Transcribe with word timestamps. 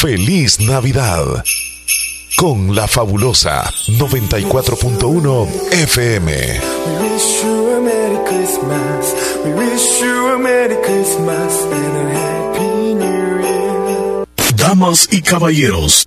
Feliz 0.00 0.60
Navidad 0.60 1.42
con 2.36 2.72
la 2.72 2.86
fabulosa 2.86 3.68
94.1 3.88 5.48
FM. 5.72 6.60
We 6.86 7.10
wish 7.10 7.42
you 7.42 7.74
a 7.74 7.80
Merry 7.80 8.18
Christmas. 8.28 9.14
We 9.44 9.52
wish 9.54 10.00
you 10.00 10.34
a 10.34 10.38
Merry 10.38 10.76
Christmas 10.84 11.64
and 11.64 11.96
a 11.96 12.12
Happy 12.14 12.94
New 12.94 13.40
Year. 13.42 14.24
Damas 14.54 15.08
y 15.10 15.20
caballeros. 15.20 16.06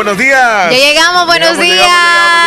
buenos 0.00 0.16
días. 0.16 0.70
Ya 0.70 0.78
llegamos, 0.78 1.26
buenos 1.26 1.58
días. 1.58 1.86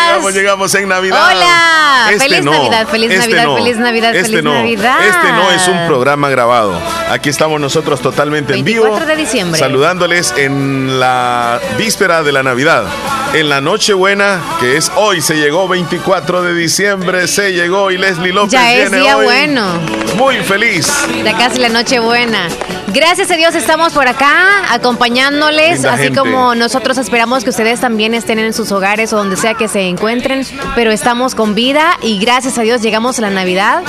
Llegamos, 0.07 0.33
llegamos, 0.33 0.73
en 0.73 0.89
Navidad. 0.89 1.19
Hola. 1.23 2.07
Este 2.11 2.23
feliz 2.27 2.43
Navidad, 2.43 2.87
feliz 2.87 3.11
este 3.11 3.19
Navidad, 3.19 3.55
feliz 3.55 3.77
Navidad, 3.77 4.15
este 4.15 4.29
feliz 4.29 4.43
no. 4.43 4.53
Navidad. 4.55 5.07
Este 5.07 5.31
no 5.33 5.51
es 5.51 5.67
un 5.67 5.85
programa 5.85 6.29
grabado. 6.29 6.73
Aquí 7.11 7.29
estamos 7.29 7.61
nosotros 7.61 8.01
totalmente 8.01 8.55
en 8.55 8.65
vivo. 8.65 8.85
24 8.85 9.05
de 9.07 9.15
diciembre. 9.15 9.59
Saludándoles 9.59 10.33
en 10.35 10.99
la 10.99 11.59
víspera 11.77 12.23
de 12.23 12.31
la 12.31 12.41
Navidad. 12.41 12.85
En 13.35 13.49
la 13.49 13.61
Nochebuena, 13.61 14.41
que 14.59 14.75
es 14.77 14.91
hoy, 14.95 15.21
se 15.21 15.35
llegó 15.35 15.67
24 15.67 16.41
de 16.41 16.55
diciembre, 16.55 17.27
se 17.27 17.53
llegó 17.53 17.91
y 17.91 17.99
Leslie 17.99 18.33
López 18.33 18.51
ya 18.51 18.73
es 18.73 18.89
viene 18.89 19.03
día 19.03 19.17
hoy. 19.17 19.25
bueno. 19.25 19.79
Muy 20.15 20.37
feliz. 20.37 20.91
Ya 21.23 21.37
casi 21.37 21.59
la 21.59 21.69
Nochebuena. 21.69 22.47
Gracias 22.93 23.31
a 23.31 23.35
Dios 23.35 23.55
estamos 23.55 23.91
por 23.93 24.07
acá 24.07 24.71
acompañándoles, 24.71 25.73
Linda 25.79 25.93
así 25.93 26.03
gente. 26.03 26.19
como 26.19 26.53
nosotros 26.53 26.99
esperamos 26.99 27.43
que 27.43 27.49
ustedes 27.49 27.79
también 27.79 28.13
estén 28.13 28.37
en 28.37 28.53
sus 28.53 28.71
hogares 28.71 29.11
o 29.13 29.17
donde 29.17 29.35
sea 29.35 29.55
que 29.55 29.67
se 29.67 29.87
encuentren, 29.87 30.45
pero 30.75 30.91
estamos 30.91 31.33
con 31.33 31.55
vida 31.55 31.97
y 32.03 32.19
gracias 32.19 32.59
a 32.59 32.61
Dios 32.61 32.81
llegamos 32.83 33.17
a 33.17 33.23
la 33.23 33.29
Navidad. 33.31 33.81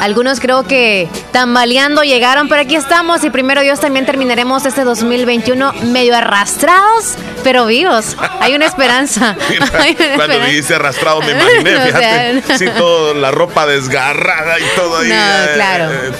Algunos 0.00 0.40
creo 0.40 0.64
que 0.64 1.08
tambaleando 1.32 2.02
llegaron, 2.02 2.48
pero 2.48 2.60
aquí 2.60 2.76
estamos 2.76 3.24
y 3.24 3.30
primero 3.30 3.62
Dios 3.62 3.80
también 3.80 4.04
terminaremos 4.04 4.66
este 4.66 4.84
2021 4.84 5.72
medio 5.84 6.14
arrastrados, 6.14 7.14
pero 7.42 7.64
vivos. 7.64 8.16
Hay 8.40 8.54
una 8.54 8.66
esperanza. 8.66 9.36
Hay 9.78 9.96
una 9.98 10.16
Cuando 10.16 10.34
esperanza. 10.34 10.38
me 10.38 10.50
dice 10.52 10.74
arrastrado 10.74 11.22
me 11.22 11.30
imaginé, 11.32 11.76
O 11.76 11.78
sea, 11.78 11.86
fíjate. 11.86 12.58
Sí, 12.58 12.66
todo, 12.76 13.14
la 13.14 13.30
ropa 13.30 13.64
desgarrada 13.66 14.58
y 14.60 14.64
todo 14.76 14.98
ahí. 14.98 15.08
No, 15.08 15.14
eh, 15.14 15.50
claro. 15.54 15.90
eh, 15.92 16.12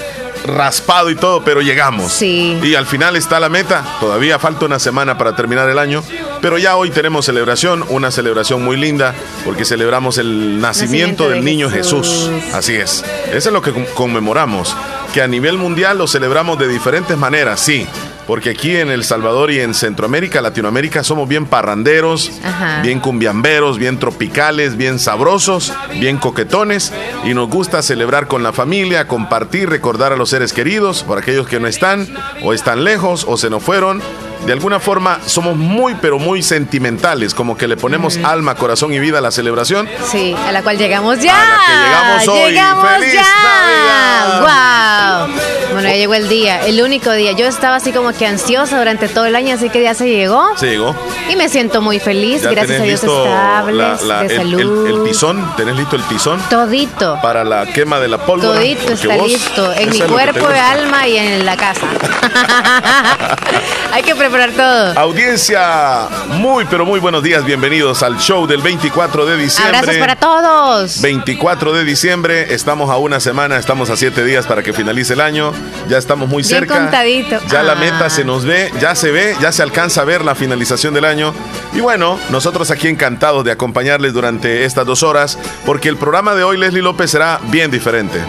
raspado 0.45 1.09
y 1.09 1.15
todo, 1.15 1.43
pero 1.43 1.61
llegamos. 1.61 2.11
Sí. 2.11 2.59
Y 2.63 2.75
al 2.75 2.85
final 2.85 3.15
está 3.15 3.39
la 3.39 3.49
meta. 3.49 3.83
Todavía 3.99 4.39
falta 4.39 4.65
una 4.65 4.79
semana 4.79 5.17
para 5.17 5.35
terminar 5.35 5.69
el 5.69 5.77
año. 5.79 6.03
Pero 6.41 6.57
ya 6.57 6.75
hoy 6.75 6.89
tenemos 6.89 7.25
celebración, 7.25 7.85
una 7.89 8.09
celebración 8.11 8.63
muy 8.63 8.77
linda, 8.77 9.13
porque 9.45 9.65
celebramos 9.65 10.17
el 10.17 10.59
nacimiento, 10.59 10.67
Nacimiento 10.81 11.29
de 11.29 11.35
del 11.35 11.43
niño 11.45 11.69
Jesús. 11.69 12.29
Jesús. 12.31 12.53
Así 12.55 12.75
es. 12.75 13.03
Eso 13.31 13.49
es 13.49 13.53
lo 13.53 13.61
que 13.61 13.71
con- 13.71 13.85
conmemoramos. 13.93 14.75
Que 15.13 15.21
a 15.21 15.27
nivel 15.27 15.57
mundial 15.57 15.97
lo 15.97 16.07
celebramos 16.07 16.57
de 16.57 16.67
diferentes 16.67 17.17
maneras, 17.17 17.59
sí. 17.59 17.85
Porque 18.27 18.51
aquí 18.51 18.75
en 18.75 18.89
El 18.89 19.03
Salvador 19.03 19.51
y 19.51 19.59
en 19.59 19.73
Centroamérica, 19.73 20.41
Latinoamérica, 20.41 21.03
somos 21.03 21.27
bien 21.27 21.45
parranderos, 21.45 22.31
Ajá. 22.43 22.81
bien 22.81 22.99
cumbiamberos, 22.99 23.77
bien 23.77 23.99
tropicales, 23.99 24.77
bien 24.77 24.99
sabrosos, 24.99 25.73
bien 25.99 26.17
coquetones. 26.17 26.93
Y 27.25 27.33
nos 27.33 27.49
gusta 27.49 27.81
celebrar 27.81 28.27
con 28.27 28.43
la 28.43 28.53
familia, 28.53 29.07
compartir, 29.07 29.69
recordar 29.69 30.13
a 30.13 30.15
los 30.15 30.29
seres 30.29 30.53
queridos, 30.53 31.03
por 31.03 31.17
aquellos 31.17 31.47
que 31.47 31.59
no 31.59 31.67
están, 31.67 32.07
o 32.43 32.53
están 32.53 32.83
lejos, 32.83 33.25
o 33.27 33.37
se 33.37 33.49
nos 33.49 33.63
fueron. 33.63 34.01
De 34.45 34.53
alguna 34.53 34.79
forma 34.79 35.19
somos 35.25 35.55
muy, 35.55 35.95
pero 35.95 36.17
muy 36.19 36.41
sentimentales, 36.41 37.33
como 37.33 37.57
que 37.57 37.67
le 37.67 37.77
ponemos 37.77 38.17
alma, 38.23 38.55
corazón 38.55 38.93
y 38.93 38.99
vida 38.99 39.19
a 39.19 39.21
la 39.21 39.31
celebración. 39.31 39.87
Sí, 40.11 40.35
a 40.47 40.51
la 40.51 40.63
cual 40.63 40.77
llegamos 40.77 41.19
ya. 41.19 41.35
A 41.35 41.45
la 41.45 41.59
que 41.65 41.87
llegamos 41.87 42.27
hoy. 42.27 42.51
Llegamos 42.51 42.89
¡Feliz 42.99 43.13
ya. 43.13 44.39
Wow. 44.41 45.27
Bueno, 45.73 45.87
ya 45.89 45.95
llegó 45.95 46.13
el 46.15 46.27
día, 46.27 46.65
el 46.65 46.81
único 46.81 47.11
día. 47.11 47.31
Yo 47.33 47.45
estaba 47.45 47.75
así 47.77 47.91
como 47.93 48.11
que 48.13 48.25
ansiosa 48.25 48.77
durante 48.79 49.07
todo 49.07 49.25
el 49.25 49.35
año, 49.35 49.55
así 49.55 49.69
que 49.69 49.81
ya 49.83 49.93
se 49.93 50.09
llegó. 50.09 50.57
Se 50.57 50.67
llegó. 50.69 50.95
Y 51.29 51.35
me 51.35 51.47
siento 51.47 51.81
muy 51.81 51.99
feliz, 51.99 52.41
Ya 52.41 52.51
gracias 52.51 52.81
a 52.81 52.83
Dios 52.83 53.03
estables, 53.03 53.75
la- 53.75 53.97
la- 54.01 54.23
de 54.23 54.35
el- 54.35 54.37
salud. 54.37 54.87
El, 54.87 54.95
el 54.95 55.03
tizón, 55.03 55.55
tenés 55.55 55.75
listo 55.77 55.95
el 55.95 56.03
tizón 56.03 56.41
Todito. 56.49 57.19
para 57.21 57.43
la 57.43 57.65
quema 57.67 57.99
de 57.99 58.07
la 58.09 58.17
pólvora. 58.17 58.59
Todito 58.59 58.91
está 58.93 59.15
listo, 59.17 59.71
en 59.73 59.89
mi 59.91 60.01
cuerpo, 60.01 60.47
alma 60.47 61.07
y 61.07 61.17
en 61.17 61.45
la 61.45 61.55
casa. 61.55 61.87
Hay 63.93 64.03
que 64.03 64.15
preparar 64.31 64.51
todo. 64.51 64.99
Audiencia, 64.99 66.07
muy 66.29 66.65
pero 66.65 66.85
muy 66.85 66.99
buenos 66.99 67.21
días, 67.23 67.43
bienvenidos 67.45 68.01
al 68.03 68.17
show 68.17 68.47
del 68.47 68.61
24 68.61 69.25
de 69.25 69.37
diciembre. 69.37 69.77
Abrazos 69.77 69.99
para 69.99 70.15
todos. 70.15 71.01
24 71.01 71.73
de 71.73 71.83
diciembre, 71.83 72.53
estamos 72.53 72.89
a 72.89 72.97
una 72.97 73.19
semana, 73.19 73.57
estamos 73.57 73.89
a 73.89 73.95
siete 73.97 74.23
días 74.23 74.45
para 74.47 74.63
que 74.63 74.73
finalice 74.73 75.13
el 75.13 75.21
año, 75.21 75.51
ya 75.89 75.97
estamos 75.97 76.29
muy 76.29 76.43
Bien 76.43 76.59
cerca. 76.59 76.75
contadito. 76.79 77.39
Ya 77.49 77.63
la 77.63 77.73
Ah. 77.73 77.75
meta 77.75 78.09
se 78.09 78.23
nos 78.23 78.45
ve, 78.45 78.71
ya 78.79 78.95
se 78.95 79.11
ve, 79.11 79.35
ya 79.41 79.51
se 79.51 79.63
alcanza 79.63 80.01
a 80.01 80.05
ver 80.05 80.23
la 80.23 80.35
finalización 80.35 80.93
del 80.93 81.05
año. 81.05 81.33
Y 81.73 81.79
bueno, 81.81 82.19
nosotros 82.29 82.71
aquí 82.71 82.87
encantados 82.87 83.43
de 83.43 83.51
acompañarles 83.51 84.13
durante 84.13 84.65
estas 84.65 84.85
dos 84.85 85.03
horas, 85.03 85.37
porque 85.65 85.89
el 85.89 85.97
programa 85.97 86.35
de 86.35 86.43
hoy, 86.43 86.57
Leslie 86.57 86.81
López, 86.81 87.11
será 87.11 87.39
bien 87.49 87.71
diferente. 87.71 88.19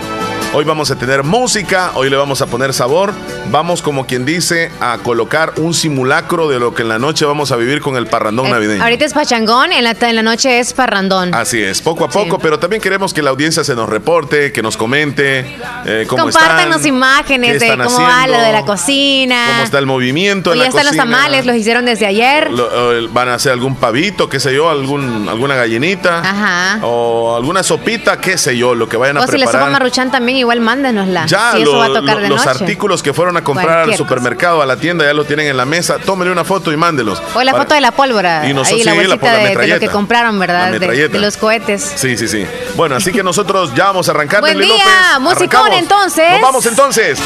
Hoy 0.54 0.64
vamos 0.66 0.90
a 0.90 0.96
tener 0.96 1.22
música, 1.22 1.92
hoy 1.94 2.10
le 2.10 2.16
vamos 2.16 2.42
a 2.42 2.46
poner 2.46 2.74
sabor, 2.74 3.14
vamos 3.50 3.80
como 3.80 4.06
quien 4.06 4.26
dice 4.26 4.70
a 4.80 4.98
colocar 4.98 5.54
un 5.56 5.72
simulacro 5.72 6.46
de 6.46 6.58
lo 6.58 6.74
que 6.74 6.82
en 6.82 6.90
la 6.90 6.98
noche 6.98 7.24
vamos 7.24 7.52
a 7.52 7.56
vivir 7.56 7.80
con 7.80 7.96
el 7.96 8.06
parrandón 8.06 8.48
Eh, 8.48 8.50
navideño. 8.50 8.82
ahorita 8.82 9.06
es 9.06 9.14
pachangón, 9.14 9.72
en 9.72 9.82
la, 9.84 9.92
en 9.98 10.14
la 10.14 10.22
noche 10.22 10.58
es 10.60 10.74
parrandón. 10.74 11.32
Así 11.34 11.62
es, 11.62 11.80
poco 11.80 12.04
a 12.04 12.10
poco, 12.10 12.36
Sí. 12.36 12.40
pero 12.42 12.58
también 12.58 12.82
queremos 12.82 13.14
que 13.14 13.22
la 13.22 13.30
audiencia 13.30 13.64
se 13.64 13.74
nos 13.74 13.88
reporte, 13.88 14.52
que 14.52 14.60
nos 14.62 14.76
comente 14.76 15.38
eh, 15.86 16.04
cómo 16.06 16.24
Compártanos 16.24 16.76
están, 16.76 16.86
imágenes 16.86 17.58
de 17.58 17.68
cómo 17.82 18.02
va 18.02 18.26
lo 18.26 18.38
de 18.38 18.52
la 18.52 18.66
cocina. 18.66 19.46
cómo 19.52 19.64
está 19.64 19.78
el 19.78 19.86
movimiento 19.86 20.50
Hoy 20.50 20.58
en 20.58 20.58
la 20.58 20.64
ya 20.66 20.68
están 20.68 20.84
los 20.84 20.96
tamales, 20.96 21.46
los 21.46 21.56
hicieron 21.56 21.86
desde 21.86 22.04
ayer. 22.04 22.50
Lo- 22.50 23.08
van 23.10 23.30
a 23.30 23.34
hacer 23.34 23.52
algún 23.52 23.74
pavito, 23.76 24.28
qué 24.28 24.38
sé 24.38 24.54
yo, 24.54 24.68
algún, 24.68 25.30
alguna 25.30 25.54
gallinita. 25.54 26.18
Ajá. 26.20 26.78
O 26.82 27.36
alguna 27.36 27.62
sopita, 27.62 28.20
qué 28.20 28.36
sé 28.36 28.54
yo, 28.58 28.74
lo 28.74 28.86
que 28.86 28.98
vayan 28.98 29.16
a 29.16 29.20
o 29.20 29.26
si 29.26 29.32
les 29.32 29.44
preparar. 29.44 29.62
sopa 29.62 29.72
maruchan 29.72 30.10
también, 30.10 30.41
igual 30.42 30.60
mándenosla. 30.60 31.26
Ya 31.26 31.52
si 31.52 31.62
eso 31.62 31.72
lo- 31.72 31.78
va 31.78 31.86
a 31.86 31.88
tocar 31.88 32.16
lo- 32.16 32.22
de 32.22 32.28
los 32.28 32.44
noche. 32.44 32.50
artículos 32.60 33.02
que 33.02 33.12
fueron 33.12 33.36
a 33.36 33.42
comprar 33.44 33.78
al 33.80 33.84
cosa. 33.86 33.96
supermercado, 33.98 34.62
a 34.62 34.66
la 34.66 34.76
tienda, 34.76 35.04
ya 35.04 35.14
lo 35.14 35.24
tienen 35.24 35.46
en 35.46 35.56
la 35.56 35.64
mesa. 35.64 35.98
Tómenle 35.98 36.32
una 36.32 36.44
foto 36.44 36.70
y 36.72 36.76
mándelos. 36.76 37.22
O 37.34 37.42
la 37.42 37.52
Para- 37.52 37.64
foto 37.64 37.74
de 37.74 37.80
la 37.80 37.90
pólvora. 37.92 38.46
Y 38.48 38.52
nosotros- 38.54 38.78
ahí 38.80 38.84
la 38.84 38.92
sí, 38.92 38.98
bolsita 38.98 39.26
la 39.26 39.32
de- 39.38 39.56
de, 39.56 39.66
lo 39.68 39.80
que 39.80 39.88
compraron, 39.88 40.38
¿verdad? 40.38 40.72
De, 40.72 41.08
los 41.20 41.36
cohetes. 41.36 41.92
Sí, 41.96 42.16
sí, 42.16 42.28
sí. 42.28 42.46
Bueno, 42.76 42.96
así 42.96 43.12
que 43.12 43.22
nosotros 43.22 43.72
ya 43.74 43.86
vamos 43.86 44.08
a 44.08 44.12
arrancar. 44.12 44.40
Buen 44.40 44.58
Leslie 44.58 44.74
día, 44.74 44.84
López. 45.18 45.20
musicón, 45.20 45.60
Arrancamos. 45.60 45.78
entonces. 45.82 46.30
Nos 46.32 46.40
vamos 46.40 46.66
entonces. 46.66 47.18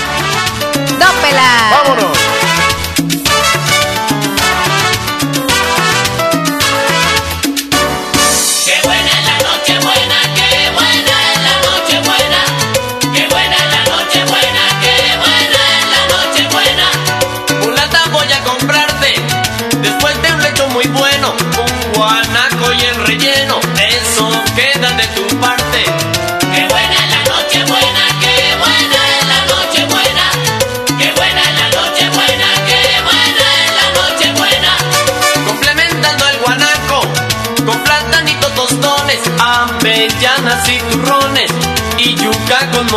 ¡Dópela! 0.98 1.82
Vámonos. 1.82 2.45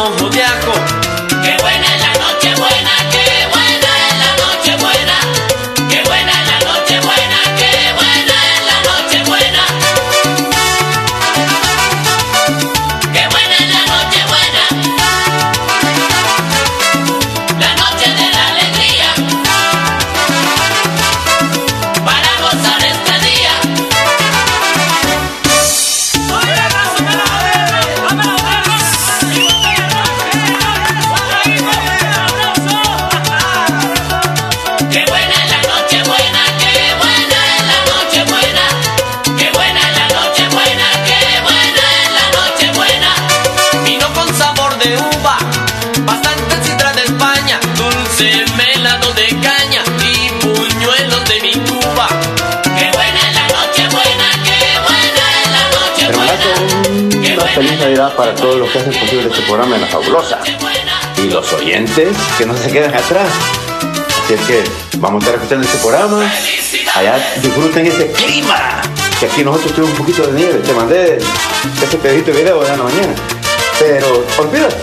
Yuca 0.07 0.59
con 0.65 0.68
feliz 57.59 57.77
Navidad 57.77 58.15
para 58.15 58.33
todos 58.35 58.55
los 58.55 58.71
que 58.71 58.79
hacen 58.79 58.93
posible 58.93 59.27
este 59.29 59.41
programa 59.41 59.75
en 59.75 59.81
La 59.81 59.87
Fabulosa. 59.87 60.39
Y 61.17 61.29
los 61.29 61.51
oyentes 61.51 62.15
que 62.37 62.45
no 62.45 62.55
se 62.55 62.71
queden 62.71 62.95
atrás. 62.95 63.27
Así 64.23 64.35
es 64.35 64.41
que 64.41 64.63
vamos 64.97 65.21
a 65.21 65.25
estar 65.25 65.35
escuchando 65.35 65.67
este 65.67 65.77
programa. 65.79 66.31
Allá 66.95 67.19
disfruten 67.41 67.85
ese 67.85 68.13
clima. 68.13 68.81
Que 69.19 69.25
aquí 69.25 69.43
nosotros 69.43 69.73
tuvimos 69.73 69.91
un 69.91 70.05
poquito 70.05 70.25
de 70.27 70.31
nieve. 70.39 70.59
Te 70.65 70.73
mandé 70.73 71.17
ese 71.17 71.97
pedacito 71.97 72.31
de 72.31 72.37
video 72.37 72.65
en 72.65 72.77
la 72.77 72.83
mañana. 72.83 73.38
Pero 73.79 74.25
olvídate. 74.37 74.75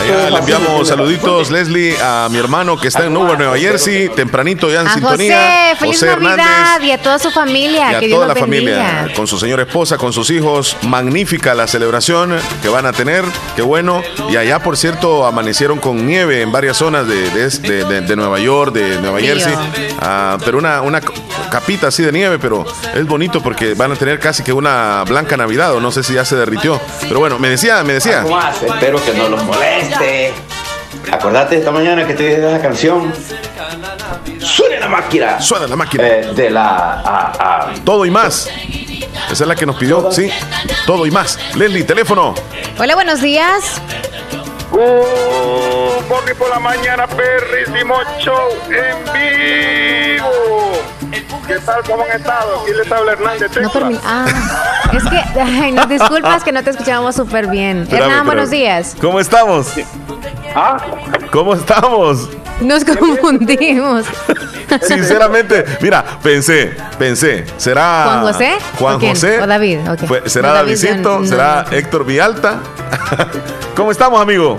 Allá 0.00 0.30
le 0.30 0.38
enviamos 0.38 0.88
saluditos, 0.88 1.50
Leslie, 1.50 1.94
a 2.02 2.28
mi 2.30 2.38
hermano 2.38 2.78
que 2.78 2.88
está 2.88 3.04
en 3.04 3.12
Newark, 3.12 3.38
Nueva 3.38 3.58
Jersey, 3.58 4.08
tempranito 4.08 4.70
ya 4.70 4.80
en 4.80 4.86
A 4.88 4.94
sintonía. 4.94 5.74
José, 5.78 6.06
feliz 6.06 6.22
Navidad 6.22 6.80
y 6.80 6.90
a 6.92 6.98
toda 7.02 7.18
su 7.18 7.30
familia. 7.30 7.92
y 7.92 7.94
a 7.96 8.00
que 8.00 8.08
toda 8.08 8.26
la 8.26 8.34
familia, 8.34 9.08
con 9.14 9.26
su 9.26 9.38
señora 9.38 9.62
esposa, 9.62 9.98
con 9.98 10.12
sus 10.14 10.30
hijos. 10.30 10.76
Magnífica 10.82 11.54
la 11.54 11.66
celebración 11.66 12.38
que 12.62 12.68
van 12.68 12.86
a 12.86 12.92
tener, 12.92 13.22
qué 13.54 13.62
bueno. 13.62 14.02
Y 14.30 14.36
allá, 14.36 14.60
por 14.60 14.76
cierto, 14.78 15.26
amanecieron 15.26 15.78
con 15.78 16.06
nieve 16.06 16.40
en 16.42 16.50
varias 16.50 16.78
zonas 16.78 17.06
de, 17.06 17.28
de, 17.30 17.48
de- 17.50 17.84
de- 17.84 18.00
de 18.00 18.16
Nueva 18.16 18.38
York, 18.40 18.72
de 18.72 18.98
Nueva. 19.00 19.20
Jersey. 19.20 19.52
Ah, 20.00 20.38
pero 20.44 20.58
una, 20.58 20.80
una 20.80 21.00
capita 21.50 21.88
así 21.88 22.02
de 22.02 22.12
nieve, 22.12 22.38
pero 22.38 22.64
es 22.94 23.06
bonito 23.06 23.42
porque 23.42 23.74
van 23.74 23.92
a 23.92 23.96
tener 23.96 24.18
casi 24.18 24.42
que 24.42 24.52
una 24.52 25.04
blanca 25.04 25.36
Navidad, 25.36 25.74
o 25.74 25.80
no 25.80 25.90
sé 25.90 26.02
si 26.02 26.14
ya 26.14 26.24
se 26.24 26.36
derritió. 26.36 26.80
Pero 27.02 27.20
bueno, 27.20 27.38
me 27.38 27.48
decía, 27.48 27.82
me 27.84 27.94
decía. 27.94 28.24
Espero 28.66 29.02
que 29.04 29.12
no 29.14 29.28
los 29.28 29.44
moleste. 29.44 30.32
Acordate 31.10 31.56
esta 31.56 31.70
mañana 31.70 32.06
que 32.06 32.14
te 32.14 32.22
dije 32.24 32.40
de 32.40 32.48
esa 32.52 32.62
canción. 32.62 33.12
Suena 34.40 34.80
la 34.80 34.88
máquina. 34.88 35.40
Suena 35.40 35.66
la 35.66 35.76
máquina. 35.76 36.06
Eh, 36.06 36.30
de 36.34 36.50
la. 36.50 37.02
ah, 37.04 37.72
Todo 37.84 38.04
y 38.04 38.10
más. 38.10 38.48
Esa 39.30 39.44
es 39.44 39.48
la 39.48 39.54
que 39.54 39.66
nos 39.66 39.76
pidió, 39.76 40.10
sí. 40.12 40.30
Todo 40.86 41.06
y 41.06 41.10
más. 41.10 41.38
Leslie, 41.54 41.84
teléfono. 41.84 42.34
Hola, 42.78 42.94
buenos 42.94 43.20
días. 43.20 43.80
Uh, 44.70 44.76
Bobby 46.08 46.34
por 46.38 46.50
la 46.50 46.60
mañana, 46.60 47.06
perrísimo 47.06 47.94
show 48.18 48.48
en 48.70 50.16
vivo. 50.16 50.72
¿Qué 51.48 51.54
tal? 51.64 51.82
¿Cómo 51.86 52.02
han 52.04 52.10
estado? 52.20 52.62
Aquí 52.62 52.72
les 52.74 52.92
habla 52.92 53.12
Hernández 53.12 53.50
No 53.60 53.70
permi- 53.70 53.98
Ah, 54.04 54.26
es 54.92 55.02
que, 55.04 55.40
ay, 55.40 55.72
nos 55.72 55.88
disculpas 55.88 56.44
que 56.44 56.52
no 56.52 56.62
te 56.62 56.70
escuchábamos 56.70 57.14
súper 57.16 57.46
bien. 57.48 57.82
Espérame, 57.82 58.10
Hernán, 58.10 58.26
buenos 58.26 58.50
días. 58.50 58.94
¿Cómo 59.00 59.18
estamos? 59.18 59.72
¿Ah? 60.54 60.76
¿Cómo 61.32 61.54
estamos? 61.54 62.28
Nos 62.60 62.84
confundimos. 62.84 64.04
Sinceramente, 64.82 65.64
mira, 65.80 66.04
pensé, 66.22 66.76
pensé, 66.98 67.46
será 67.56 68.02
¿Juan 68.04 68.20
José? 68.20 68.52
Juan. 68.78 69.00
José 69.00 69.40
¿O 69.40 69.46
David? 69.46 69.78
Ok. 69.90 70.00
Fue- 70.06 70.28
será 70.28 70.48
No, 70.48 70.54
David, 70.54 70.76
Davidcito, 70.76 71.14
yo 71.14 71.20
no- 71.20 71.26
será 71.26 71.64
no. 71.70 71.76
Héctor 71.76 72.04
Vialta. 72.04 72.58
¿Cómo 73.76 73.90
estamos, 73.90 74.20
amigo? 74.20 74.58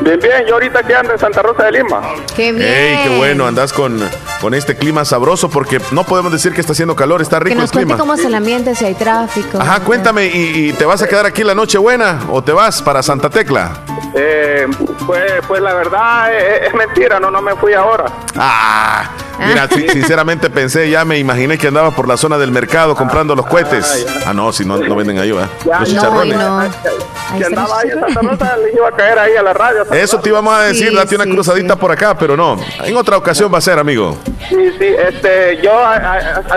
Bien, 0.00 0.18
bien. 0.18 0.46
Yo 0.46 0.54
ahorita 0.54 0.82
que 0.82 0.94
ando 0.94 1.12
en 1.12 1.18
Santa 1.18 1.42
Rosa 1.42 1.64
de 1.64 1.72
Lima. 1.72 2.00
Qué 2.34 2.52
bien. 2.52 2.66
Ey, 2.68 2.98
qué 3.08 3.16
bueno, 3.18 3.46
andas 3.46 3.72
con, 3.72 4.00
con 4.40 4.54
este 4.54 4.76
clima 4.76 5.04
sabroso 5.04 5.50
porque 5.50 5.80
no 5.92 6.04
podemos 6.04 6.32
decir 6.32 6.52
que 6.52 6.60
está 6.60 6.72
haciendo 6.72 6.96
calor, 6.96 7.20
está 7.22 7.38
Que 7.38 7.44
rico 7.44 7.54
el 7.54 7.60
nos 7.60 7.72
cuente 7.72 7.86
clima. 7.86 7.98
cómo 7.98 8.14
es 8.14 8.24
el 8.24 8.34
ambiente, 8.34 8.74
si 8.74 8.84
hay 8.86 8.94
tráfico. 8.94 9.58
Ajá, 9.60 9.80
cuéntame, 9.80 10.26
¿y, 10.26 10.68
y 10.70 10.72
te 10.72 10.84
vas 10.84 11.02
a 11.02 11.06
quedar 11.08 11.26
aquí 11.26 11.44
la 11.44 11.54
noche 11.54 11.78
buena 11.78 12.20
o 12.30 12.42
te 12.42 12.52
vas 12.52 12.80
para 12.82 13.02
Santa 13.02 13.28
Tecla? 13.30 13.72
Eh, 14.14 14.66
pues, 15.06 15.32
pues 15.46 15.60
la 15.62 15.74
verdad 15.74 16.32
eh, 16.34 16.66
es, 16.66 16.74
mentira, 16.74 17.20
no, 17.20 17.30
no 17.30 17.40
me 17.42 17.54
fui 17.56 17.74
ahora. 17.74 18.06
Ah, 18.36 19.08
mira, 19.46 19.68
sí, 19.68 19.86
sinceramente 19.88 20.50
pensé, 20.50 20.90
ya 20.90 21.04
me 21.04 21.18
imaginé 21.18 21.58
que 21.58 21.68
andaba 21.68 21.90
por 21.90 22.06
la 22.08 22.16
zona 22.16 22.38
del 22.38 22.50
mercado 22.50 22.94
comprando 22.94 23.34
los 23.34 23.46
cohetes. 23.46 24.06
Ah, 24.26 24.32
no, 24.32 24.52
si 24.52 24.64
no, 24.64 24.76
no 24.78 24.94
venden 24.96 25.18
ahí, 25.18 25.30
¿va? 25.32 25.48
Ya, 25.64 25.80
Los 25.80 25.88
chicharrones. 25.88 26.36
está 26.38 27.46
andaba 27.46 27.78
ahí 27.78 27.90
Santa 27.90 28.20
Rosa, 28.22 28.56
le 28.64 28.72
iba 28.74 28.88
a 28.88 28.92
caer 28.92 29.18
ahí 29.18 29.36
a 29.36 29.42
la 29.42 29.52
radio. 29.52 29.82
Eso 29.92 30.18
te 30.20 30.28
íbamos 30.28 30.52
a 30.54 30.62
decir, 30.62 30.88
Sí, 30.90 30.94
date 30.94 31.14
una 31.14 31.24
sí, 31.24 31.30
cruzadita 31.30 31.74
sí. 31.74 31.80
por 31.80 31.92
acá, 31.92 32.16
pero 32.16 32.36
no. 32.36 32.58
En 32.84 32.96
otra 32.96 33.16
ocasión 33.16 33.52
va 33.52 33.58
a 33.58 33.60
ser, 33.60 33.78
amigo. 33.78 34.16
Sí, 34.48 34.56
sí, 34.78 34.86
este, 34.86 35.60
yo, 35.62 35.70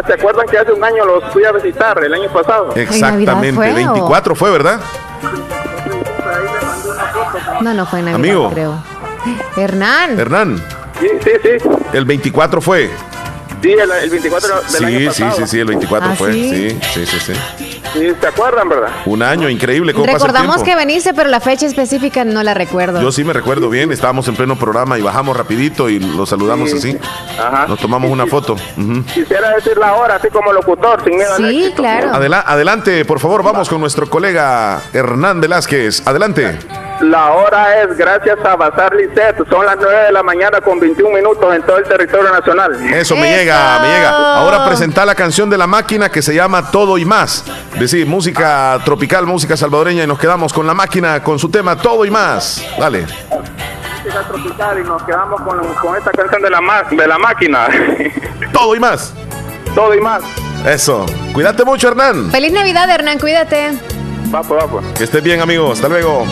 ¿se 0.08 0.14
acuerdan 0.14 0.48
que 0.48 0.58
hace 0.58 0.72
un 0.72 0.84
año 0.84 1.06
los 1.06 1.24
fui 1.32 1.44
a 1.46 1.52
visitar, 1.52 2.04
el 2.04 2.14
año 2.14 2.32
pasado? 2.32 2.74
Exactamente. 2.76 3.54
fue, 3.54 3.72
o? 3.72 3.76
24 3.76 4.36
fue, 4.36 4.52
¿verdad? 4.52 4.80
No, 7.62 7.74
no 7.74 7.86
fue 7.86 8.00
en 8.00 8.06
Navidad, 8.06 8.20
Amigo. 8.20 8.50
creo. 8.52 8.76
Hernán. 9.56 10.20
Hernán, 10.20 10.64
Sí, 11.00 11.08
sí, 11.24 11.32
sí. 11.60 11.70
el 11.94 12.06
24 12.06 12.62
fue. 12.62 12.90
Sí, 13.62 13.72
el, 13.72 13.90
el 13.90 14.10
24 14.10 14.56
del 14.62 14.70
Sí, 14.70 14.84
año 14.84 15.00
sí, 15.00 15.06
pasado. 15.24 15.38
sí, 15.38 15.48
sí, 15.48 15.60
el 15.62 15.68
24 15.68 16.10
¿Ah, 16.12 16.16
fue. 16.18 16.34
sí? 16.34 16.78
Sí, 16.94 17.06
sí, 17.06 17.18
sí, 17.94 18.14
¿se 18.20 18.28
acuerdan, 18.28 18.68
verdad? 18.68 18.90
Un 19.06 19.22
año 19.24 19.48
increíble, 19.50 19.94
¿cómo 19.94 20.04
pasa 20.06 20.18
el 20.18 20.22
Recordamos 20.34 20.64
que 20.64 20.76
veniste, 20.76 21.14
pero 21.14 21.30
la 21.30 21.40
fecha 21.40 21.66
específica 21.66 22.26
no 22.26 22.44
la 22.44 22.54
recuerdo. 22.54 23.02
Yo 23.02 23.10
sí 23.14 23.24
me 23.24 23.32
recuerdo 23.32 23.70
bien, 23.70 23.90
estábamos 23.94 24.28
en 24.28 24.36
pleno 24.36 24.58
programa 24.58 25.00
y 25.00 25.02
bajamos 25.02 25.38
rapidito 25.38 25.88
y 25.88 26.00
lo 26.00 26.26
saludamos 26.26 26.72
Sí. 26.72 26.78
así. 26.78 26.98
Ajá. 27.40 27.68
Nos 27.68 27.80
tomamos 27.80 28.12
una 28.12 28.28
foto. 28.28 28.58
Quisiera 29.14 29.52
decir 29.56 29.78
la 29.78 29.94
hora, 29.94 30.16
así 30.16 30.28
como 30.28 30.52
locutor, 30.52 31.02
sin 31.06 31.16
miedo 31.16 31.32
al 31.34 31.38
Sí, 31.50 31.60
éxito. 31.60 31.76
claro. 31.78 32.12
Adela- 32.14 32.44
adelante, 32.46 33.06
por 33.06 33.22
favor, 33.22 33.44
vamos 33.44 33.70
con 33.70 33.80
nuestro 33.80 34.10
colega 34.10 34.82
Hernán 34.92 35.40
Velázquez. 35.40 36.06
Adelante. 36.06 36.58
La 37.02 37.34
hora 37.34 37.82
es 37.82 37.98
gracias 37.98 38.38
a 38.46 38.56
Bazar 38.56 38.96
Lisset. 38.96 39.36
Son 39.50 39.66
las 39.66 39.76
9 39.80 40.04
de 40.06 40.12
la 40.12 40.24
mañana 40.24 40.62
con 40.62 40.80
21 40.80 41.14
minutos 41.16 41.54
en 41.54 41.62
todo 41.64 41.78
el 41.78 41.84
territorio 41.84 42.32
nacional. 42.32 42.74
Eso 42.94 43.16
me 43.16 43.30
¡Eso! 43.30 43.38
llega, 43.40 43.80
me 43.80 43.88
llega. 43.88 44.10
Ahora 44.38 44.66
presenta 44.66 45.06
la 45.06 45.14
canción 45.16 45.50
de 45.50 45.58
la 45.58 45.68
máquina 45.68 46.10
que 46.10 46.22
se 46.22 46.34
llama 46.34 46.72
Todo 46.72 46.98
y 46.98 47.06
Más. 47.06 47.44
Decir, 47.78 48.06
música 48.08 48.80
tropical, 48.86 49.26
música 49.26 49.58
salvadoreña 49.58 50.04
y 50.04 50.08
nos 50.08 50.18
quedamos 50.20 50.54
con 50.54 50.66
la 50.66 50.74
máquina 50.74 51.22
con 51.24 51.40
su 51.40 51.50
tema 51.50 51.76
Todo 51.76 52.06
y 52.06 52.12
Más. 52.12 52.64
Dale. 52.80 53.02
Música 53.02 54.22
tropical 54.28 54.80
y 54.80 54.84
nos 54.84 55.04
quedamos 55.04 55.42
con, 55.42 55.74
con 55.76 55.98
esta 55.98 56.12
canción 56.12 56.42
de 56.42 56.50
la, 56.50 56.62
ma- 56.62 56.84
de 56.90 57.08
la 57.08 57.18
máquina. 57.18 57.68
Todo 58.54 58.76
y 58.76 58.80
más. 58.80 59.14
Todo 59.76 59.94
y 59.96 60.00
más. 60.00 60.22
Eso. 60.66 61.06
Cuídate 61.34 61.64
mucho, 61.66 61.90
Hernán. 61.90 62.30
Feliz 62.32 62.54
Navidad, 62.54 62.90
Hernán, 62.90 63.18
cuídate. 63.20 63.72
Va, 64.34 64.42
pues, 64.42 64.64
va, 64.64 64.68
pues. 64.68 64.86
Que 64.98 65.04
estés 65.06 65.22
bien, 65.24 65.42
amigo. 65.42 65.72
Hasta 65.72 65.88
luego. 65.90 66.26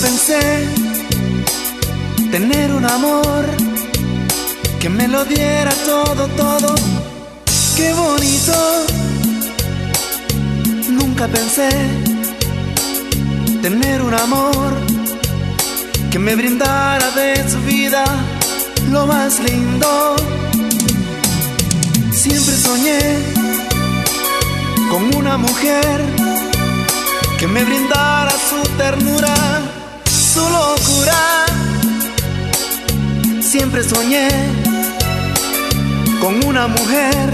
Pensé 0.00 0.40
tener 2.30 2.72
un 2.72 2.84
amor 2.84 3.44
que 4.80 4.88
me 4.88 5.06
lo 5.08 5.24
diera 5.24 5.72
todo, 5.84 6.26
todo. 6.28 6.74
Qué 7.76 7.92
bonito. 7.92 8.56
Nunca 10.88 11.28
pensé 11.28 11.68
tener 13.62 14.02
un 14.02 14.14
amor 14.14 14.72
que 16.10 16.18
me 16.18 16.34
brindara 16.34 17.10
de 17.10 17.48
su 17.48 17.60
vida 17.60 18.04
lo 18.90 19.06
más 19.06 19.38
lindo. 19.40 20.16
Siempre 22.12 22.54
soñé 22.56 23.00
con 24.90 25.14
una 25.14 25.36
mujer 25.36 26.00
que 27.38 27.46
me 27.46 27.64
brindara 27.64 28.32
su 28.32 28.60
ternura, 28.76 29.34
locura. 30.48 31.46
Siempre 33.40 33.82
soñé 33.82 34.28
con 36.20 36.44
una 36.44 36.66
mujer 36.68 37.28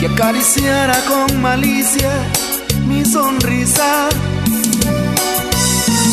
que 0.00 0.06
acariciara 0.06 0.96
con 1.06 1.40
malicia 1.40 2.10
mi 2.86 3.04
sonrisa. 3.04 4.08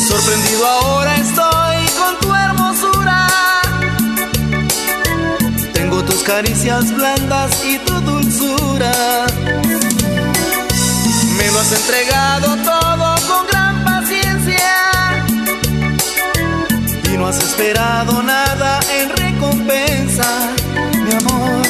Sorprendido 0.08 0.66
ahora 0.66 1.16
estoy 1.16 1.78
con 1.98 2.20
tu 2.20 2.34
hermosura. 2.34 3.26
Tengo 5.72 6.02
tus 6.04 6.22
caricias 6.22 6.94
blandas 6.94 7.50
y 7.64 7.78
tu 7.78 7.94
dulzura. 8.00 9.26
Me 11.36 11.50
lo 11.50 11.60
has 11.60 11.72
entregado 11.72 12.56
todo 12.64 12.91
Y 17.12 17.16
no 17.18 17.26
has 17.26 17.36
esperado 17.36 18.22
nada 18.22 18.80
en 18.90 19.10
recompensa, 19.10 20.24
mi 21.04 21.12
amor. 21.12 21.62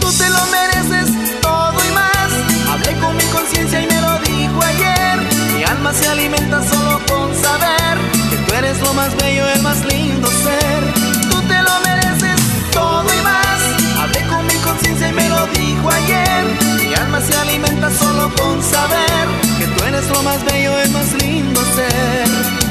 Tú 0.00 0.12
te 0.12 0.28
lo 0.28 0.44
mereces 0.56 1.40
todo 1.40 1.72
y 1.72 1.92
más. 1.94 2.30
Hablé 2.70 2.92
con 3.00 3.16
mi 3.16 3.24
conciencia 3.24 3.80
y 3.80 3.86
me 3.86 4.00
lo 4.02 4.18
dijo 4.18 4.62
ayer. 4.62 5.16
Mi 5.56 5.64
alma 5.64 5.94
se 5.94 6.08
alimenta 6.08 6.62
solo 6.62 7.00
con 7.08 7.34
saber 7.34 7.96
que 8.28 8.36
tú 8.36 8.54
eres 8.54 8.80
lo 8.82 8.92
más 8.92 9.16
bello, 9.16 9.48
el 9.48 9.62
más 9.62 9.82
lindo 9.86 10.28
ser. 10.28 10.82
Tú 11.30 11.40
te 11.48 11.62
lo 11.62 11.80
mereces 11.80 12.40
todo 12.72 13.06
y 13.18 13.22
más. 13.22 13.60
Hablé 14.02 14.26
con 14.28 14.46
mi 14.46 14.56
conciencia 14.56 15.08
y 15.08 15.12
me 15.12 15.28
lo 15.30 15.46
dijo 15.46 15.88
ayer. 15.88 16.44
Mi 16.86 16.94
alma 16.94 17.20
se 17.22 17.34
alimenta 17.34 17.90
solo 17.90 18.30
con 18.36 18.62
saber 18.62 19.26
que 19.58 19.66
tú 19.68 19.84
eres 19.84 20.06
lo 20.10 20.22
más 20.22 20.44
bello, 20.44 20.78
el 20.80 20.90
más 20.90 21.12
lindo 21.14 21.60
ser. 21.76 22.63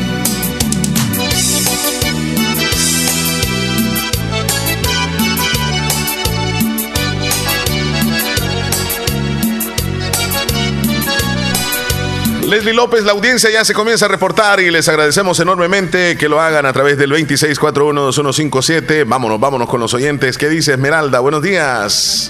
Leslie 12.53 12.74
López, 12.74 13.03
la 13.03 13.13
audiencia 13.13 13.50
ya 13.50 13.65
se 13.65 13.74
comienza 13.74 14.05
a 14.05 14.10
reportar 14.10 14.60
y 14.60 14.69
les 14.69 14.88
agradecemos 14.88 15.39
enormemente 15.39 16.15
que 16.15 16.29
lo 16.29 16.39
hagan 16.39 16.67
a 16.67 16.74
través 16.74 17.00
del 17.00 17.10
26412157. 17.10 19.05
Vámonos, 19.07 19.39
vámonos 19.39 19.67
con 19.67 19.79
los 19.79 19.91
oyentes. 19.95 20.38
¿Qué 20.38 20.50
dice 20.50 20.74
Esmeralda? 20.74 21.19
Buenos 21.19 21.41
días. 21.41 22.29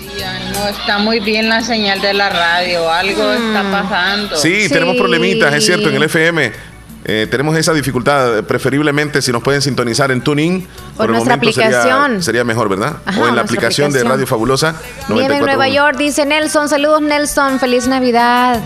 No 0.53 0.69
está 0.69 0.97
muy 0.99 1.19
bien 1.19 1.49
la 1.49 1.61
señal 1.61 1.99
de 1.99 2.13
la 2.13 2.29
radio, 2.29 2.89
algo 2.89 3.33
está 3.33 3.69
pasando. 3.69 4.37
Sí, 4.37 4.69
tenemos 4.69 4.95
problemitas, 4.95 5.53
es 5.55 5.65
cierto, 5.65 5.89
en 5.89 5.95
el 5.95 6.03
FM. 6.03 6.72
Eh, 7.05 7.27
tenemos 7.29 7.57
esa 7.57 7.73
dificultad, 7.73 8.43
preferiblemente 8.43 9.21
si 9.21 9.31
nos 9.31 9.43
pueden 9.43 9.61
sintonizar 9.61 10.11
en 10.11 10.21
Tuning. 10.21 10.65
Por 10.95 11.09
nuestra 11.09 11.35
sería- 11.37 11.51
aplicación. 11.67 12.23
Sería, 12.23 12.43
mejor, 12.45 12.69
¿verdad? 12.69 12.97
Ajá, 13.05 13.19
o 13.21 13.27
en 13.27 13.35
la 13.35 13.41
aplicación, 13.41 13.91
de. 13.91 14.03
Radio 14.03 14.25
Fabulosa. 14.25 14.75
Vive 15.09 15.25
en 15.25 15.31
94.1. 15.31 15.45
Nueva 15.45 15.67
York, 15.69 15.97
dice 15.97 16.25
Nelson. 16.25 16.69
Saludos, 16.69 17.01
Nelson. 17.01 17.59
Feliz 17.59 17.87
Navidad. 17.87 18.61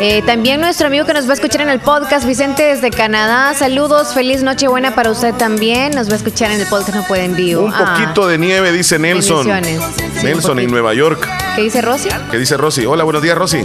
Eh, 0.00 0.22
también 0.26 0.60
nuestro 0.60 0.86
amigo 0.86 1.06
que 1.06 1.12
nos 1.14 1.26
va 1.26 1.30
a 1.30 1.34
escuchar 1.34 1.62
en 1.62 1.70
el 1.70 1.80
podcast, 1.80 2.24
Vicente 2.26 2.62
desde 2.62 2.90
Canadá. 2.90 3.52
Saludos, 3.54 4.14
feliz 4.14 4.42
Nochebuena 4.42 4.94
para 4.94 5.10
usted 5.10 5.34
también. 5.34 5.92
Nos 5.94 6.08
va 6.08 6.12
a 6.12 6.16
escuchar 6.16 6.50
en 6.52 6.60
el 6.60 6.66
podcast, 6.68 6.94
no 6.94 7.02
puede 7.04 7.24
en 7.24 7.34
vivo. 7.34 7.64
Un 7.64 7.74
Ah, 7.74 7.96
poquito 7.98 8.28
de 8.28 8.38
nieve, 8.38 8.70
dice 8.70 8.98
Nelson. 8.98 9.44
Sí, 9.44 10.24
Nelson 10.24 10.58
en. 10.60 10.70
Nueva 10.70 10.94
York. 10.94 11.26
¿Qué 11.56 11.62
dice 11.62 11.80
Rosy? 11.82 12.10
¿Qué 12.30 12.38
dice 12.38 12.56
Rosy? 12.56 12.86
Hola, 12.86 13.02
buenos 13.04 13.22
días, 13.22 13.36
Rosy. 13.36 13.64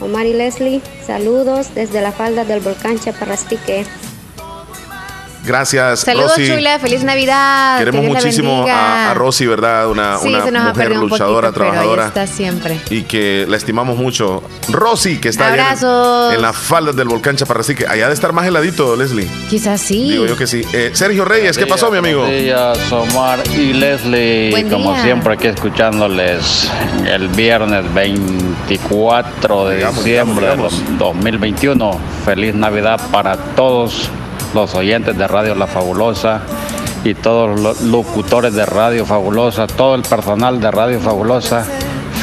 Omar 0.00 0.24
y 0.26 0.32
Leslie, 0.32 0.80
saludos 1.06 1.74
desde 1.74 2.00
la 2.00 2.12
falda 2.12 2.44
del 2.44 2.60
volcán 2.60 2.98
Chaparrastique. 3.00 3.86
Gracias, 5.44 6.00
Saludos, 6.00 6.32
Rosy. 6.36 6.48
Chula. 6.48 6.78
Feliz 6.78 7.02
Navidad. 7.02 7.78
Queremos 7.78 8.00
que 8.02 8.06
Dios 8.06 8.14
la 8.14 8.20
muchísimo 8.22 8.66
a, 8.68 9.10
a 9.10 9.14
Rosy, 9.14 9.46
¿verdad? 9.46 9.88
Una, 9.88 10.18
Sí, 10.18 10.28
mujer 10.28 10.72
perdido 10.74 11.02
un 11.02 11.08
luchadora, 11.08 11.48
poquito, 11.48 11.64
pero 11.64 11.64
ahí 11.64 11.70
trabajadora. 11.88 12.06
está 12.08 12.26
siempre. 12.26 12.80
Y 12.90 13.02
que 13.02 13.46
la 13.48 13.56
estimamos 13.56 13.96
mucho. 13.96 14.42
Rosy, 14.68 15.18
que 15.18 15.28
está 15.30 15.52
allá 15.52 15.74
en, 16.30 16.36
en 16.36 16.42
las 16.42 16.56
faldas 16.56 16.94
del 16.96 17.08
volcán 17.08 17.36
Chaparrastique. 17.36 17.86
Allá 17.86 18.08
de 18.08 18.14
estar 18.14 18.32
más 18.32 18.46
heladito, 18.46 18.94
Leslie. 18.96 19.28
Quizás 19.48 19.80
sí. 19.80 20.10
Digo 20.10 20.26
yo 20.26 20.36
que 20.36 20.46
sí. 20.46 20.62
Eh, 20.72 20.90
Sergio 20.92 21.24
Reyes, 21.24 21.56
¿qué 21.56 21.66
pasó, 21.66 21.90
mi 21.90 21.98
amigo? 21.98 22.20
Buenos 22.20 22.40
días, 22.42 22.92
Omar 22.92 23.40
y 23.56 23.72
Leslie. 23.72 24.50
Buen 24.50 24.68
Como 24.68 24.92
día. 24.92 25.02
siempre, 25.02 25.34
aquí 25.34 25.46
escuchándoles 25.46 26.70
el 27.06 27.28
viernes 27.28 27.92
24 27.94 29.68
de 29.68 29.76
Digamos, 29.76 30.04
diciembre 30.04 30.46
digamos, 30.50 30.84
del 30.86 30.98
2021. 30.98 32.00
Feliz 32.24 32.54
Navidad 32.54 33.00
para 33.10 33.36
todos 33.36 34.08
los 34.54 34.74
oyentes 34.74 35.16
de 35.16 35.26
Radio 35.26 35.54
La 35.54 35.66
Fabulosa 35.66 36.42
y 37.04 37.14
todos 37.14 37.58
los 37.60 37.80
locutores 37.82 38.54
de 38.54 38.66
Radio 38.66 39.06
Fabulosa, 39.06 39.66
todo 39.66 39.94
el 39.94 40.02
personal 40.02 40.60
de 40.60 40.70
Radio 40.70 41.00
Fabulosa. 41.00 41.64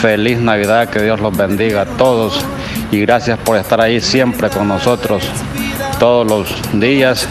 Feliz 0.01 0.37
Navidad, 0.39 0.89
que 0.89 1.01
Dios 1.01 1.19
los 1.19 1.35
bendiga 1.35 1.81
a 1.81 1.85
todos 1.85 2.45
y 2.91 2.99
gracias 2.99 3.39
por 3.39 3.57
estar 3.57 3.81
ahí 3.81 3.99
siempre 3.99 4.49
con 4.49 4.67
nosotros 4.67 5.23
todos 5.99 6.27
los 6.27 6.79
días 6.79 7.27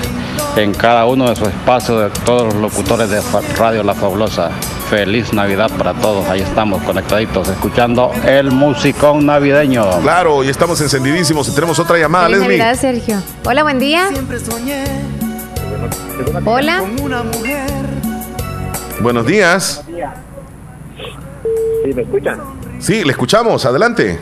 en 0.57 0.75
cada 0.75 1.05
uno 1.05 1.29
de 1.29 1.37
sus 1.37 1.49
espacios 1.49 2.03
de 2.03 2.21
todos 2.25 2.53
los 2.53 2.55
locutores 2.55 3.09
de 3.09 3.21
Radio 3.57 3.85
La 3.85 3.95
Fabulosa. 3.95 4.51
Feliz 4.91 5.33
Navidad 5.33 5.71
para 5.77 5.95
todos. 5.95 6.29
Ahí 6.29 6.41
estamos 6.41 6.81
conectaditos 6.85 7.49
escuchando 7.49 8.13
el 8.25 8.53
musicón 8.53 9.27
navideño. 9.27 10.01
Claro, 10.01 10.45
y 10.45 10.49
estamos 10.49 10.81
encendidísimos. 10.81 11.49
Y 11.49 11.55
tenemos 11.55 11.79
otra 11.81 11.99
llamada, 11.99 12.27
Feliz 12.27 12.41
Leslie. 12.41 12.59
Navidad, 12.59 12.81
Sergio. 12.81 13.17
Hola, 13.45 13.63
buen 13.65 13.79
día. 13.81 14.09
Siempre 14.09 14.39
soñé 14.39 14.85
Hola. 16.45 16.81
con 16.81 17.01
una 17.05 17.23
mujer. 17.25 17.67
Buenos 19.01 19.27
días. 19.27 19.85
Sí, 21.85 21.93
¿me 21.93 22.03
escuchan? 22.03 22.41
Sí, 22.79 23.03
le 23.05 23.11
escuchamos. 23.11 23.67
Adelante. 23.67 24.21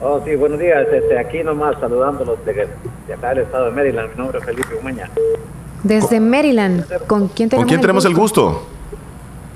Oh, 0.00 0.20
sí, 0.24 0.34
buenos 0.34 0.58
días. 0.58 0.86
Este, 0.92 1.18
aquí 1.18 1.44
nomás 1.44 1.76
saludándolos 1.80 2.44
de, 2.44 2.68
de 3.06 3.14
acá 3.14 3.28
del 3.30 3.44
estado 3.44 3.66
de 3.66 3.70
Maryland. 3.70 4.10
Mi 4.10 4.16
nombre 4.18 4.38
es 4.40 4.44
Felipe 4.44 4.74
Umaña. 4.80 5.08
Desde 5.84 6.18
Maryland. 6.18 6.84
¿Con 7.06 7.28
quién 7.28 7.48
tenemos, 7.48 7.64
¿Con 7.64 7.68
quién 7.68 7.80
tenemos 7.80 8.04
el 8.04 8.14
gusto? 8.14 8.66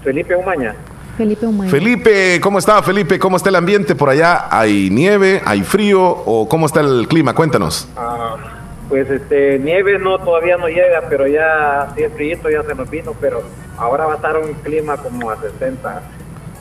Felipe 0.05 0.35
Umaña. 0.37 0.75
Felipe 1.17 1.45
Humay. 1.47 1.69
Felipe, 1.69 2.41
¿cómo 2.41 2.59
está 2.59 2.83
Felipe? 2.83 3.19
¿Cómo 3.19 3.37
está 3.37 3.51
el 3.51 3.57
ambiente 3.57 3.95
por 3.95 4.09
allá? 4.09 4.47
¿Hay 4.51 4.89
nieve? 4.91 5.43
¿Hay 5.45 5.63
frío? 5.63 6.03
¿O 6.03 6.49
cómo 6.49 6.65
está 6.67 6.81
el 6.81 7.07
clima? 7.07 7.35
Cuéntanos. 7.35 7.87
Ah, 7.97 8.37
pues 8.89 9.09
este, 9.11 9.59
nieve 9.59 9.99
no, 9.99 10.19
todavía 10.19 10.57
no 10.57 10.69
llega, 10.69 11.03
pero 11.11 11.27
ya, 11.27 11.93
sí, 11.97 12.03
el 12.03 12.11
frío 12.13 12.39
ya 12.51 12.63
se 12.67 12.75
nos 12.75 12.89
vino, 12.89 13.13
pero 13.21 13.43
ahora 13.77 14.07
va 14.07 14.15
a 14.15 14.17
estar 14.17 14.39
un 14.39 14.55
clima 14.55 14.97
como 14.97 15.31
a 15.31 15.37
60. 15.39 16.03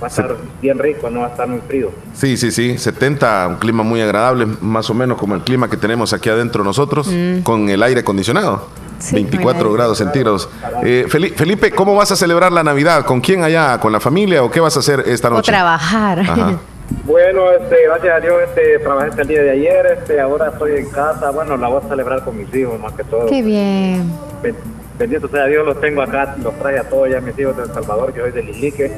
Va 0.04 0.08
a 0.08 0.10
estar 0.10 0.36
bien 0.62 0.80
rico, 0.80 1.10
no 1.10 1.22
va 1.22 1.28
a 1.28 1.30
estar 1.30 1.48
muy 1.48 1.62
frío. 1.62 1.92
Sí, 2.14 2.36
sí, 2.36 2.52
sí. 2.52 2.78
70, 2.78 3.48
un 3.48 3.56
clima 3.58 3.84
muy 3.84 4.02
agradable, 4.02 4.48
más 4.60 4.90
o 4.90 4.94
menos 4.94 5.18
como 5.18 5.36
el 5.36 5.42
clima 5.42 5.70
que 5.70 5.78
tenemos 5.78 6.12
aquí 6.12 6.28
adentro 6.30 6.64
nosotros, 6.64 7.08
Mm. 7.08 7.42
con 7.44 7.70
el 7.70 7.82
aire 7.84 8.02
acondicionado. 8.02 8.68
Sí, 9.02 9.16
24 9.16 9.60
con 9.64 9.68
el 9.72 9.74
grados 9.78 9.98
centígrados. 9.98 10.50
Eh, 10.84 11.06
Feli- 11.10 11.34
Felipe, 11.34 11.72
¿cómo 11.72 11.96
vas 11.96 12.12
a 12.12 12.16
celebrar 12.16 12.52
la 12.52 12.64
Navidad? 12.64 13.04
¿Con 13.06 13.20
quién 13.22 13.44
allá? 13.44 13.80
¿Con 13.80 13.92
la 13.92 14.00
familia 14.00 14.44
o 14.44 14.52
qué 14.52 14.60
vas 14.60 14.76
a 14.78 14.80
hacer 14.80 15.04
esta 15.08 15.28
O 15.30 15.32
noche? 15.32 15.52
trabajar. 15.52 16.20
Ajá. 16.20 16.60
Bueno, 17.06 17.50
este, 17.52 17.78
gracias 17.88 18.14
a 18.18 18.20
Dios, 18.20 18.34
este, 18.50 18.80
trabajé 18.80 19.10
hasta 19.12 19.22
el 19.22 19.28
día 19.30 19.42
de 19.44 19.52
ayer, 19.52 19.86
este, 19.98 20.20
ahora 20.20 20.50
estoy 20.50 20.76
en 20.76 20.90
casa, 20.90 21.32
bueno, 21.32 21.56
la 21.56 21.70
voy 21.70 21.82
a 21.84 21.88
celebrar 21.88 22.22
con 22.26 22.38
mis 22.38 22.54
hijos 22.54 22.78
más 22.82 22.92
que 22.92 23.06
todo. 23.06 23.28
Qué 23.28 23.42
bien. 23.42 24.12
Ben- 24.44 24.58
Bendito 25.00 25.30
sea 25.30 25.46
Dios, 25.46 25.66
los 25.66 25.80
tengo 25.80 26.02
acá, 26.02 26.36
los 26.44 26.54
trae 26.60 26.78
a 26.78 26.84
todos 26.84 27.10
ya 27.10 27.22
mis 27.22 27.38
hijos 27.40 27.56
de 27.56 27.64
El 27.64 27.74
Salvador, 27.74 28.14
yo 28.14 28.24
soy 28.24 28.32
de 28.34 28.44
Lilique, 28.44 28.92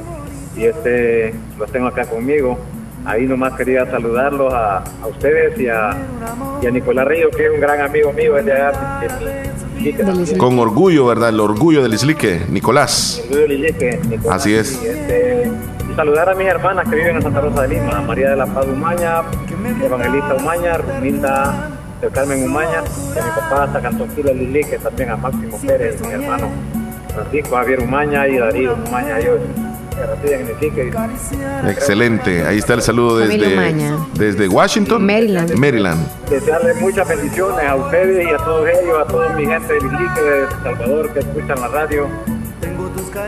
y 0.56 0.64
este, 0.64 1.34
los 1.56 1.70
tengo 1.70 1.86
acá 1.86 2.04
conmigo. 2.04 2.58
Ahí 3.04 3.26
nomás 3.26 3.52
quería 3.54 3.84
saludarlos 3.90 4.52
a, 4.52 4.78
a 4.78 5.06
ustedes 5.06 5.58
y 5.60 5.68
a, 5.68 5.90
y 6.62 6.66
a 6.66 6.70
Nicolás 6.70 7.06
Río, 7.06 7.30
que 7.30 7.46
es 7.46 7.52
un 7.52 7.60
gran 7.60 7.80
amigo 7.80 8.12
mío, 8.12 8.36
es 8.38 8.44
de 8.46 8.52
allá, 8.52 9.00
de. 9.00 10.36
Con 10.38 10.58
orgullo, 10.58 11.06
¿verdad? 11.06 11.28
El 11.28 11.40
orgullo 11.40 11.82
del 11.82 11.92
Islique, 11.92 12.40
Nicolás. 12.48 13.20
Orgullo 13.24 13.42
de 13.42 13.48
Lilique, 13.48 14.00
Nicolás. 14.08 14.36
Así 14.36 14.54
es. 14.54 14.82
Y, 14.82 14.86
este, 14.86 15.50
y 15.90 15.94
saludar 15.94 16.30
a 16.30 16.34
mis 16.34 16.46
hermanas 16.46 16.88
que 16.88 16.96
viven 16.96 17.16
en 17.16 17.22
Santa 17.22 17.40
Rosa 17.40 17.62
de 17.62 17.68
Lima, 17.68 18.00
María 18.00 18.30
de 18.30 18.36
la 18.36 18.46
Paz 18.46 18.66
Umaña, 18.66 19.22
Evangelista 19.82 20.34
Umaña, 20.36 20.78
Ruminda 20.78 21.70
del 22.00 22.10
Carmen 22.10 22.44
Umaña, 22.44 22.82
y 23.14 23.18
a 23.18 23.22
mi 23.22 23.30
papá 23.30 23.64
hasta 23.64 23.82
Cantonquila 23.82 24.32
Lilique, 24.32 24.78
también 24.78 25.10
a 25.10 25.16
Máximo 25.16 25.58
Pérez, 25.60 26.00
mi 26.00 26.12
hermano 26.12 26.48
Francisco 27.12 27.56
Javier 27.56 27.80
Umaña 27.80 28.26
y 28.26 28.38
Darío 28.38 28.76
Umaña, 28.86 29.18
ellos 29.20 29.40
Excelente. 31.68 32.44
Ahí 32.46 32.58
está 32.58 32.74
el 32.74 32.82
saludo 32.82 33.18
desde, 33.18 33.96
desde 34.14 34.48
Washington. 34.48 35.04
Maryland. 35.04 35.54
Maryland. 35.54 36.06
Desearles 36.28 36.80
muchas 36.80 37.08
bendiciones 37.08 37.64
a 37.66 37.76
ustedes 37.76 38.26
y 38.26 38.30
a 38.30 38.36
todos 38.38 38.68
ellos, 38.68 38.98
a 39.00 39.06
toda 39.06 39.28
mi 39.30 39.46
gente 39.46 39.72
de 39.72 39.80
Lilique, 39.80 40.20
de 40.20 40.38
El 40.40 40.48
Salvador 40.62 41.12
que 41.12 41.18
escuchan 41.20 41.60
la 41.60 41.68
radio. 41.68 42.08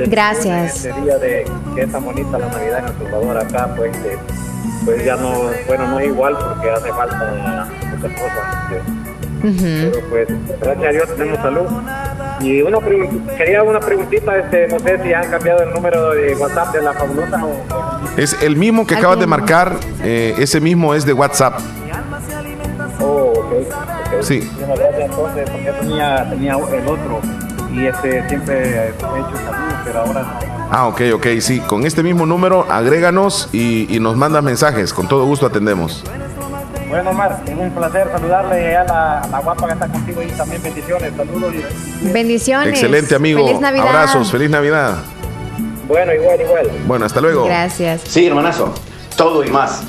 Gracias. 0.07 0.85
Este 0.85 1.01
día 1.01 1.19
de 1.19 1.45
que 1.75 1.83
es 1.83 1.93
tan 1.93 2.05
bonita 2.05 2.39
la 2.39 2.49
Navidad 2.49 2.79
en 2.81 2.87
El 2.87 3.11
Salvador 3.11 3.39
acá, 3.39 3.75
pues 3.77 4.03
de 4.03 4.19
pues 4.85 5.05
ya 5.05 5.17
no, 5.17 5.51
bueno, 5.67 5.89
no 5.89 5.99
es 5.99 6.07
igual 6.07 6.37
porque 6.39 6.71
hace 6.71 6.91
falta 6.91 7.69
muchas 7.91 8.13
cosas. 8.13 9.06
Pero 9.55 10.09
pues, 10.09 10.29
gracias 10.61 10.87
a 10.87 10.91
Dios 10.91 11.17
tenemos 11.17 11.39
salud. 11.39 11.67
Y 12.41 12.63
una 12.63 12.79
quería 13.37 13.63
una 13.63 13.81
preguntita, 13.81 14.37
este, 14.37 14.69
no 14.69 14.79
sé 14.79 15.03
si 15.03 15.13
han 15.13 15.31
cambiado 15.31 15.63
el 15.63 15.71
número 15.73 16.11
de 16.11 16.35
WhatsApp 16.35 16.75
de 16.75 16.83
la 16.83 16.93
fabulosa 16.93 17.45
o... 17.45 18.17
Es 18.17 18.43
el 18.43 18.57
mismo 18.57 18.87
que 18.87 18.97
acabas 18.97 19.19
de 19.21 19.27
marcar, 19.27 19.77
eh, 20.03 20.35
ese 20.39 20.61
mismo 20.61 20.95
es 20.95 21.07
de 21.07 21.13
WhatsApp. 21.13 21.61
Oh, 23.01 23.33
ok. 23.37 23.53
ok. 23.53 24.23
Sí. 24.23 24.51
Gracias 24.59 24.95
entonces, 24.99 25.51
porque 25.51 25.73
tenía, 25.81 26.29
tenía 26.29 26.53
el 26.55 26.89
otro 26.89 27.21
y 27.73 27.87
este 27.87 28.29
siempre 28.29 28.69
he 28.71 28.89
hecho 28.89 29.37
saludos, 29.45 29.75
pero 29.85 30.01
ahora 30.01 30.23
no. 30.23 30.57
Ah, 30.71 30.89
ok, 30.89 31.01
ok, 31.15 31.27
sí. 31.41 31.61
Con 31.61 31.87
este 31.87 32.03
mismo 32.03 32.27
número, 32.27 32.67
agréganos 32.71 33.49
y, 33.53 33.95
y 33.95 34.01
nos 34.01 34.17
mandas 34.17 34.43
mensajes. 34.43 34.93
Con 34.93 35.07
todo 35.09 35.25
gusto 35.25 35.47
atendemos. 35.47 36.03
Bueno, 36.89 37.11
Omar, 37.11 37.43
es 37.47 37.55
un 37.57 37.71
placer 37.71 38.09
saludarle 38.13 38.77
a 38.77 38.85
la, 38.85 39.21
a 39.21 39.27
la 39.29 39.41
guapa 39.41 39.67
que 39.67 39.73
está 39.73 39.89
contigo 39.89 40.23
y 40.23 40.27
también 40.29 40.63
bendiciones, 40.63 41.13
saludos 41.17 41.53
y 41.55 42.13
Bendiciones. 42.13 42.69
Excelente, 42.69 43.15
amigo. 43.15 43.45
Feliz 43.47 43.61
Navidad. 43.61 43.89
Abrazos, 43.89 44.31
feliz 44.31 44.51
Navidad. 44.51 44.95
Bueno, 45.89 46.15
igual, 46.15 46.41
igual. 46.41 46.71
Bueno, 46.87 47.07
hasta 47.07 47.21
luego. 47.21 47.45
Gracias. 47.45 48.03
Sí, 48.07 48.27
hermanazo, 48.27 48.73
todo 49.17 49.45
y 49.45 49.51
más. 49.51 49.83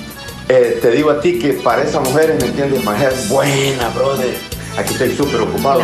Eh, 0.50 0.80
te 0.82 0.92
digo 0.92 1.12
a 1.12 1.20
ti 1.20 1.38
que 1.40 1.54
para 1.54 1.84
esas 1.84 2.02
mujeres, 2.02 2.42
¿me 2.42 2.48
entiendes? 2.50 2.84
Mujer 2.84 3.14
buena, 3.30 3.90
brother. 3.90 4.36
Aquí 4.78 4.94
estoy 4.94 5.16
súper 5.16 5.42
ocupado. 5.42 5.82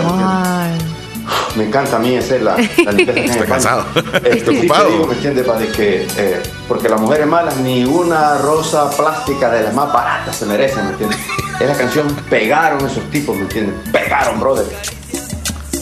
¿me 1.56 1.66
encanta 1.66 1.98
a 1.98 2.00
mí 2.00 2.18
hacer 2.18 2.42
la, 2.42 2.56
la 2.58 2.92
limpieza 2.92 3.20
en 3.20 3.30
Está 3.32 3.46
cansado. 3.46 3.86
Este, 4.24 4.38
Está 4.38 4.52
sí 4.52 4.92
digo, 4.92 5.08
¿me 5.08 5.14
entiendes? 5.16 5.46
Pa, 5.46 5.58
de 5.58 5.68
que, 5.70 6.08
eh, 6.18 6.42
porque 6.68 6.90
las 6.90 7.00
mujeres 7.00 7.28
malas 7.28 7.58
ni 7.58 7.86
una 7.86 8.38
rosa 8.40 8.90
plástica 8.96 9.50
de 9.50 9.64
las 9.64 9.74
más 9.74 9.92
baratas 9.92 10.36
se 10.36 10.46
merecen, 10.46 10.86
¿me 10.86 10.92
entiendes? 10.92 11.20
Esa 11.60 11.78
canción 11.78 12.08
pegaron 12.30 12.86
esos 12.86 13.04
tipos, 13.12 13.36
¿me 13.36 13.44
entiendes? 13.44 13.76
Pegaron, 13.92 14.40
brother. 14.40 14.66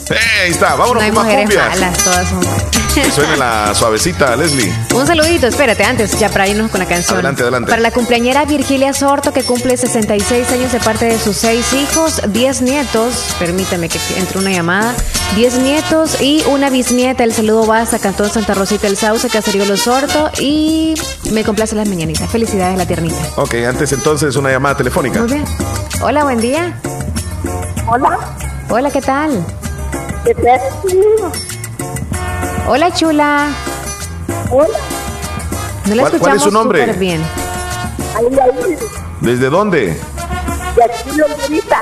Eh, 0.09 0.15
ahí 0.43 0.51
está, 0.51 0.75
vámonos 0.75 0.95
No 0.95 0.99
hay 1.01 1.07
con 1.11 1.15
más 1.15 1.25
mujeres 1.25 1.45
cumbias. 1.45 1.69
malas, 1.69 2.03
todas 2.03 2.27
son 2.27 2.41
Que 2.95 3.09
suene 3.09 3.37
la 3.37 3.73
suavecita, 3.73 4.35
Leslie. 4.35 4.71
Un 4.93 5.07
saludito, 5.07 5.47
espérate, 5.47 5.83
antes, 5.83 6.19
ya 6.19 6.29
para 6.29 6.47
irnos 6.47 6.69
con 6.69 6.79
la 6.79 6.85
canción. 6.85 7.15
Adelante, 7.15 7.43
adelante. 7.43 7.69
Para 7.69 7.81
la 7.81 7.91
cumpleañera 7.91 8.43
Virgilia 8.43 8.91
Sorto, 8.93 9.31
que 9.31 9.43
cumple 9.43 9.77
66 9.77 10.51
años 10.51 10.71
de 10.73 10.79
parte 10.79 11.05
de 11.05 11.17
sus 11.17 11.37
seis 11.37 11.71
hijos, 11.73 12.21
10 12.27 12.61
nietos, 12.63 13.33
permítame 13.39 13.87
que 13.87 13.97
entre 14.17 14.39
una 14.39 14.51
llamada, 14.51 14.93
10 15.35 15.59
nietos 15.59 16.21
y 16.21 16.43
una 16.47 16.69
bisnieta. 16.69 17.23
El 17.23 17.33
saludo 17.33 17.65
va 17.65 17.79
hasta 17.79 17.97
Cantón 17.99 18.29
Santa 18.29 18.55
Rosita 18.55 18.87
el 18.87 18.97
Sauce, 18.97 19.29
Caserío 19.29 19.65
Los 19.65 19.81
Sorto 19.81 20.29
y 20.39 20.95
me 21.31 21.45
complace 21.45 21.75
las 21.75 21.87
mañanitas. 21.87 22.29
Felicidades, 22.29 22.77
la 22.77 22.85
tiernita. 22.85 23.17
Ok, 23.37 23.53
antes 23.67 23.93
entonces 23.93 24.35
una 24.35 24.51
llamada 24.51 24.75
telefónica. 24.75 25.19
Muy 25.19 25.31
bien. 25.31 25.45
Hola, 26.01 26.25
buen 26.25 26.41
día. 26.41 26.77
Hola. 27.87 28.17
Hola, 28.69 28.91
¿qué 28.91 29.01
tal? 29.01 29.45
¿Qué 30.25 30.35
tal? 30.35 30.59
Hola, 32.67 32.91
chula. 32.93 33.47
Hola. 34.49 34.67
No 35.87 35.95
la 35.95 36.01
¿Cuál- 36.03 36.11
cuál 36.11 36.13
escuchamos 36.13 36.37
es 36.37 36.43
su 36.43 36.51
nombre? 36.51 36.93
bien. 36.93 37.21
¿Desde 39.21 39.49
dónde? 39.49 39.97
De 40.75 40.83
aquí, 40.83 41.17
Lombrita. 41.17 41.81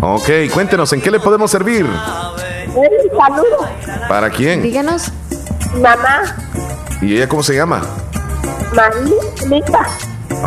Ok, 0.00 0.28
cuéntenos, 0.52 0.92
¿en 0.92 1.00
qué 1.00 1.10
le 1.10 1.20
podemos 1.20 1.50
servir? 1.50 1.84
Un 1.86 3.18
saludo. 3.18 3.68
¿Para 4.08 4.30
quién? 4.30 4.62
Díganos. 4.62 5.10
Mamá, 5.74 6.22
¿Y 7.00 7.16
ella 7.16 7.28
cómo 7.28 7.42
se 7.42 7.54
llama? 7.54 7.82
Marilita. 8.74 9.86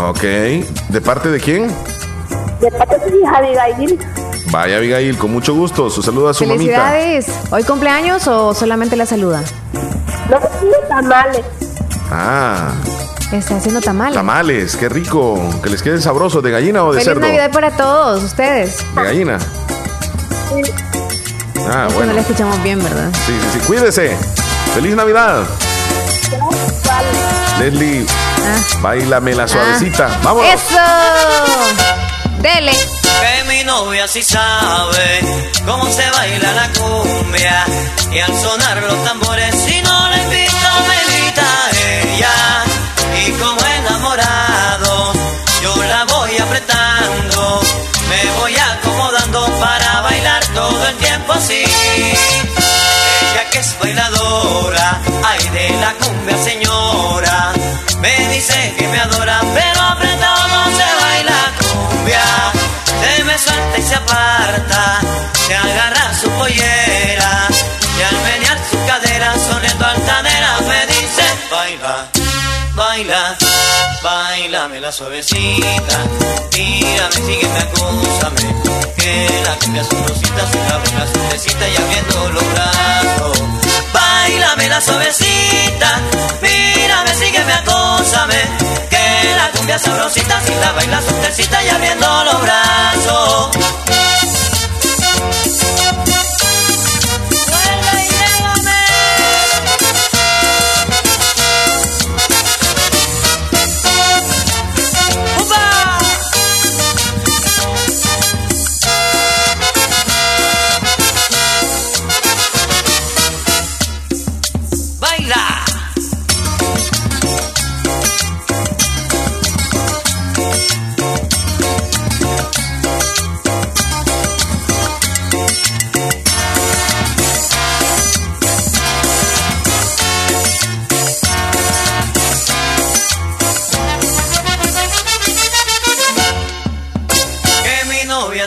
Ok, 0.10 0.22
¿de 0.22 1.02
parte 1.04 1.30
de 1.30 1.40
quién? 1.40 1.68
De 2.62 2.72
parte 2.72 2.98
de 3.00 3.12
mi 3.12 3.18
hija 3.20 3.38
Abigail. 3.38 4.00
Vaya 4.52 4.78
Abigail, 4.78 5.18
con 5.18 5.32
mucho 5.32 5.54
gusto. 5.54 5.90
Su 5.90 6.02
saludo 6.02 6.30
a 6.30 6.34
su 6.34 6.46
mamita. 6.46 6.90
Felicidades. 6.92 7.26
¿Hoy 7.52 7.64
cumpleaños 7.64 8.28
o 8.28 8.54
solamente 8.54 8.96
la 8.96 9.06
saluda? 9.06 9.44
No 10.30 10.40
tamales. 10.88 11.42
Ah, 12.12 12.72
Está 13.32 13.58
haciendo 13.58 13.82
tamales. 13.82 14.14
tamales, 14.14 14.76
qué 14.78 14.88
rico. 14.88 15.40
Que 15.64 15.70
les 15.70 15.82
queden 15.82 16.02
sabrosos, 16.02 16.44
¿de 16.44 16.52
gallina 16.52 16.84
o 16.84 16.94
de 16.94 17.00
Feliz 17.00 17.06
cerdo? 17.06 17.22
Navidad 17.22 17.52
para 17.52 17.72
todos 17.72 18.24
ustedes. 18.24 18.78
De 18.96 19.04
gallina. 19.04 19.40
Ah, 21.68 21.86
Es 21.88 21.94
que 21.94 21.94
bueno. 21.96 22.06
no 22.08 22.14
la 22.14 22.22
escuchamos 22.22 22.62
bien, 22.64 22.82
¿verdad? 22.84 23.10
Sí, 23.26 23.34
sí, 23.52 23.60
sí. 23.60 23.66
Cuídese. 23.66 24.16
Feliz 24.76 24.96
Navidad. 24.96 25.44
Leslie, 27.60 28.06
bailame 28.82 29.34
la 29.34 29.48
suavecita. 29.48 30.10
Vámonos. 30.24 30.52
¡Eso! 30.54 30.78
Dele. 32.42 32.74
Que 33.22 33.44
mi 33.48 33.64
novia 33.64 34.08
sí 34.08 34.22
sabe 34.22 35.20
cómo 35.66 35.86
se 35.92 36.10
baila 36.12 36.52
la 36.54 36.68
cumbia 36.74 37.66
y 38.12 38.20
al 38.20 38.34
sonar 38.42 38.82
los 38.84 39.04
tambores 39.04 39.56
si 39.66 39.82
no 39.82 40.10
la 40.10 40.18
invito 40.18 40.70
me 40.88 40.96
invita 41.06 41.48
ella. 41.92 42.36
Y 43.26 43.32
como 43.32 43.60
enamorado 43.80 45.14
yo 45.64 45.76
la 45.84 46.06
voy 46.06 46.38
apretando 46.38 47.62
me 48.10 48.32
voy 48.40 48.56
acomodando 48.56 49.46
para 49.60 50.02
bailar 50.02 50.46
todo 50.54 50.88
el 50.88 50.96
tiempo 50.98 51.34
así. 51.34 51.64
Ella 51.64 53.50
que 53.52 53.60
es 53.60 53.80
bailadora 53.80 55.02
ay 55.24 55.50
de 55.50 55.70
la 55.82 55.94
cumbia 55.94 56.38
señora 56.44 57.54
me 58.00 58.30
dice 58.30 58.76
que 58.78 58.88
me 58.88 59.00
adora 59.00 59.40
pero 59.54 59.75
se 63.38 63.50
suelta 63.50 63.78
y 63.78 63.82
se 63.82 63.96
aparta, 63.96 65.00
se 65.46 65.56
agarra 65.56 66.14
su 66.14 66.30
pollera 66.32 67.48
y 67.98 68.02
al 68.02 68.22
menear 68.24 68.58
su 68.70 68.86
cadera 68.86 69.34
sonriendo 69.38 69.86
altanera 69.86 70.58
me 70.62 70.88
dice 70.88 71.24
baila, 71.52 72.08
baila, 72.76 73.38
bailame 74.36 74.82
la 74.82 74.92
suavecita, 74.92 75.98
mírame, 76.58 77.16
sígueme, 77.26 77.60
acúsame, 77.60 78.56
que 78.98 79.42
la 79.46 79.56
cumbia 79.56 79.84
sabrosita 79.84 80.52
se 80.52 80.74
abre 80.74 80.92
la 81.00 81.08
suavecita 81.08 81.70
y 81.70 81.76
abriendo 81.78 82.30
los 82.34 82.44
brazos. 82.52 83.44
Bailame 83.94 84.68
la 84.68 84.82
suavecita, 84.82 86.02
mírame, 86.42 87.16
sígueme, 87.16 87.54
acósame, 87.54 88.42
que 88.90 89.36
la 89.38 89.52
cumbia 89.52 89.80
sabrosita 89.80 90.42
si 90.46 90.54
la 90.56 90.72
baila 90.74 91.02
suavecita 91.02 91.64
y 91.64 91.70
abriendo 91.70 92.24
los 92.26 92.42
brazos. 92.42 93.50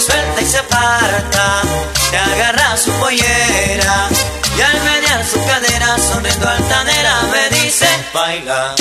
suelta 0.00 0.40
y 0.40 0.46
se 0.46 0.58
aparta, 0.58 1.62
se 2.10 2.16
agarra 2.16 2.76
su 2.76 2.90
pollera 2.92 4.08
y 4.56 4.60
al 4.62 4.80
menear 4.82 5.24
su 5.24 5.44
cadera 5.44 5.96
sonriendo 5.98 6.48
altanera 6.48 7.14
me 7.30 7.56
dice 7.56 7.86
baila, 8.12 8.74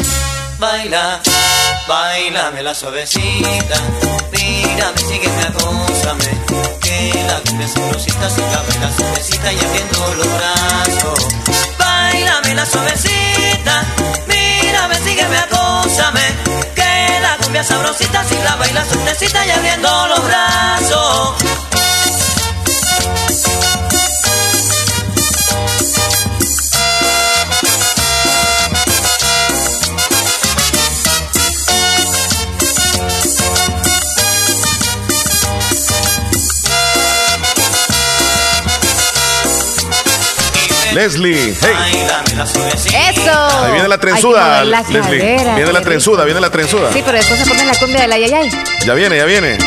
Baila, 0.59 1.21
bailame 1.87 2.61
la 2.61 2.75
suavecita. 2.75 3.77
Mírame, 4.31 4.97
sígueme, 4.97 5.43
acósame. 5.43 6.25
Que 6.81 7.23
la 7.27 7.39
cumbia 7.39 7.67
sabrosita 7.67 8.27
en 8.27 8.81
la 8.81 8.91
suavecita 8.91 9.53
y 9.53 9.57
abriendo 9.57 10.13
los 10.15 10.27
brazos. 10.27 11.27
Bailame 11.77 12.55
la 12.55 12.65
suavecita. 12.65 13.85
Mírame, 14.27 14.95
sígueme, 14.95 15.37
acósame. 15.37 16.78
La 17.21 17.37
cumbia 17.37 17.63
sabrosita 17.63 18.23
en 18.69 18.75
la 18.75 18.85
suavecita 18.85 19.45
y 19.45 19.49
abriendo 19.51 20.07
los 20.07 20.23
brazos. 20.23 21.35
Leslie, 40.93 41.55
hey. 41.61 42.07
La. 42.07 42.43
¡Eso! 42.43 43.63
Ahí 43.63 43.71
viene 43.73 43.87
la 43.87 43.97
trenzuda, 43.97 44.63
la 44.63 44.81
Leslie. 44.81 45.37
Viene 45.55 45.71
la 45.71 45.81
trenzuda, 45.81 46.25
viene 46.25 46.39
la 46.39 46.49
trenzuda. 46.49 46.91
Sí, 46.91 47.01
pero 47.05 47.17
después 47.17 47.39
se 47.39 47.45
pone 47.45 47.65
la 47.65 47.75
cumbia 47.75 48.01
del 48.01 48.13
ayayay. 48.13 48.49
Ya 48.85 48.93
viene, 48.93 49.17
ya 49.17 49.25
viene. 49.25 49.57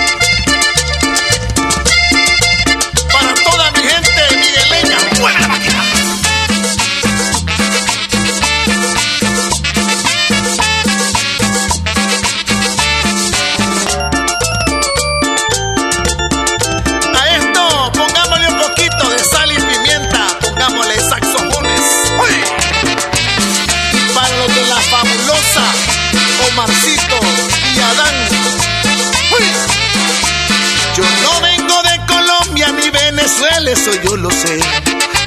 Yo 34.03 34.17
lo 34.17 34.31
sé. 34.31 34.59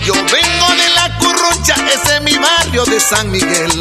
Yo 0.06 0.14
vengo 0.14 0.68
de 0.82 0.90
la 0.96 1.18
Currucha, 1.18 1.76
ese 1.94 2.16
es 2.18 2.22
mi 2.22 2.38
barrio 2.38 2.86
de 2.86 3.00
San 3.00 3.32
Miguel. 3.32 3.72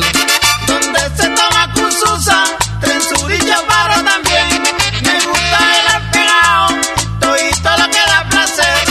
Donde 0.67 1.01
se 1.17 1.29
toma 1.31 1.73
cursusa, 1.75 2.45
trenzudilla 2.81 3.59
para 3.67 4.03
también. 4.03 4.63
Me 5.03 5.21
gusta 5.27 5.59
el 5.97 6.11
pegado, 6.11 6.69
todito 7.21 7.71
lo 7.79 7.91
que 7.91 8.05
da 8.07 8.27
placer. 8.31 8.85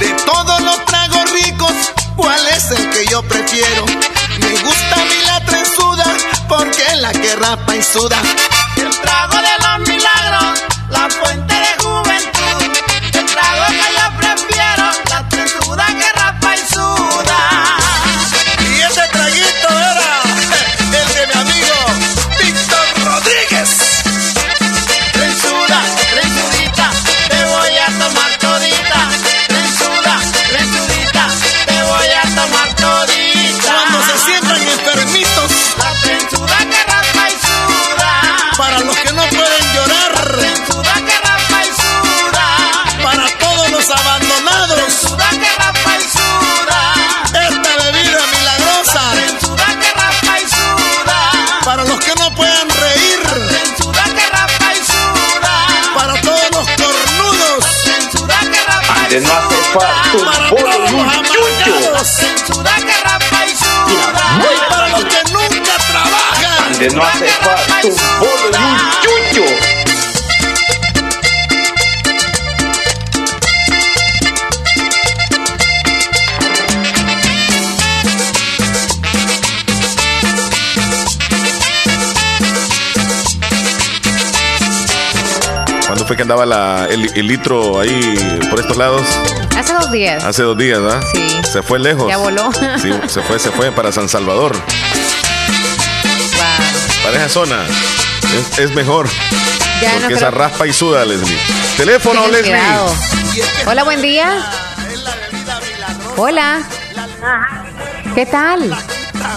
De 0.00 0.10
todos 0.24 0.60
los 0.62 0.84
tragos 0.86 1.30
ricos, 1.32 1.72
¿cuál 2.16 2.46
es 2.48 2.70
el 2.70 2.90
que 2.90 3.06
yo 3.06 3.22
prefiero? 3.22 3.86
Me 4.38 4.50
gusta 4.62 4.94
a 4.94 5.04
mí 5.04 5.18
la 5.26 5.44
trenzuda, 5.44 6.06
porque 6.48 6.82
es 6.92 7.00
la 7.00 7.12
que 7.12 7.36
rapa 7.36 7.76
y 7.76 7.82
suda. 7.82 8.20
El 8.76 8.90
trago 9.00 9.36
de 9.36 9.54
los 9.64 9.88
milagros, 9.88 10.62
la 10.90 11.08
fuente 11.10 11.47
fue 86.08 86.16
que 86.16 86.22
andaba 86.22 86.44
la- 86.46 86.86
el, 86.90 87.10
el 87.14 87.26
litro 87.28 87.78
ahí 87.80 88.38
por 88.50 88.58
estos 88.58 88.76
lados? 88.78 89.02
Hace 89.56 89.74
dos 89.74 89.92
días. 89.92 90.24
Hace 90.24 90.42
dos 90.42 90.56
días, 90.56 90.80
¿verdad? 90.80 91.02
Sí. 91.12 91.28
Se 91.52 91.62
fue 91.62 91.78
lejos. 91.78 92.08
Ya 92.08 92.16
voló. 92.16 92.50
Sí, 92.82 92.90
se 93.08 93.20
fue, 93.22 93.38
se 93.38 93.50
fue 93.50 93.70
para 93.72 93.92
San 93.92 94.08
Salvador. 94.08 94.56
Para 97.04 97.16
esa 97.18 97.28
zona. 97.28 97.64
Es, 98.38 98.58
es 98.58 98.70
mejor. 98.74 99.08
Ya 99.80 99.88
no 99.88 99.94
porque 100.00 100.06
creo- 100.06 100.16
esa 100.18 100.30
raspa 100.30 100.66
y 100.66 100.72
suda, 100.72 101.04
Leslie. 101.04 101.38
Teléfono, 101.76 102.26
Leslie. 102.28 102.50
cuidado. 102.52 102.94
Hola, 103.66 103.84
buen 103.84 104.02
día. 104.02 104.42
Hola. 106.16 106.60
¿Qué 108.14 108.26
tal? 108.26 108.74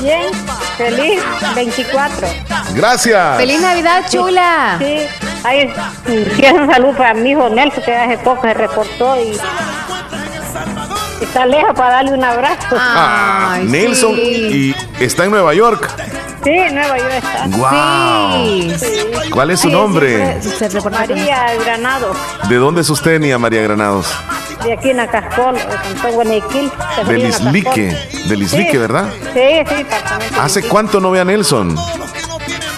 Bien, 0.01 0.31
feliz 0.77 1.21
24. 1.53 2.27
Gracias. 2.73 3.37
Feliz 3.37 3.59
Navidad, 3.61 4.03
chula. 4.09 4.77
Sí, 4.79 4.97
ahí 5.43 5.71
quiero 6.35 6.63
un 6.63 6.71
saludo 6.71 6.93
para 6.97 7.13
mi 7.13 7.31
hijo 7.31 7.49
Nelson 7.49 7.83
que 7.83 7.95
hace 7.95 8.17
poco 8.19 8.41
se 8.43 8.53
reportó 8.53 9.15
y 9.21 9.37
está 11.21 11.45
lejos 11.45 11.73
para 11.75 11.95
darle 11.95 12.13
un 12.13 12.23
abrazo. 12.23 12.75
Ah, 12.77 13.59
Nelson 13.63 14.15
y 14.17 14.75
está 14.99 15.25
en 15.25 15.31
Nueva 15.31 15.53
York. 15.53 15.89
Sí, 16.43 16.51
Nueva 16.71 16.97
York 16.97 17.11
está. 17.17 17.45
Guau. 17.55 18.45
Sí. 18.77 19.29
¿Cuál 19.31 19.51
es 19.51 19.59
su 19.59 19.69
nombre? 19.69 20.41
siempre- 20.41 20.89
María 20.89 21.53
Granado, 21.63 22.15
¿De 22.49 22.55
dónde 22.55 22.81
es 22.81 22.89
usted, 22.89 23.19
Nia 23.19 23.37
María 23.37 23.61
Granados? 23.61 24.07
de 24.63 24.73
aquí 24.73 24.89
en 24.91 24.99
Acascol, 24.99 25.55
de 25.55 26.41
se 26.95 27.03
Del 27.05 27.21
en 27.21 27.27
Islique. 27.29 27.97
Del 28.27 28.43
Islique, 28.43 28.71
Sí, 28.71 28.77
¿verdad? 28.77 29.05
Sí, 29.33 29.39
sí, 29.67 29.85
¿Hace 30.39 30.63
cuánto 30.63 30.99
no 30.99 31.09
ve 31.11 31.19
a 31.19 31.25
Nelson? 31.25 31.75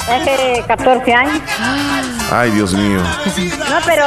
Hace 0.10 0.64
14 0.68 1.14
años. 1.14 1.40
Ay, 2.34 2.52
Dios 2.52 2.74
mío. 2.74 3.00
No, 3.70 3.76
pero 3.86 4.06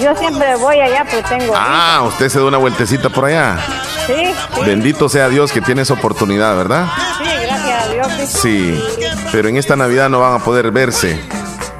yo 0.00 0.14
siempre 0.16 0.54
voy 0.56 0.80
allá 0.80 1.04
porque 1.10 1.24
tengo. 1.38 1.52
Ah, 1.56 2.02
usted 2.06 2.28
se 2.28 2.38
da 2.38 2.44
una 2.44 2.58
vueltecita 2.58 3.08
por 3.10 3.24
allá. 3.24 3.58
Sí, 4.06 4.14
sí, 4.54 4.60
Bendito 4.64 5.08
sea 5.08 5.28
Dios 5.28 5.50
que 5.52 5.60
tiene 5.60 5.82
esa 5.82 5.94
oportunidad, 5.94 6.56
¿verdad? 6.56 6.86
sí, 7.18 7.24
gracias 7.42 7.84
a 7.84 7.88
Dios. 7.92 8.06
Sí, 8.28 8.80
Sí. 8.98 9.04
Pero 9.32 9.48
en 9.48 9.56
esta 9.56 9.76
Navidad 9.76 10.08
no 10.08 10.20
van 10.20 10.34
a 10.34 10.38
poder 10.38 10.70
verse. 10.70 11.16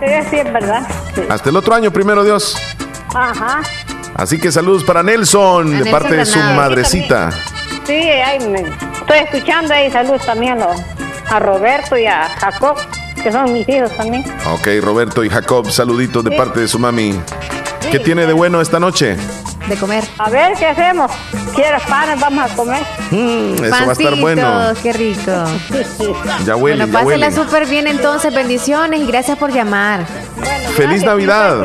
sí, 0.01 0.07
sí, 0.31 0.37
es 0.37 0.53
verdad. 0.53 0.83
Sí. 1.15 1.23
Hasta 1.29 1.49
el 1.51 1.57
otro 1.57 1.75
año, 1.75 1.91
primero 1.91 2.25
Dios. 2.25 2.57
Ajá. 3.15 3.61
Así 4.17 4.39
que 4.41 4.51
saludos 4.53 4.83
para 4.85 5.03
Nelson, 5.03 5.67
de 5.71 5.77
Nelson 5.77 5.93
parte 5.93 6.17
de 6.17 6.27
su 6.27 6.39
madrecita. 6.41 7.31
Sí, 7.87 7.93
ahí 7.95 8.41
me 8.49 8.61
estoy 8.61 9.19
escuchando 9.19 9.73
ahí. 9.73 9.91
Saludos 9.91 10.27
también 10.27 10.61
a, 10.61 10.67
los- 10.67 10.81
a 11.31 11.39
Roberto 11.39 11.97
y 11.97 12.07
a 12.07 12.29
Jacob, 12.41 12.77
que 13.23 13.33
son 13.33 13.53
mis 13.53 13.69
hijos 13.69 13.91
también. 13.97 14.25
Ok, 14.53 14.69
Roberto 14.83 15.25
y 15.25 15.31
Jacob, 15.31 15.71
saluditos 15.71 16.25
de 16.25 16.31
Sí. 16.31 16.37
parte 16.37 16.61
de 16.61 16.69
su 16.69 16.79
mami. 16.79 17.19
¿Qué 17.91 17.99
tiene 17.99 18.27
de 18.27 18.33
bueno 18.33 18.61
esta 18.61 18.79
noche? 18.79 19.17
De 19.69 19.77
comer. 19.77 20.05
A 20.19 20.31
ver, 20.31 20.55
¿qué 20.59 20.67
hacemos? 20.67 21.11
¿Quieres 21.55 21.83
panes? 21.85 22.19
Vamos 22.21 22.51
a 22.51 22.55
comer. 22.55 22.83
Mm, 23.11 23.65
eso 23.65 23.71
va 23.71 23.91
a 23.91 23.93
estar 23.93 24.15
bueno. 24.17 24.73
Qué 24.83 24.93
rico. 24.93 25.31
Ya 26.47 26.57
huele, 26.57 26.85
Bueno, 26.87 26.87
ya 26.87 27.05
huele. 27.05 27.27
pásela 27.27 27.31
súper 27.45 27.67
bien 27.67 27.87
entonces. 27.87 28.35
Bendiciones 28.35 29.01
y 29.01 29.07
gracias 29.07 29.37
por 29.39 29.53
llamar. 29.53 30.07
Feliz 30.77 31.03
Navidad. 31.05 31.65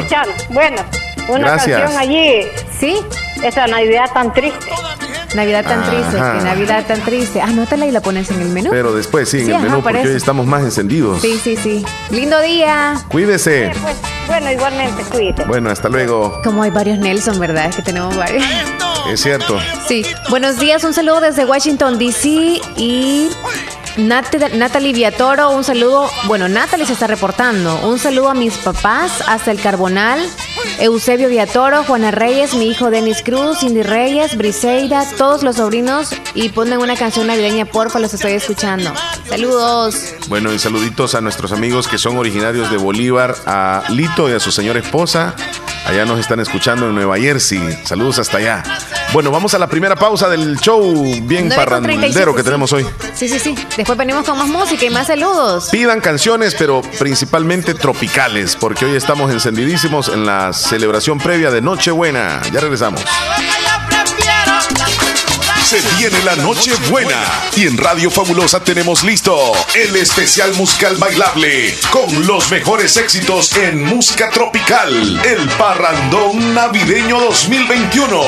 Bueno, 0.49 0.81
una 1.29 1.39
Gracias. 1.51 1.79
canción 1.81 2.01
allí. 2.01 2.41
¿Sí? 2.79 2.97
Esa 3.43 3.67
Navidad 3.67 4.09
tan 4.13 4.33
triste. 4.33 4.71
Navidad 5.35 5.63
tan 5.65 5.83
triste, 5.83 6.17
Ajá. 6.19 6.37
que 6.37 6.43
Navidad 6.43 6.85
tan 6.87 7.01
triste. 7.01 7.41
Anótala 7.41 7.85
y 7.87 7.91
la 7.91 8.01
pones 8.01 8.29
en 8.31 8.41
el 8.41 8.49
menú. 8.49 8.69
Pero 8.71 8.93
después 8.93 9.29
sí, 9.29 9.39
en 9.39 9.45
Sí, 9.45 9.49
el 9.51 9.55
ajá, 9.57 9.63
menú, 9.65 9.75
porque 9.81 9.93
parece. 9.97 10.09
hoy 10.11 10.17
estamos 10.17 10.45
más 10.45 10.63
encendidos. 10.63 11.21
Sí, 11.21 11.39
sí, 11.43 11.55
sí. 11.57 11.85
Lindo 12.11 12.39
día. 12.41 12.95
Cuídese. 13.09 13.71
Pues, 13.81 13.95
bueno, 14.27 14.51
igualmente, 14.51 15.03
cuídate. 15.03 15.43
Bueno, 15.45 15.69
hasta 15.69 15.89
luego. 15.89 16.39
Como 16.43 16.63
hay 16.63 16.69
varios 16.71 16.99
Nelson, 16.99 17.39
¿verdad? 17.39 17.65
Es 17.65 17.75
que 17.77 17.81
tenemos 17.81 18.15
varios. 18.15 18.43
Es 19.11 19.21
cierto. 19.21 19.59
Sí. 19.87 20.05
Buenos 20.29 20.59
días, 20.59 20.83
un 20.83 20.93
saludo 20.93 21.19
desde 21.21 21.43
Washington, 21.45 21.97
D.C. 21.99 22.61
y 22.77 23.29
Nat- 23.97 24.53
Natalie 24.53 24.93
Viatoro, 24.93 25.49
un 25.51 25.63
saludo. 25.63 26.09
Bueno, 26.25 26.47
Natalie 26.47 26.85
se 26.85 26.93
está 26.93 27.07
reportando. 27.07 27.87
Un 27.87 27.99
saludo 27.99 28.29
a 28.29 28.33
mis 28.33 28.57
papás 28.59 29.11
hasta 29.27 29.51
el 29.51 29.59
Carbonal. 29.59 30.19
Eusebio 30.79 31.29
Viatoro, 31.29 31.83
Juana 31.83 32.11
Reyes, 32.11 32.53
mi 32.55 32.67
hijo 32.67 32.89
Denis 32.89 33.21
Cruz, 33.23 33.59
Cindy 33.59 33.83
Reyes, 33.83 34.35
Briseida, 34.37 35.05
todos 35.17 35.43
los 35.43 35.57
sobrinos 35.57 36.09
y 36.33 36.49
ponen 36.49 36.79
una 36.79 36.95
canción 36.95 37.27
navideña, 37.27 37.65
porfa, 37.65 37.99
los 37.99 38.13
estoy 38.13 38.33
escuchando. 38.33 38.93
Saludos. 39.27 39.95
Bueno, 40.27 40.53
y 40.53 40.59
saluditos 40.59 41.15
a 41.15 41.21
nuestros 41.21 41.51
amigos 41.51 41.87
que 41.87 41.97
son 41.97 42.17
originarios 42.17 42.69
de 42.71 42.77
Bolívar, 42.77 43.35
a 43.45 43.83
Lito 43.89 44.29
y 44.29 44.33
a 44.33 44.39
su 44.39 44.51
señora 44.51 44.79
esposa. 44.79 45.35
Allá 45.85 46.05
nos 46.05 46.19
están 46.19 46.39
escuchando 46.39 46.87
en 46.87 46.95
Nueva 46.95 47.17
Jersey. 47.17 47.61
Saludos 47.83 48.19
hasta 48.19 48.37
allá. 48.37 48.63
Bueno, 49.13 49.29
vamos 49.29 49.53
a 49.53 49.59
la 49.59 49.67
primera 49.67 49.95
pausa 49.95 50.27
del 50.27 50.57
show 50.59 50.81
bien 51.21 51.47
9:37, 51.47 51.55
parrandero 51.55 52.33
que 52.33 52.41
tenemos 52.41 52.73
hoy. 52.73 52.83
Sí, 53.13 53.29
sí, 53.29 53.37
sí. 53.37 53.55
Después 53.77 53.95
venimos 53.95 54.25
con 54.25 54.35
más 54.39 54.47
música 54.47 54.85
y 54.85 54.89
más 54.89 55.05
saludos. 55.05 55.69
Pidan 55.69 56.01
canciones, 56.01 56.55
pero 56.57 56.81
principalmente 56.97 57.75
tropicales, 57.75 58.55
porque 58.55 58.85
hoy 58.85 58.95
estamos 58.95 59.31
encendidísimos 59.31 60.09
en 60.09 60.25
la 60.25 60.51
celebración 60.51 61.19
previa 61.19 61.51
de 61.51 61.61
Nochebuena. 61.61 62.41
Ya 62.51 62.59
regresamos. 62.59 63.01
Se 65.73 65.81
viene 65.97 66.21
la 66.23 66.35
noche 66.35 66.71
buena 66.91 67.19
y 67.55 67.65
en 67.65 67.79
Radio 67.79 68.11
Fabulosa 68.11 68.63
tenemos 68.63 69.03
listo 69.03 69.35
el 69.73 69.95
especial 69.95 70.53
musical 70.53 70.97
bailable 70.97 71.75
con 71.89 72.27
los 72.27 72.51
mejores 72.51 72.95
éxitos 72.97 73.51
en 73.53 73.83
música 73.83 74.29
tropical. 74.29 75.19
El 75.25 75.49
Parrandón 75.57 76.53
Navideño 76.53 77.19
2021. 77.19 78.21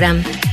Instagram. 0.00 0.49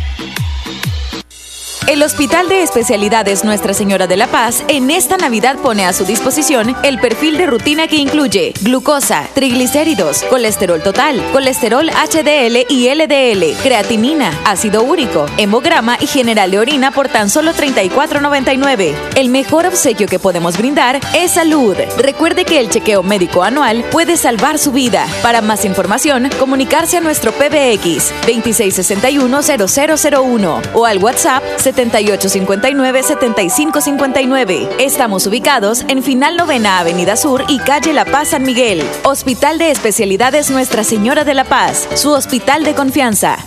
El 1.88 2.04
Hospital 2.04 2.48
de 2.50 2.62
Especialidades 2.64 3.46
Nuestra 3.46 3.74
Señora 3.74 4.08
de 4.08 4.18
la 4.18 4.28
Paz 4.28 4.62
en 4.68 4.92
esta 4.92 5.16
Navidad 5.16 5.56
pone 5.56 5.86
a 5.86 5.94
su 5.94 6.04
disposición 6.04 6.76
el 6.84 7.00
perfil 7.00 7.38
de 7.38 7.46
rutina 7.46 7.88
que 7.88 7.96
incluye 7.96 8.52
glucosa, 8.62 9.26
triglicéridos, 9.34 10.24
colesterol 10.24 10.84
total, 10.84 11.24
colesterol 11.32 11.90
HDL 11.90 12.66
y 12.68 12.94
LDL, 12.94 13.56
creatinina, 13.64 14.38
ácido 14.44 14.84
úrico, 14.84 15.28
hemograma 15.38 15.98
y 16.02 16.08
general 16.08 16.52
de 16.52 16.60
orina 16.60 16.92
por 16.92 17.08
tan 17.08 17.30
solo 17.30 17.54
34.99. 17.54 18.94
El 19.16 19.30
mejor 19.30 19.66
obsequio 19.66 20.08
que 20.08 20.20
podemos 20.20 20.58
brindar 20.58 21.00
es 21.16 21.32
salud. 21.32 21.78
Recuerde 21.98 22.44
que 22.44 22.60
el 22.60 22.70
chequeo 22.70 23.02
médico 23.02 23.44
anual 23.44 23.86
puede 23.92 24.18
salvar 24.18 24.60
su 24.60 24.74
vida. 24.74 25.08
Para 25.22 25.42
más 25.42 25.64
información, 25.64 26.28
comunicarse 26.38 26.98
a 26.98 27.02
nuestro 27.02 27.32
PBX 27.32 28.12
2661-0001 28.28 30.62
o 30.74 30.86
al 30.86 30.98
WhatsApp 30.98 31.42
7859-7559. 31.78 34.68
Estamos 34.80 35.28
ubicados 35.28 35.86
en 35.88 36.02
Final 36.04 36.36
Novena 36.36 36.80
Avenida 36.80 37.16
Sur 37.16 37.46
y 37.48 37.60
Calle 37.60 37.94
La 37.94 38.04
Paz 38.06 38.30
San 38.30 38.42
Miguel. 38.44 38.84
Hospital 39.04 39.60
de 39.60 39.70
Especialidades 39.72 40.50
Nuestra 40.50 40.84
Señora 40.84 41.24
de 41.24 41.36
la 41.36 41.44
Paz, 41.46 41.88
su 41.96 42.12
hospital 42.12 42.64
de 42.64 42.74
confianza. 42.74 43.38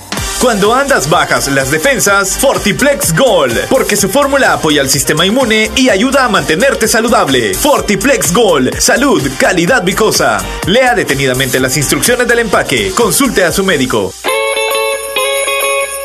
Cuando 0.41 0.75
andas 0.75 1.11
bajas 1.11 1.49
las 1.49 1.71
defensas, 1.71 2.39
Fortiplex 2.39 3.15
Gold, 3.15 3.67
porque 3.69 3.95
su 3.95 4.09
fórmula 4.09 4.55
apoya 4.55 4.81
al 4.81 4.89
sistema 4.89 5.27
inmune 5.27 5.71
y 5.77 5.91
ayuda 5.91 6.25
a 6.25 6.31
mantenerte 6.31 6.89
saludable. 6.89 7.53
Fortiplex 7.53 8.33
Gold, 8.33 8.79
salud, 8.79 9.23
calidad 9.39 9.85
vicosa. 9.85 10.39
Lea 10.67 10.95
detenidamente 10.95 11.61
las 11.61 11.77
instrucciones 11.77 12.27
del 12.27 12.39
empaque, 12.39 12.91
consulte 12.97 13.45
a 13.45 13.53
su 13.53 13.65
médico. 13.65 14.15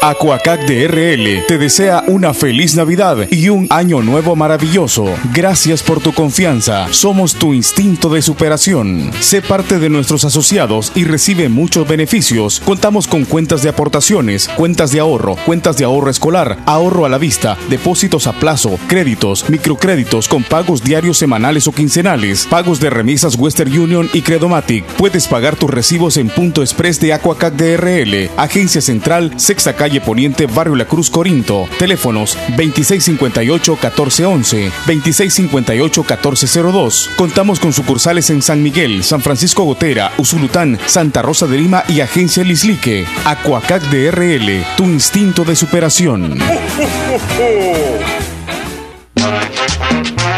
Aquacac 0.01 0.67
de 0.67 0.87
RL 0.87 1.45
te 1.47 1.57
desea 1.57 2.03
una 2.07 2.33
feliz 2.33 2.75
Navidad 2.75 3.27
y 3.31 3.49
un 3.49 3.67
año 3.71 4.03
nuevo 4.03 4.35
maravilloso. 4.35 5.07
Gracias 5.33 5.81
por 5.81 5.99
tu 5.99 6.13
confianza. 6.13 6.87
Somos 6.91 7.33
tu 7.33 7.53
instinto 7.53 8.09
de 8.09 8.21
superación. 8.21 9.11
Sé 9.19 9.41
parte 9.41 9.79
de 9.79 9.89
nuestros 9.89 10.23
asociados 10.23 10.91
y 10.93 11.05
recibe 11.05 11.49
muchos 11.49 11.87
beneficios. 11.87 12.61
Contamos 12.63 13.07
con 13.07 13.25
cuentas 13.25 13.63
de 13.63 13.69
aportaciones, 13.69 14.47
cuentas 14.47 14.91
de 14.91 14.99
ahorro, 14.99 15.37
cuentas 15.45 15.77
de 15.77 15.85
ahorro 15.85 16.11
escolar, 16.11 16.59
ahorro 16.67 17.05
a 17.05 17.09
la 17.09 17.17
vista, 17.17 17.57
depósitos 17.69 18.27
a 18.27 18.33
plazo, 18.33 18.77
créditos, 18.87 19.49
microcréditos 19.49 20.27
con 20.27 20.43
pagos 20.43 20.83
diarios, 20.83 21.17
semanales 21.17 21.67
o 21.67 21.71
quincenales, 21.71 22.45
pagos 22.45 22.79
de 22.79 22.91
remisas 22.91 23.35
Western 23.35 23.75
Union 23.75 24.09
y 24.13 24.21
Credomatic. 24.21 24.85
Puedes 24.97 25.27
pagar 25.27 25.55
tus 25.55 25.71
recibos 25.71 26.17
en 26.17 26.29
punto 26.29 26.61
express 26.61 26.99
de 26.99 27.13
Aquacac 27.13 27.55
de 27.55 27.77
RL, 27.77 28.29
Agencia 28.37 28.81
Central, 28.81 29.33
Sexta 29.37 29.75
Calle 29.75 29.94
Poniente, 30.01 30.45
Barrio 30.45 30.75
La 30.75 30.85
Cruz, 30.85 31.09
Corinto. 31.09 31.67
Teléfonos 31.77 32.37
2658-1411, 32.57 34.71
2658-1402. 34.85 37.09
Contamos 37.15 37.59
con 37.59 37.73
sucursales 37.73 38.29
en 38.29 38.41
San 38.41 38.63
Miguel, 38.63 39.03
San 39.03 39.21
Francisco 39.21 39.63
Gotera, 39.63 40.11
Usulután, 40.17 40.79
Santa 40.85 41.21
Rosa 41.21 41.47
de 41.47 41.57
Lima 41.57 41.83
y 41.87 42.01
Agencia 42.01 42.43
Lislique. 42.43 43.05
Aquacac 43.25 43.83
de 43.89 44.11
RL, 44.11 44.65
tu 44.77 44.83
instinto 44.85 45.43
de 45.43 45.55
superación. 45.55 46.39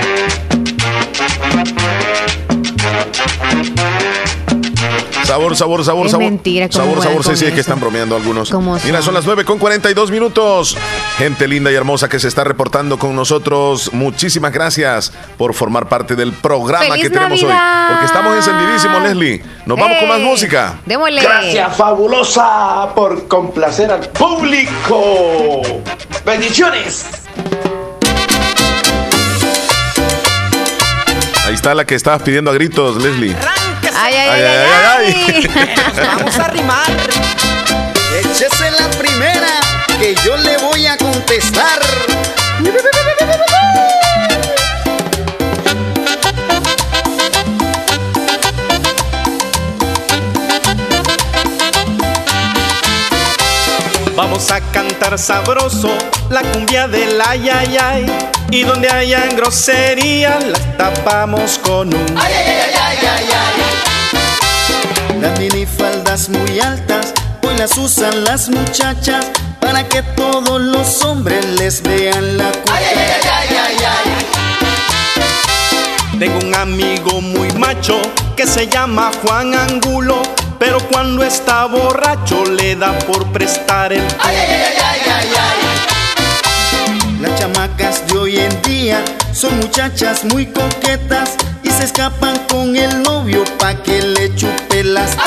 Sabor, 5.27 5.57
sabor, 5.57 5.83
sabor, 5.83 6.05
Es 6.05 6.11
sabor. 6.13 6.25
mentira, 6.25 6.69
¿cómo 6.69 6.83
Sabor, 6.85 7.03
sabor, 7.03 7.23
sí, 7.25 7.35
sí, 7.35 7.45
es 7.47 7.53
que 7.53 7.59
están 7.59 7.81
bromeando 7.81 8.15
algunos. 8.15 8.49
¿Cómo 8.49 8.75
Mira, 8.85 8.99
son? 8.99 9.03
son 9.07 9.13
las 9.13 9.25
9 9.25 9.43
con 9.43 9.57
42 9.59 10.09
minutos. 10.09 10.77
Gente 11.17 11.49
linda 11.49 11.69
y 11.69 11.75
hermosa 11.75 12.07
que 12.07 12.17
se 12.17 12.29
está 12.29 12.45
reportando 12.45 12.97
con 12.97 13.13
nosotros. 13.13 13.91
Muchísimas 13.91 14.53
gracias 14.53 15.11
por 15.37 15.53
formar 15.53 15.89
parte 15.89 16.15
del 16.15 16.31
programa 16.31 16.85
¡Feliz 16.85 17.03
que 17.03 17.09
tenemos 17.09 17.41
Navidad! 17.43 17.83
hoy. 17.83 17.89
Porque 17.89 18.05
estamos 18.05 18.35
encendidísimos, 18.37 19.01
Leslie. 19.03 19.43
Nos 19.65 19.77
vamos 19.77 19.97
con 19.99 20.07
más 20.07 20.19
música. 20.21 20.75
Démosle. 20.85 21.21
Gracias, 21.21 21.75
fabulosa, 21.75 22.93
por 22.95 23.27
complacer 23.27 23.91
al 23.91 24.07
público. 24.09 25.61
Bendiciones. 26.25 27.05
Ahí 31.45 31.53
está 31.53 31.75
la 31.75 31.85
que 31.85 31.95
estabas 31.95 32.21
pidiendo 32.23 32.49
a 32.49 32.53
gritos, 32.53 32.95
Leslie. 33.03 33.35
Ay, 33.99 34.13
ay, 34.15 34.29
Ay, 34.29 34.41
ay, 34.41 34.43
ay, 34.43 34.65
ay, 34.67 35.15
ay, 35.15 35.49
ay. 35.57 36.05
Vamos 36.17 36.39
a 36.39 36.45
arrimar. 36.45 36.91
Échese 38.19 38.71
la 38.79 38.89
primera 38.97 39.59
que 39.99 40.13
yo 40.23 40.37
le 40.37 40.57
voy 40.57 40.85
a 40.85 40.97
contestar. 40.97 41.79
Vamos 54.15 54.49
a 54.51 54.59
cantar 54.71 55.17
sabroso 55.19 55.89
la 56.29 56.41
cumbia 56.41 56.87
del 56.87 57.21
ay 57.21 57.49
ay 57.49 57.77
ay 57.77 58.05
y 58.49 58.63
donde 58.63 58.89
hayan 58.89 59.35
groserías 59.35 60.43
las 60.43 60.77
tapamos 60.77 61.59
con 61.59 61.93
un 61.93 62.17
Ay, 62.17 62.33
ay, 62.33 62.45
ay, 62.47 62.75
ay, 62.81 62.97
ay, 63.01 63.27
ay. 63.31 63.66
Muy 66.17 66.59
altas, 66.59 67.13
hoy 67.43 67.55
las 67.57 67.77
usan 67.77 68.23
las 68.23 68.49
muchachas 68.49 69.27
para 69.61 69.87
que 69.87 70.01
todos 70.01 70.59
los 70.59 71.03
hombres 71.05 71.45
les 71.59 71.83
vean 71.83 72.39
la 72.39 72.51
cuca. 72.51 72.79
Tengo 76.17 76.39
un 76.39 76.55
amigo 76.55 77.21
muy 77.21 77.51
macho 77.51 78.01
que 78.35 78.47
se 78.47 78.67
llama 78.67 79.11
Juan 79.21 79.53
Angulo, 79.53 80.23
pero 80.57 80.79
cuando 80.91 81.23
está 81.23 81.65
borracho 81.65 82.45
le 82.45 82.75
da 82.75 82.97
por 82.99 83.31
prestar 83.31 83.93
el 83.93 84.03
Las 87.21 87.39
chamacas 87.39 88.07
de 88.07 88.17
hoy 88.17 88.39
en 88.39 88.61
día 88.63 89.05
son 89.31 89.55
muchachas 89.59 90.23
muy 90.23 90.47
coquetas 90.47 91.37
se 91.77 91.83
escapan 91.83 92.35
con 92.49 92.75
el 92.75 93.03
novio 93.03 93.43
pa' 93.59 93.75
que 93.83 94.01
le 94.01 94.33
chupe 94.35 94.83
las 94.83 95.11
tetas. 95.11 95.25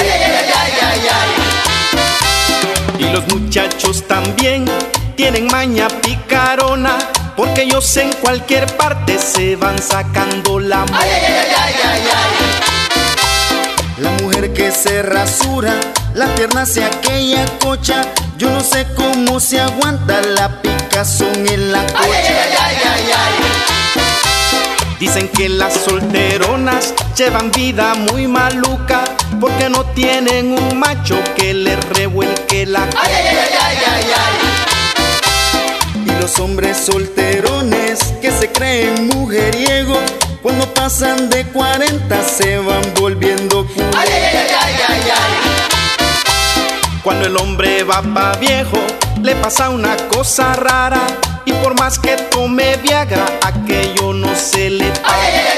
Y 2.99 3.05
los 3.05 3.27
muchachos 3.29 4.03
también 4.09 4.65
tienen 5.17 5.47
maña 5.47 5.87
picarona, 6.03 6.99
porque 7.37 7.63
ellos 7.63 7.97
en 7.99 8.13
cualquier 8.15 8.67
parte 8.77 9.19
se 9.19 9.55
van 9.55 9.81
sacando 9.81 10.59
la 10.59 10.85
mona. 10.87 10.99
La 13.99 14.11
mujer 14.23 14.53
que 14.53 14.73
se 14.73 15.03
rasura, 15.03 15.75
la 16.15 16.27
pierna 16.35 16.67
se 16.67 16.85
aquella 16.85 17.45
cocha. 17.61 18.03
Yo 18.39 18.51
no 18.51 18.61
sé 18.61 18.89
cómo 18.97 19.39
se 19.39 19.61
aguanta 19.61 20.21
la 20.23 20.61
picazón 20.61 21.47
en 21.49 21.71
la 21.71 21.87
cocha. 21.87 22.11
Dicen 25.01 25.29
que 25.29 25.49
las 25.49 25.73
solteronas 25.73 26.93
llevan 27.17 27.51
vida 27.53 27.95
muy 27.95 28.27
maluca, 28.27 29.03
porque 29.41 29.71
no 29.71 29.83
tienen 29.95 30.53
un 30.53 30.79
macho 30.79 31.19
que 31.37 31.55
les 31.55 31.83
revuelque 31.89 32.67
la 32.67 32.85
coca. 32.85 33.01
Y 36.05 36.21
los 36.21 36.39
hombres 36.39 36.77
solterones 36.77 38.13
que 38.21 38.31
se 38.31 38.53
creen 38.53 39.09
mujeriegos, 39.09 40.03
cuando 40.43 40.67
pasan 40.75 41.31
de 41.31 41.47
40 41.47 42.23
se 42.23 42.59
van 42.59 42.83
volviendo. 42.95 43.67
Cuando 47.03 47.27
el 47.27 47.37
hombre 47.39 47.85
va 47.85 48.03
pa' 48.03 48.37
viejo, 48.37 48.77
le 49.23 49.35
pasa 49.37 49.71
una 49.71 49.97
cosa 50.09 50.53
rara. 50.53 51.07
Y 51.45 51.53
por 51.55 51.79
más 51.79 51.99
que 51.99 52.17
tome 52.17 52.77
Viagra, 52.77 53.27
aquello 53.43 54.13
no 54.13 54.35
se 54.35 54.71
le 54.71 54.91
para. 54.91 55.51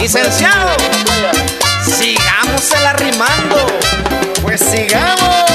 Licenciado, 0.00 0.76
sigamos 1.84 2.72
el 2.72 2.86
arrimando. 2.86 3.66
Pues 4.42 4.60
sigamos. 4.60 5.51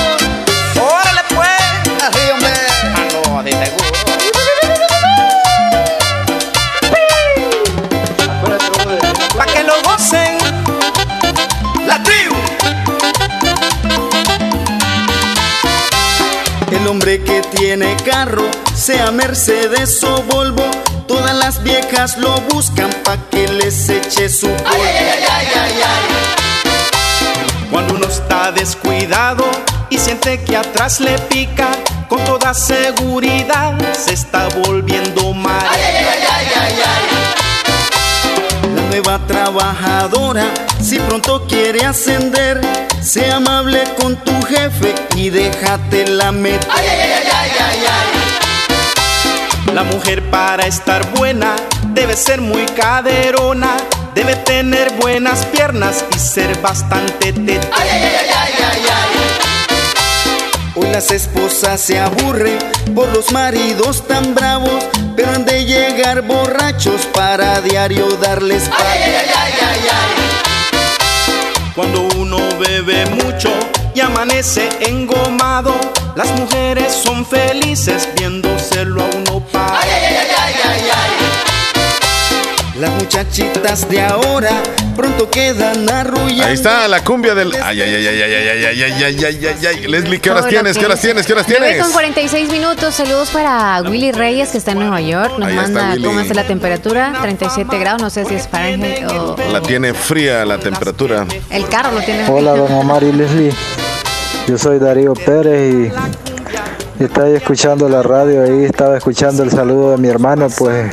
Tiene 17.56 17.96
carro, 18.06 18.50
sea 18.76 19.12
Mercedes 19.12 20.04
o 20.04 20.24
Volvo, 20.24 20.64
todas 21.08 21.36
las 21.36 21.64
viejas 21.64 22.18
lo 22.18 22.40
buscan 22.52 22.90
pa' 23.04 23.18
que 23.30 23.48
les 23.48 23.90
eche 23.90 24.30
su 24.30 24.48
polvo. 24.48 24.84
Cuando 27.72 27.96
uno 27.96 28.08
está 28.08 28.52
descuidado 28.52 29.46
y 29.90 29.98
siente 29.98 30.44
que 30.44 30.58
atrás 30.58 31.00
le 31.00 31.18
pica, 31.20 31.70
con 32.08 32.24
toda 32.26 32.54
seguridad 32.54 33.74
se 33.94 34.14
está 34.14 34.48
volviendo 34.64 35.34
mal. 35.34 35.68
La 38.98 39.04
nueva 39.04 39.28
trabajadora, 39.28 40.46
si 40.82 40.98
pronto 40.98 41.46
quiere 41.46 41.86
ascender, 41.86 42.60
sea 43.00 43.36
amable 43.36 43.84
con 44.02 44.15
tu 44.15 44.32
jefe 44.48 44.96
y 45.15 45.30
déjate 45.30 46.08
la 46.08 46.32
meter. 46.32 46.67
La 49.71 49.84
mujer 49.84 50.28
para 50.32 50.65
estar 50.65 51.06
buena 51.12 51.56
debe 51.90 52.15
ser 52.15 52.42
muy 52.42 52.65
caderona, 52.65 53.78
debe 54.15 54.36
tener 54.36 54.92
buenas 54.94 55.46
piernas 55.46 56.04
y 56.15 56.17
ser 56.17 56.60
bastante 56.60 57.34
teta. 57.34 57.67
Hoy 60.80 60.92
las 60.92 61.10
esposas 61.10 61.82
se 61.82 61.98
aburren 61.98 62.60
por 62.94 63.08
los 63.10 63.32
maridos 63.32 64.08
tan 64.08 64.36
bravos, 64.36 64.86
pero 65.15 65.32
han 65.32 65.44
de 65.44 65.65
llegar 65.65 66.21
borrachos 66.21 67.08
para 67.13 67.56
a 67.56 67.62
diario 67.62 68.08
darles 68.21 68.69
paz. 68.69 68.80
Cuando 71.73 72.08
uno 72.17 72.38
bebe 72.60 73.08
mucho 73.08 73.50
y 73.96 74.02
amanece 74.02 74.69
engomado, 74.82 75.73
las 76.15 76.30
mujeres 76.40 76.94
son 76.94 77.25
felices 77.25 78.08
viéndoselo 78.15 79.02
a 79.02 79.06
uno 79.15 79.44
para. 79.52 79.82
Las 82.80 82.92
muchachitas 82.92 83.90
de 83.90 84.02
ahora 84.02 84.52
pronto 84.96 85.28
quedan 85.32 85.90
arrulladas. 85.90 86.46
Ahí 86.46 86.54
está 86.54 86.88
la 86.88 87.04
cumbia 87.04 87.34
del. 87.34 87.52
Ay, 87.56 87.82
ay, 87.82 87.96
ay, 87.96 88.08
ay, 88.08 88.21
ay, 88.21 88.34
ay, 88.34 88.50
ay, 88.50 88.65
ay, 88.65 88.84
ay, 88.84 89.04
ay, 89.04 89.25
ay, 89.25 89.46
ay, 89.48 89.65
ay. 89.65 89.88
Leslie, 89.88 90.19
¿qué 90.21 90.30
horas 90.30 90.44
Todo 90.44 90.50
tienes? 90.52 90.78
¿Qué 90.78 90.86
horas 90.86 91.02
tienes? 91.02 91.25
¿Qué 91.25 91.34
horas 91.34 91.48
tienes? 91.48 91.82
con 91.82 91.92
46 91.92 92.52
minutos. 92.52 92.94
Saludos 92.94 93.32
para 93.32 93.82
Willy 93.82 94.12
Reyes, 94.12 94.50
que 94.50 94.60
está 94.60 94.73
en 94.73 94.80
Nueva 94.80 95.02
York. 95.02 95.40
Nos 95.40 95.48
Ahí 95.48 95.56
manda 95.56 95.96
cómo 96.04 96.19
está 96.19 96.36
la 96.36 96.46
temperatura. 96.46 97.13
37 97.19 97.80
grados. 97.80 98.02
No 98.02 98.12
sé 98.12 98.25
si 98.25 98.36
es 98.36 98.48
Fahrenheit 98.48 99.10
o. 99.10 99.36
La 99.52 99.62
tiene 99.62 99.96
fría 99.96 100.46
la 100.46 100.60
temperatura. 100.60 101.25
El 101.50 101.67
carro 101.69 101.92
lo 101.94 102.02
tiene. 102.02 102.30
Hola, 102.30 102.52
don 102.52 102.71
Omar 102.73 103.02
y 103.02 103.12
Leslie. 103.12 103.54
Yo 104.48 104.58
soy 104.58 104.78
Darío 104.78 105.13
Pérez 105.13 105.73
y, 105.73 107.02
y 107.02 107.06
estaba 107.06 107.28
escuchando 107.30 107.90
la 107.90 108.04
radio 108.04 108.44
ahí, 108.44 108.65
estaba 108.65 108.98
escuchando 108.98 109.42
el 109.44 109.50
saludo 109.52 109.92
de 109.92 109.98
mi 109.98 110.08
hermano, 110.08 110.48
pues, 110.58 110.90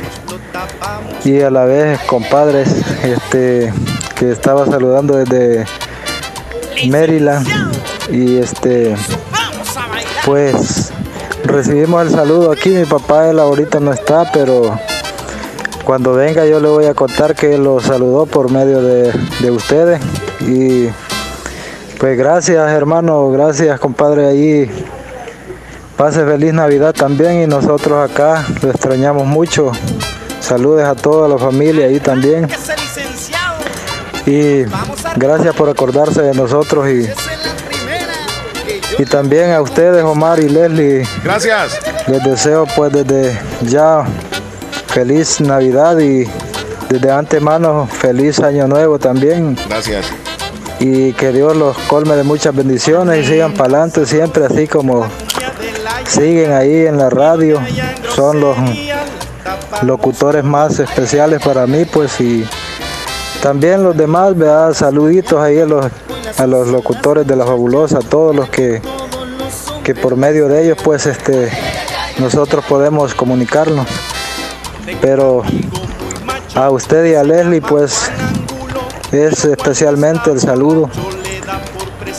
y 1.25 1.41
a 1.41 1.49
la 1.49 1.65
vez 1.65 1.99
compadres, 2.01 2.69
este, 3.03 3.73
que 4.15 4.31
estaba 4.31 4.67
saludando 4.67 5.17
desde 5.17 5.65
Maryland 6.87 7.47
y 8.11 8.37
este, 8.37 8.95
pues, 10.23 10.91
recibimos 11.43 12.05
el 12.05 12.11
saludo 12.11 12.51
aquí. 12.51 12.69
Mi 12.69 12.85
papá 12.85 13.27
él 13.27 13.39
ahorita 13.39 13.79
no 13.79 13.91
está, 13.91 14.31
pero 14.31 14.79
cuando 15.83 16.13
venga 16.13 16.45
yo 16.45 16.59
le 16.59 16.69
voy 16.69 16.85
a 16.85 16.93
contar 16.93 17.33
que 17.33 17.57
lo 17.57 17.79
saludó 17.79 18.27
por 18.27 18.51
medio 18.51 18.83
de, 18.83 19.11
de 19.39 19.51
ustedes 19.51 19.99
y 20.41 20.89
pues 21.99 22.17
gracias 22.17 22.71
hermano, 22.71 23.31
gracias 23.31 23.79
compadre 23.79 24.27
ahí. 24.27 24.85
Pase 25.97 26.23
feliz 26.25 26.53
Navidad 26.53 26.93
también 26.93 27.41
y 27.41 27.47
nosotros 27.47 28.11
acá 28.11 28.45
lo 28.61 28.69
extrañamos 28.69 29.25
mucho. 29.25 29.71
Saludos 30.45 30.83
a 30.83 30.93
toda 30.93 31.27
la 31.27 31.39
familia 31.39 31.87
ahí 31.87 31.99
también. 31.99 32.47
Y 34.27 34.63
gracias 35.15 35.55
por 35.55 35.69
acordarse 35.69 36.21
de 36.21 36.35
nosotros 36.35 36.87
y, 36.87 37.09
y 39.01 39.05
también 39.05 39.53
a 39.53 39.61
ustedes 39.63 40.03
Omar 40.03 40.39
y 40.39 40.47
Leslie. 40.49 41.07
Gracias. 41.23 41.79
Les 42.05 42.23
deseo 42.23 42.67
pues 42.75 42.91
desde 42.91 43.35
ya 43.61 44.05
feliz 44.87 45.41
Navidad 45.41 45.97
y 45.97 46.27
desde 46.89 47.11
antemano 47.11 47.87
feliz 47.91 48.39
año 48.39 48.67
nuevo 48.67 48.99
también 48.99 49.57
Gracias. 49.67 50.05
y 50.79 51.11
que 51.13 51.31
Dios 51.31 51.55
los 51.57 51.75
colme 51.87 52.15
de 52.15 52.23
muchas 52.23 52.55
bendiciones 52.55 53.25
y 53.25 53.27
sigan 53.27 53.53
para 53.53 53.79
adelante 53.79 54.05
siempre 54.05 54.45
así 54.45 54.67
como 54.67 55.07
siguen 56.05 56.51
ahí 56.53 56.85
en 56.85 56.99
la 56.99 57.09
radio. 57.09 57.59
Son 58.15 58.39
los 58.39 58.55
locutores 59.83 60.43
más 60.43 60.79
especiales 60.79 61.41
para 61.41 61.67
mí, 61.67 61.85
pues 61.85 62.19
y 62.19 62.45
también 63.41 63.83
los 63.83 63.95
demás, 63.95 64.37
¿verdad? 64.37 64.73
saluditos 64.73 65.39
ahí 65.39 65.59
a 65.59 65.65
los, 65.65 65.85
a 66.37 66.47
los 66.47 66.67
locutores 66.69 67.27
de 67.27 67.35
la 67.35 67.45
fabulosa, 67.45 67.99
a 67.99 68.01
todos 68.01 68.35
los 68.35 68.49
que, 68.49 68.81
que 69.83 69.93
por 69.95 70.15
medio 70.15 70.47
de 70.47 70.63
ellos 70.63 70.77
pues 70.83 71.05
este 71.05 71.51
nosotros 72.19 72.63
podemos 72.65 73.13
comunicarnos. 73.13 73.87
Pero 75.01 75.43
a 76.55 76.69
usted 76.69 77.05
y 77.05 77.15
a 77.15 77.23
Leslie 77.23 77.61
pues 77.61 78.09
es 79.11 79.45
especialmente 79.45 80.31
el 80.31 80.39
saludo 80.39 80.89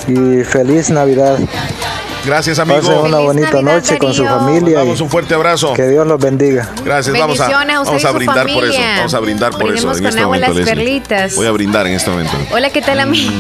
y 0.07 0.45
feliz 0.45 0.91
Navidad. 0.91 1.39
Gracias, 2.27 2.59
amigo. 2.59 2.81
Pasen 2.81 2.99
una 2.99 3.19
bonita 3.19 3.63
noche 3.63 3.99
con 3.99 4.13
su 4.13 4.25
familia 4.25 4.81
Vamos, 4.81 5.01
un 5.01 5.09
fuerte 5.09 5.35
abrazo. 5.35 5.73
que 5.75 5.87
Dios 5.87 6.05
los 6.07 6.21
bendiga. 6.21 6.69
Gracias, 6.85 7.17
vamos 7.17 7.41
a, 7.41 7.49
vamos 7.49 8.05
a 8.05 8.11
brindar 8.11 8.47
por 8.53 8.65
eso. 8.65 8.79
Vamos 8.97 9.15
a 9.15 9.21
brindar 9.21 9.53
por 9.53 9.63
eso 9.63 9.89
Brindemos 9.89 9.97
en 9.99 10.03
con 10.03 10.09
este 10.09 10.21
agua 10.21 10.37
momento, 10.37 10.59
las 10.59 10.69
perlitas. 10.69 11.37
Voy 11.37 11.47
a 11.47 11.53
brindar 11.53 11.87
en 11.87 11.93
este 11.95 12.11
momento. 12.11 12.37
Hola, 12.51 12.71
¿qué 12.71 12.83
tal, 12.83 12.99
amigo? 12.99 13.33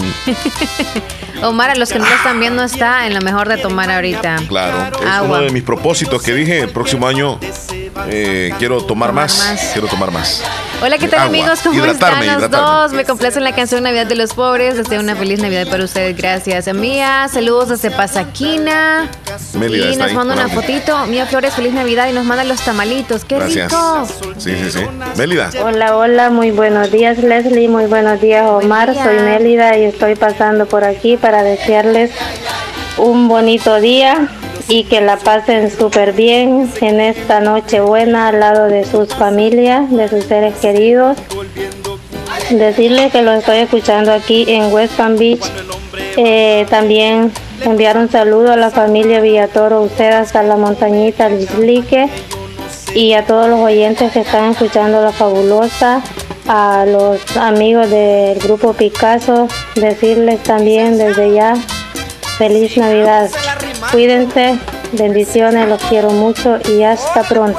Omar, 1.42 1.70
a 1.70 1.74
los 1.74 1.90
que 1.92 1.98
no 1.98 2.06
lo 2.06 2.14
están 2.14 2.38
viendo, 2.38 2.62
está 2.62 3.06
en 3.06 3.14
lo 3.14 3.20
mejor 3.20 3.48
de 3.48 3.58
tomar 3.58 3.90
ahorita. 3.90 4.36
Claro, 4.48 4.96
es 5.00 5.06
Agua. 5.06 5.38
uno 5.38 5.46
de 5.46 5.50
mis 5.50 5.64
propósitos 5.64 6.22
que 6.22 6.32
dije. 6.32 6.60
El 6.60 6.70
próximo 6.70 7.08
año 7.08 7.40
eh, 8.08 8.54
quiero 8.58 8.84
tomar, 8.84 9.12
más, 9.12 9.36
más. 9.38 9.70
Quiero 9.72 9.88
tomar 9.88 10.12
más. 10.12 10.42
Hola, 10.82 10.98
¿qué 10.98 11.08
tal 11.08 11.20
Agua. 11.20 11.28
amigos? 11.30 11.60
¿Cómo 11.62 11.74
Hidratarme, 11.74 12.26
están 12.26 12.40
los 12.40 12.48
hidratarme. 12.50 12.80
dos? 12.82 12.92
Me 12.92 13.04
complace 13.04 13.40
la 13.40 13.54
canción 13.54 13.82
Navidad 13.82 14.06
de 14.06 14.14
los 14.14 14.34
Pobres. 14.34 14.76
Deseo 14.76 15.00
una 15.00 15.16
feliz 15.16 15.40
Navidad 15.40 15.66
para 15.68 15.82
ustedes. 15.84 16.16
Gracias. 16.16 16.72
Mía, 16.74 17.28
saludos 17.32 17.70
desde 17.70 17.90
Pasaquina. 17.90 19.08
Mélida 19.54 19.86
y 19.86 19.92
está 19.92 20.02
nos 20.04 20.10
ahí, 20.10 20.16
manda 20.16 20.34
una 20.34 20.48
fotito. 20.48 21.06
Mía 21.06 21.26
Flores, 21.26 21.54
feliz 21.54 21.72
Navidad. 21.72 22.08
Y 22.08 22.12
nos 22.12 22.26
manda 22.26 22.44
los 22.44 22.60
tamalitos. 22.60 23.24
¡Qué 23.24 23.36
Gracias. 23.36 23.72
rico! 23.72 24.06
Sí, 24.36 24.54
sí, 24.56 24.70
sí. 24.70 24.80
Mélida. 25.16 25.50
Hola, 25.62 25.96
hola, 25.96 26.30
muy 26.30 26.50
buenos 26.50 26.90
días 26.92 27.18
Leslie, 27.18 27.68
muy 27.68 27.86
buenos 27.86 28.20
días 28.20 28.46
Omar, 28.48 28.92
día. 28.92 29.02
soy 29.02 29.18
Mélida 29.20 29.76
y 29.78 29.84
estoy 29.84 30.14
pasando 30.14 30.66
por 30.66 30.84
aquí 30.84 31.16
para 31.16 31.42
desearles 31.42 32.10
un 32.98 33.28
bonito 33.28 33.80
día 33.80 34.28
y 34.68 34.84
que 34.84 35.00
la 35.00 35.16
pasen 35.16 35.70
súper 35.70 36.12
bien 36.12 36.70
en 36.80 37.00
esta 37.00 37.40
noche 37.40 37.80
buena 37.80 38.28
al 38.28 38.40
lado 38.40 38.66
de 38.66 38.84
sus 38.84 39.14
familias, 39.14 39.90
de 39.90 40.08
sus 40.08 40.24
seres 40.24 40.54
queridos. 40.56 41.16
Decirles 42.50 43.12
que 43.12 43.22
los 43.22 43.38
estoy 43.38 43.58
escuchando 43.58 44.12
aquí 44.12 44.44
en 44.48 44.72
West 44.72 44.96
Palm 44.96 45.16
Beach. 45.16 45.44
Eh, 46.16 46.66
también 46.70 47.32
enviar 47.64 47.96
un 47.96 48.10
saludo 48.10 48.52
a 48.52 48.56
la 48.56 48.70
familia 48.70 49.20
Villatoro 49.20 49.82
Ucedas, 49.82 50.34
a 50.34 50.42
la 50.42 50.56
montañita 50.56 51.28
Lislique 51.28 52.08
y 52.94 53.12
a 53.12 53.26
todos 53.26 53.48
los 53.48 53.60
oyentes 53.60 54.12
que 54.12 54.20
están 54.20 54.52
escuchando 54.52 55.02
La 55.02 55.12
Fabulosa, 55.12 56.02
a 56.48 56.86
los 56.86 57.36
amigos 57.36 57.90
del 57.90 58.38
grupo 58.38 58.72
Picasso, 58.72 59.48
decirles 59.74 60.42
también 60.42 60.96
desde 60.96 61.34
ya 61.34 61.54
feliz 62.38 62.76
Navidad. 62.76 63.30
Cuídense, 63.90 64.58
bendiciones, 64.92 65.68
los 65.68 65.80
quiero 65.82 66.10
mucho 66.10 66.58
y 66.68 66.82
hasta 66.82 67.22
pronto. 67.22 67.58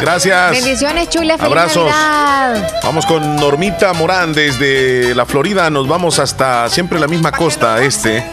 Gracias. 0.00 0.50
Bendiciones, 0.50 1.08
chula. 1.08 1.36
Feliz 1.36 1.42
Abrazos. 1.46 1.90
Navidad. 1.90 2.70
Vamos 2.82 3.06
con 3.06 3.36
Normita 3.36 3.92
Morán 3.92 4.32
desde 4.32 5.14
la 5.14 5.24
Florida. 5.26 5.70
Nos 5.70 5.86
vamos 5.86 6.18
hasta 6.18 6.68
siempre 6.68 6.98
la 6.98 7.06
misma 7.06 7.30
costa 7.30 7.82
este 7.82 8.24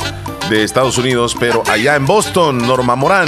de 0.50 0.64
Estados 0.64 0.98
Unidos, 0.98 1.36
pero 1.40 1.62
allá 1.70 1.96
en 1.96 2.08
Boston, 2.08 2.58
Norma 2.66 2.96
Morán. 2.96 3.28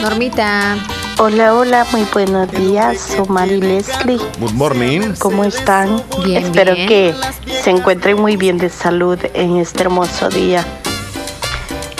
Normita. 0.00 0.76
Hola, 1.18 1.54
hola, 1.54 1.86
muy 1.92 2.06
buenos 2.14 2.50
días, 2.52 3.14
Omar 3.18 3.48
y 3.48 3.60
Leslie. 3.60 4.18
Good 4.38 4.52
morning. 4.52 5.14
¿Cómo 5.18 5.44
están? 5.44 6.02
Bien, 6.24 6.44
Espero 6.44 6.74
bien. 6.74 6.88
que 6.88 7.14
se 7.62 7.70
encuentren 7.70 8.18
muy 8.18 8.36
bien 8.36 8.56
de 8.56 8.70
salud 8.70 9.18
en 9.34 9.58
este 9.58 9.82
hermoso 9.82 10.30
día. 10.30 10.64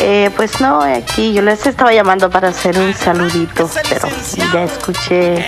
Eh, 0.03 0.31
pues 0.35 0.61
no, 0.63 0.81
aquí 0.81 1.35
yo 1.35 1.43
les 1.43 1.67
estaba 1.67 1.93
llamando 1.93 2.31
para 2.31 2.49
hacer 2.49 2.79
un 2.79 2.95
saludito, 2.95 3.69
pero 3.89 4.09
ya 4.53 4.65
escuché 4.65 5.47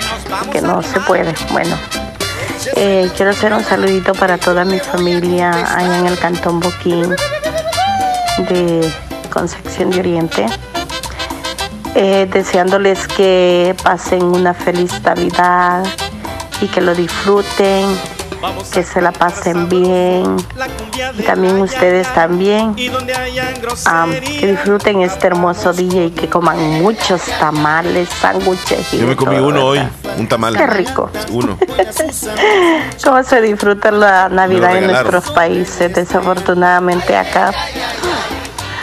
que 0.52 0.60
no 0.60 0.82
se 0.82 1.00
puede. 1.00 1.34
Bueno, 1.52 1.74
eh, 2.76 3.10
quiero 3.16 3.30
hacer 3.30 3.54
un 3.54 3.64
saludito 3.64 4.12
para 4.12 4.36
toda 4.36 4.66
mi 4.66 4.78
familia 4.78 5.50
allá 5.50 5.98
en 6.00 6.06
el 6.06 6.18
Cantón 6.18 6.60
Boquín 6.60 7.14
de 8.50 8.92
Concepción 9.30 9.90
de 9.90 10.00
Oriente. 10.00 10.46
Eh, 11.94 12.28
deseándoles 12.30 13.06
que 13.08 13.74
pasen 13.82 14.22
una 14.22 14.54
feliz 14.54 15.02
Navidad 15.02 15.84
y 16.60 16.66
que 16.68 16.80
lo 16.80 16.94
disfruten, 16.94 17.86
que 18.72 18.82
se 18.82 19.00
la 19.00 19.12
pasen 19.12 19.68
bien. 19.68 20.36
Y 21.18 21.22
también 21.22 21.60
ustedes 21.60 22.06
también. 22.14 22.74
am, 23.86 24.12
que 24.12 24.46
disfruten 24.46 25.02
este 25.02 25.26
hermoso 25.28 25.72
día 25.72 26.06
y 26.06 26.10
que 26.10 26.28
coman 26.28 26.58
muchos 26.82 27.22
tamales, 27.38 28.08
sándwiches. 28.20 28.92
y 28.94 28.98
Yo 28.98 29.06
me 29.06 29.16
comí 29.16 29.36
todo, 29.36 29.48
uno 29.48 29.66
hoy, 29.66 29.80
un 30.18 30.26
tamal. 30.28 30.56
Qué 30.56 30.66
rico. 30.66 31.10
Uno. 31.30 31.58
¿Cómo 33.04 33.22
se 33.22 33.40
disfruta 33.40 33.90
la 33.90 34.28
Navidad 34.28 34.76
en 34.76 34.86
nuestros 34.88 35.30
países? 35.30 35.94
Desafortunadamente 35.94 37.16
acá. 37.16 37.52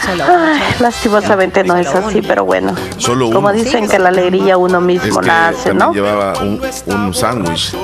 Ay, 0.08 0.60
lastimosamente 0.80 1.64
no 1.64 1.76
es 1.78 1.88
así, 1.88 2.22
pero 2.24 2.44
bueno. 2.44 2.74
Solo 2.98 3.28
uno. 3.28 3.36
Como 3.36 3.52
dicen 3.52 3.88
que 3.88 4.00
la 4.00 4.10
alegría 4.10 4.58
uno 4.58 4.80
Es 4.80 4.84
mismo 4.84 5.20
que 5.20 5.28
la 5.28 5.50
hace, 5.50 5.74
¿no? 5.74 5.94
llevaba 5.94 6.34
un, 6.40 6.60
un 6.88 7.14
sándwich, 7.14 7.76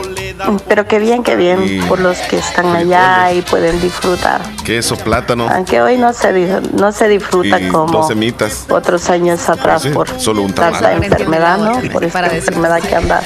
Pero 0.67 0.87
qué 0.87 0.99
bien, 0.99 1.23
qué 1.23 1.35
bien 1.35 1.63
Y 1.63 1.81
por 1.83 1.99
los 1.99 2.17
que 2.19 2.37
están 2.37 2.75
allá 2.75 3.31
y 3.31 3.41
pueden 3.41 3.79
disfrutar. 3.81 4.41
queso, 4.63 4.95
plátano 4.97 5.47
Aunque 5.49 5.81
hoy 5.81 5.97
no 5.97 6.13
se, 6.13 6.61
no 6.73 6.91
se 6.91 7.07
disfruta 7.07 7.59
y 7.59 7.69
como 7.69 7.91
dos 7.91 8.07
semitas. 8.07 8.65
otros 8.69 9.09
años 9.09 9.47
atrás 9.49 9.83
Sí, 9.83 9.89
por 9.89 10.07
solo 10.19 10.41
un 10.41 10.53
tanta 10.53 10.93
enfermedad, 10.93 11.57
¿no? 11.57 11.91
Por 11.91 12.03
esta 12.03 12.27
enfermedad 12.27 12.81
que 12.81 12.95
anda 12.95 13.21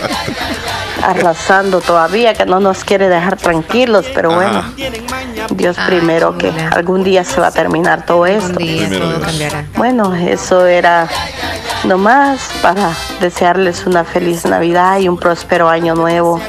arrasando 1.04 1.82
todavía, 1.82 2.34
que 2.34 2.46
no 2.46 2.60
nos 2.60 2.84
quiere 2.84 3.08
dejar 3.10 3.38
tranquilos, 3.38 4.06
pero 4.14 4.34
bueno, 4.34 4.64
Dios 5.52 5.78
primero 5.86 6.38
que 6.38 6.52
algún 6.72 7.04
día 7.04 7.24
se 7.24 7.40
va 7.40 7.48
a 7.48 7.52
terminar 7.52 8.06
todo 8.06 8.26
esto. 8.26 8.60
todo. 8.60 9.22
Bueno, 9.78 10.14
eso 10.16 10.66
era 10.66 11.08
nomás 11.86 12.50
para 12.62 12.92
desearles 13.22 13.86
una 13.86 14.04
feliz 14.04 14.46
Navidad 14.46 15.00
y 15.00 15.08
un 15.08 15.18
próspero 15.18 15.70
año 15.70 15.96
nuevo 15.96 16.42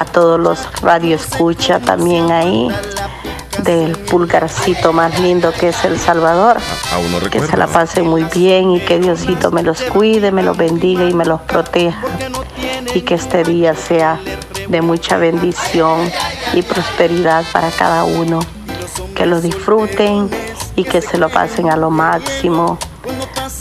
a 0.00 0.06
todos 0.06 0.40
los 0.40 0.80
radioescucha 0.80 1.78
también 1.78 2.30
ahí 2.30 2.68
del 3.64 3.92
pulgarcito 3.98 4.94
más 4.94 5.20
lindo 5.20 5.52
que 5.52 5.68
es 5.68 5.84
El 5.84 5.98
Salvador. 5.98 6.56
Aún 6.94 7.12
no 7.12 7.30
Que 7.30 7.40
se 7.40 7.54
la 7.58 7.66
pasen 7.66 8.06
muy 8.06 8.24
bien 8.24 8.70
y 8.70 8.80
que 8.80 8.98
Diosito 8.98 9.50
me 9.50 9.62
los 9.62 9.82
cuide, 9.82 10.32
me 10.32 10.42
los 10.42 10.56
bendiga 10.56 11.04
y 11.04 11.12
me 11.12 11.26
los 11.26 11.42
proteja. 11.42 12.00
Y 12.94 13.02
que 13.02 13.14
este 13.14 13.44
día 13.44 13.74
sea 13.74 14.18
de 14.68 14.80
mucha 14.80 15.18
bendición 15.18 16.10
y 16.54 16.62
prosperidad 16.62 17.44
para 17.52 17.70
cada 17.70 18.04
uno. 18.04 18.40
Que 19.14 19.26
lo 19.26 19.42
disfruten 19.42 20.30
y 20.76 20.84
que 20.84 21.02
se 21.02 21.18
lo 21.18 21.28
pasen 21.28 21.70
a 21.70 21.76
lo 21.76 21.90
máximo. 21.90 22.78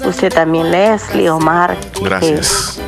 Usted 0.06 0.34
también, 0.34 0.72
Leslie, 0.72 1.30
Omar, 1.30 1.76
Gracias. 2.02 2.80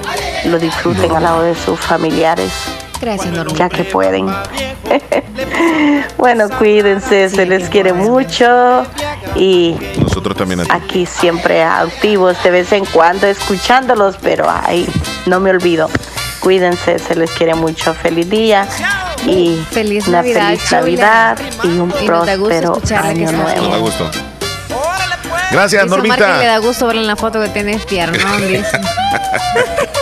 que 0.42 0.48
lo 0.48 0.58
disfruten 0.58 1.14
al 1.14 1.24
lado 1.24 1.42
de 1.42 1.56
sus 1.56 1.78
familiares. 1.78 2.54
Gracias, 3.02 3.34
Norma. 3.34 3.58
Ya 3.58 3.70
que 3.70 3.84
pueden. 3.84 4.28
bueno, 6.18 6.50
cuídense, 6.58 7.30
se 7.30 7.46
les 7.46 7.70
quiere 7.70 7.94
mucho 7.94 8.84
y 9.36 9.76
Nosotros 9.98 10.38
también 10.38 10.62
aquí 10.70 11.06
siempre 11.06 11.64
activos 11.64 12.42
de 12.44 12.52
vez 12.52 12.72
en 12.72 12.86
cuando 12.86 13.28
escuchándolos, 13.28 14.18
pero 14.22 14.48
ay, 14.50 14.88
no 15.26 15.40
me 15.40 15.50
olvido. 15.50 15.90
Cuídense, 16.40 17.00
se 17.00 17.16
les 17.16 17.32
quiere 17.32 17.54
mucho. 17.56 17.94
Feliz 17.94 18.30
día 18.30 18.68
y 19.26 19.64
Feliz 19.72 20.08
una 20.08 20.18
Navidad, 20.18 20.48
feliz 20.48 20.66
chula. 20.66 20.82
Navidad 20.82 21.40
y 21.64 21.68
un 21.68 21.94
Y 22.02 22.06
próspero 22.06 22.82
año 23.04 23.32
nuevo. 23.32 23.62
Nos 23.62 23.72
da 23.72 23.78
gusto. 23.78 24.12
Gracias, 25.52 25.84
Omar 25.84 26.02
que 26.02 26.08
le 26.08 26.18
Normita. 26.18 26.46
da 26.46 26.58
gusto 26.60 26.88
verla 26.88 27.02
en 27.02 27.08
la 27.08 27.16
foto 27.16 27.42
que 27.42 27.50
tiene 27.50 27.78
piernón, 27.80 28.48
dice. 28.48 28.80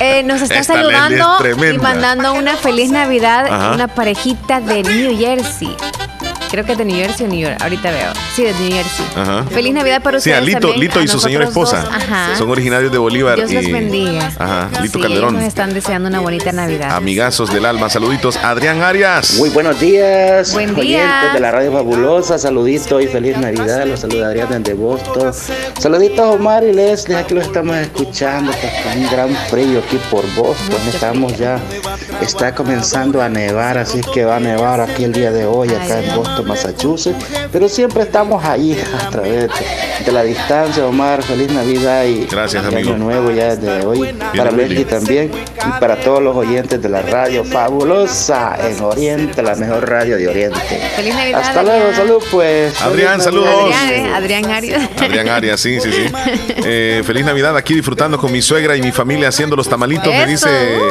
Eh, 0.00 0.22
nos 0.24 0.42
está 0.42 0.58
Esta 0.58 0.74
saludando 0.74 1.38
es 1.44 1.74
y 1.74 1.78
mandando 1.78 2.34
una 2.34 2.56
feliz 2.56 2.90
Navidad 2.90 3.46
Ajá. 3.46 3.72
una 3.74 3.88
parejita 3.88 4.60
de 4.60 4.82
New 4.82 5.16
Jersey. 5.18 5.74
Creo 6.50 6.64
que 6.64 6.72
es 6.72 6.78
de 6.78 6.84
New 6.84 6.96
Jersey 6.96 7.26
o 7.26 7.28
New 7.28 7.40
York. 7.40 7.56
Ahorita 7.60 7.90
veo. 7.90 8.12
Sí, 8.34 8.44
de 8.44 8.52
New 8.54 8.70
Jersey. 8.72 9.06
Ajá. 9.16 9.44
Feliz 9.50 9.74
Navidad 9.74 10.02
para 10.02 10.20
Sí, 10.20 10.30
ustedes. 10.30 10.38
a 10.38 10.40
Lito, 10.46 10.60
también, 10.60 10.80
Lito 10.80 10.98
a 11.00 11.02
y 11.02 11.08
su 11.08 11.18
señora 11.20 11.44
esposa. 11.46 11.80
dos. 11.82 11.90
Ajá. 11.94 12.36
Son 12.36 12.48
originarios 12.50 12.92
de 12.92 12.98
Bolívar. 12.98 13.36
Dios 13.36 13.50
y, 13.50 13.54
los 13.56 13.72
bendiga. 13.72 14.30
Ajá, 14.38 14.68
Lito 14.82 14.98
Sí, 14.98 15.02
Calderón. 15.02 15.34
Nos 15.34 15.42
están 15.42 15.74
deseando 15.74 16.08
una 16.08 16.20
bonita 16.20 16.52
Navidad. 16.52 16.92
Amigazos 16.96 17.52
del 17.52 17.64
alma, 17.66 17.90
saluditos. 17.90 18.36
Adrián 18.36 18.82
Arias. 18.82 19.34
Muy 19.38 19.48
buenos 19.50 19.78
días, 19.80 20.52
Buen 20.52 20.74
día. 20.76 21.30
de 21.34 21.40
la 21.40 21.50
radio 21.52 21.72
fabulosa, 21.72 22.38
saludito 22.38 23.00
y 23.00 23.06
feliz 23.08 23.36
Navidad, 23.38 23.84
los 23.86 24.00
saluda 24.00 24.26
Adrián 24.28 24.48
desde 24.62 24.74
Boston. 24.74 25.32
Saluditos 25.78 26.20
a 26.20 26.28
Omar 26.30 26.64
y 26.64 26.72
Leslie, 26.72 27.16
aquí 27.16 27.34
los 27.34 27.44
estamos 27.46 27.76
escuchando, 27.76 28.52
está 28.52 28.68
un 28.94 29.06
gran 29.10 29.36
frío 29.50 29.80
aquí 29.86 29.98
por 30.10 30.24
Boston, 30.34 30.80
estamos 30.88 31.36
ya, 31.36 31.58
está 32.20 32.54
comenzando 32.54 33.20
a 33.22 33.28
nevar, 33.28 33.78
así 33.78 34.00
que 34.14 34.24
va 34.24 34.36
a 34.36 34.40
nevar 34.40 34.80
aquí 34.80 35.04
el 35.04 35.12
día 35.12 35.30
de 35.32 35.44
hoy, 35.46 35.68
acá 35.68 36.00
en 36.00 36.14
Boston, 36.14 36.35
Massachusetts, 36.44 37.24
pero 37.52 37.68
siempre 37.68 38.02
estamos 38.02 38.44
ahí 38.44 38.76
a 39.00 39.10
través 39.10 39.48
de, 39.48 40.04
de 40.04 40.12
la 40.12 40.22
distancia, 40.22 40.84
Omar, 40.86 41.22
feliz 41.22 41.50
Navidad 41.52 42.04
y 42.04 42.26
Gracias, 42.26 42.62
y 42.64 42.66
amigo. 42.74 42.90
año 42.90 42.98
nuevo 42.98 43.30
ya 43.30 43.54
desde 43.56 43.84
hoy, 43.86 44.12
para 44.36 44.50
Willy. 44.50 44.68
Leslie 44.68 44.84
también 44.84 45.30
y 45.34 45.80
para 45.80 45.96
todos 45.96 46.22
los 46.22 46.36
oyentes 46.36 46.80
de 46.82 46.88
la 46.88 47.02
radio 47.02 47.44
fabulosa 47.44 48.56
en 48.68 48.82
Oriente, 48.82 49.42
la 49.42 49.54
mejor 49.54 49.88
radio 49.88 50.16
de 50.16 50.28
Oriente. 50.28 50.58
Feliz 50.96 51.14
Navidad. 51.14 51.40
Hasta 51.40 51.62
luego, 51.62 51.94
salud 51.94 52.22
pues. 52.30 52.80
Adrián, 52.82 53.20
saludos. 53.20 53.48
Adrián. 53.74 54.14
Adrián 54.14 54.44
Arias. 54.50 54.88
Adrián 55.00 55.28
Arias, 55.28 55.60
sí, 55.60 55.80
sí, 55.80 55.90
sí. 55.92 56.06
Eh, 56.68 57.02
feliz 57.06 57.24
Navidad 57.24 57.56
aquí 57.56 57.74
disfrutando 57.74 58.18
con 58.18 58.32
mi 58.32 58.42
suegra 58.42 58.76
y 58.76 58.82
mi 58.82 58.90
familia 58.90 59.28
haciendo 59.28 59.54
los 59.56 59.68
tamalitos, 59.68 60.08
me 60.08 60.26
dice 60.26 60.48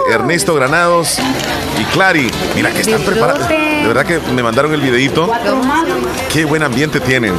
Ernesto 0.09 0.53
Granados 0.55 1.17
y 1.79 1.83
Clary. 1.85 2.31
Mira 2.55 2.71
que 2.71 2.81
están 2.81 3.01
preparados. 3.01 3.45
De 3.85 3.93
verdad 3.93 4.03
que 4.03 4.19
me 4.33 4.41
mandaron 4.41 4.73
el 4.73 4.81
videito. 4.81 5.29
Qué 6.33 6.43
buen 6.43 6.63
ambiente 6.63 6.99
tienen. 6.99 7.35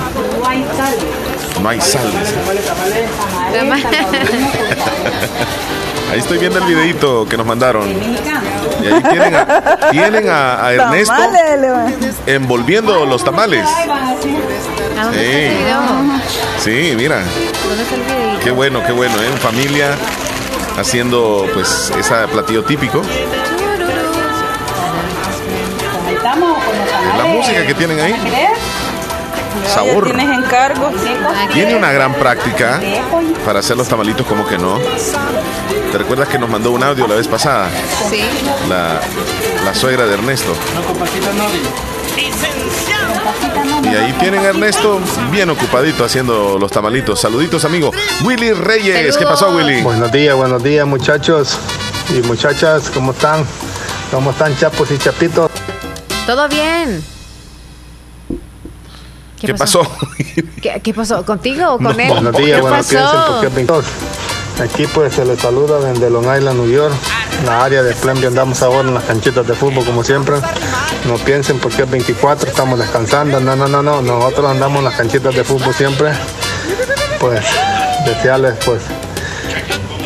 No 1.60 1.68
hay 1.68 1.80
sal. 1.80 2.06
Ahí 6.12 6.20
estoy 6.20 6.38
viendo 6.38 6.60
el 6.60 6.64
videito 6.66 7.26
que 7.28 7.36
nos 7.36 7.44
mandaron. 7.44 7.88
Y 7.88 8.86
ahí 8.86 9.02
tienen 9.10 9.34
a, 9.34 9.76
tienen 9.90 10.28
a- 10.30 10.64
a 10.64 10.72
Ernesto 10.72 11.14
envolviendo 12.26 13.04
los 13.06 13.24
tamales. 13.24 13.66
¿A 13.66 15.04
dónde 15.04 15.46
está 15.48 15.50
ese 15.50 15.64
Sí. 16.60 16.90
Sí, 16.90 16.94
mira. 16.96 17.22
Qué 18.44 18.52
bueno, 18.52 18.84
qué 18.86 18.92
bueno, 18.92 19.20
¿eh? 19.20 19.26
En 19.32 19.38
familia 19.38 19.96
haciendo 20.78 21.44
pues 21.52 21.92
ese 21.98 22.14
platillo 22.30 22.62
típico. 22.62 23.02
La 27.18 27.24
música 27.24 27.66
que 27.66 27.74
tienen 27.74 28.00
ahí. 28.00 28.14
Sabor. 29.72 30.04
¿Tienes 30.04 30.38
encargo? 30.38 30.90
Tiene 31.52 31.74
una 31.76 31.90
gran 31.92 32.14
práctica 32.14 32.80
para 33.44 33.60
hacer 33.60 33.76
los 33.76 33.88
tamalitos 33.88 34.26
como 34.26 34.46
que 34.46 34.58
no. 34.58 34.78
¿Te 35.92 35.98
recuerdas 35.98 36.28
que 36.28 36.38
nos 36.38 36.48
mandó 36.50 36.72
un 36.72 36.82
audio 36.82 37.06
la 37.06 37.14
vez 37.14 37.26
pasada? 37.26 37.68
Sí. 38.10 38.22
La, 38.68 39.00
la 39.64 39.74
suegra 39.74 40.06
de 40.06 40.14
Ernesto. 40.14 40.52
Y 43.82 43.88
ahí 43.88 44.12
tienen 44.14 44.40
a 44.40 44.48
Ernesto 44.48 45.00
bien 45.30 45.48
ocupadito 45.50 46.04
haciendo 46.04 46.58
los 46.58 46.70
tamalitos. 46.70 47.20
Saluditos, 47.20 47.64
amigo. 47.64 47.92
Willy 48.24 48.52
Reyes. 48.52 49.16
¿Qué 49.16 49.24
pasó, 49.24 49.50
Willy? 49.50 49.82
Buenos 49.82 50.12
días, 50.12 50.36
buenos 50.36 50.62
días, 50.62 50.86
muchachos 50.86 51.58
y 52.10 52.26
muchachas. 52.26 52.90
¿Cómo 52.90 53.12
están? 53.12 53.44
¿Cómo 54.10 54.30
están, 54.30 54.56
chapos 54.56 54.90
y 54.90 54.98
chapitos? 54.98 55.50
Todo 56.26 56.48
bien. 56.48 57.04
¿Qué 59.40 59.54
pasó? 59.54 59.82
¿Qué, 60.62 60.80
qué 60.82 60.94
pasó? 60.94 61.24
¿Contigo 61.24 61.74
o 61.74 61.78
con 61.78 61.98
él? 62.00 62.08
Buenos 62.10 62.36
días, 62.36 62.56
¿Qué 62.56 62.60
bueno, 62.62 62.76
piensen 62.76 62.98
pasó? 63.02 63.26
porque 63.32 63.46
es 63.46 63.54
22. 63.54 63.84
Aquí 64.58 64.86
pues 64.86 65.14
se 65.14 65.24
les 65.24 65.38
saluda 65.38 65.78
desde 65.80 66.10
Long 66.10 66.24
Island, 66.24 66.58
New 66.58 66.70
York. 66.70 66.94
En 67.40 67.46
la 67.46 67.64
área 67.64 67.82
de 67.82 67.94
Plemby 67.94 68.26
andamos 68.26 68.62
ahora 68.62 68.88
en 68.88 68.94
las 68.94 69.04
canchitas 69.04 69.46
de 69.46 69.54
fútbol 69.54 69.84
como 69.84 70.02
siempre. 70.02 70.36
No 71.06 71.16
piensen 71.16 71.58
porque 71.58 71.82
es 71.82 71.90
24, 71.90 72.48
estamos 72.48 72.78
descansando. 72.78 73.38
No, 73.38 73.54
no, 73.54 73.68
no, 73.68 73.82
no. 73.82 74.00
Nosotros 74.00 74.50
andamos 74.50 74.78
en 74.78 74.84
las 74.86 74.94
canchitas 74.96 75.34
de 75.34 75.44
fútbol 75.44 75.74
siempre. 75.74 76.12
Pues 77.20 77.44
desearles 78.06 78.54
pues 78.64 78.80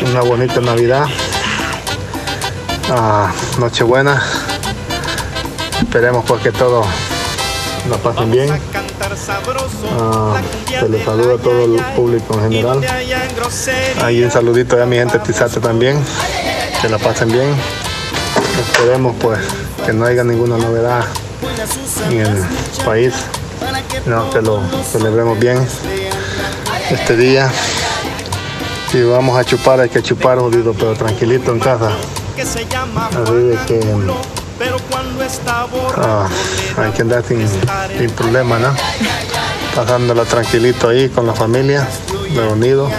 una 0.05 0.21
bonita 0.21 0.59
Navidad. 0.59 1.05
Ah, 2.89 3.31
Nochebuena. 3.57 4.21
Esperemos 5.91 6.23
pues 6.25 6.41
que 6.41 6.53
todo 6.53 6.85
la 7.89 7.97
pasen 7.97 8.31
bien. 8.31 8.49
Ah, 9.99 10.39
se 10.65 10.87
les 10.87 11.03
saluda 11.03 11.35
a 11.35 11.37
todo 11.37 11.65
el 11.65 11.83
público 11.97 12.33
en 12.35 12.43
general. 12.43 12.81
Ahí 14.01 14.23
un 14.23 14.31
saludito 14.31 14.81
a 14.81 14.85
mi 14.85 14.95
gente 14.95 15.19
Tizate 15.19 15.59
también. 15.59 16.01
Que 16.81 16.87
la 16.87 16.97
pasen 16.97 17.29
bien. 17.29 17.53
Esperemos 18.61 19.17
pues 19.19 19.39
que 19.85 19.91
no 19.91 20.05
haya 20.05 20.23
ninguna 20.23 20.57
novedad 20.57 21.03
en 22.09 22.19
el 22.21 22.45
país. 22.85 23.13
No, 24.05 24.29
que 24.29 24.41
lo 24.41 24.61
celebremos 24.89 25.37
bien 25.39 25.57
este 26.89 27.17
día. 27.17 27.51
Si 28.93 29.03
vamos 29.03 29.37
a 29.37 29.43
chupar, 29.43 29.81
hay 29.81 29.89
que 29.89 30.01
chupar 30.01 30.39
jodido, 30.39 30.71
pero 30.71 30.93
tranquilito 30.93 31.51
en 31.51 31.59
casa. 31.59 31.91
Así 32.37 33.33
de 33.33 33.57
que 33.67 33.81
ah, 35.97 36.27
hay 36.77 36.91
que 36.91 37.01
andar 37.01 37.23
sin, 37.27 37.47
sin 37.97 38.09
problema, 38.11 38.59
¿no? 38.59 38.73
Pasándola 39.75 40.23
tranquilito 40.25 40.89
ahí 40.89 41.09
con 41.09 41.25
la 41.27 41.33
familia, 41.33 41.87
reunido. 42.35 42.89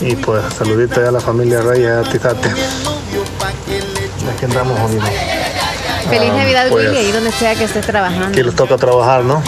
Y 0.00 0.16
pues 0.16 0.42
saludito 0.54 1.00
ya 1.02 1.08
a 1.08 1.12
la 1.12 1.20
familia 1.20 1.60
Reyes, 1.60 1.90
a 1.90 2.02
Tizate. 2.02 2.48
Aquí 2.48 4.44
andamos 4.44 4.78
jodidos. 4.80 5.08
Feliz 6.08 6.30
Ah, 6.32 6.36
Navidad, 6.36 6.66
pues, 6.70 6.86
Willy, 6.86 6.98
ahí 6.98 7.12
donde 7.12 7.30
sea 7.32 7.54
que 7.54 7.64
estés 7.64 7.86
trabajando. 7.86 8.26
Aquí 8.28 8.42
les 8.42 8.54
toca 8.54 8.76
trabajar, 8.76 9.24
¿no? 9.24 9.42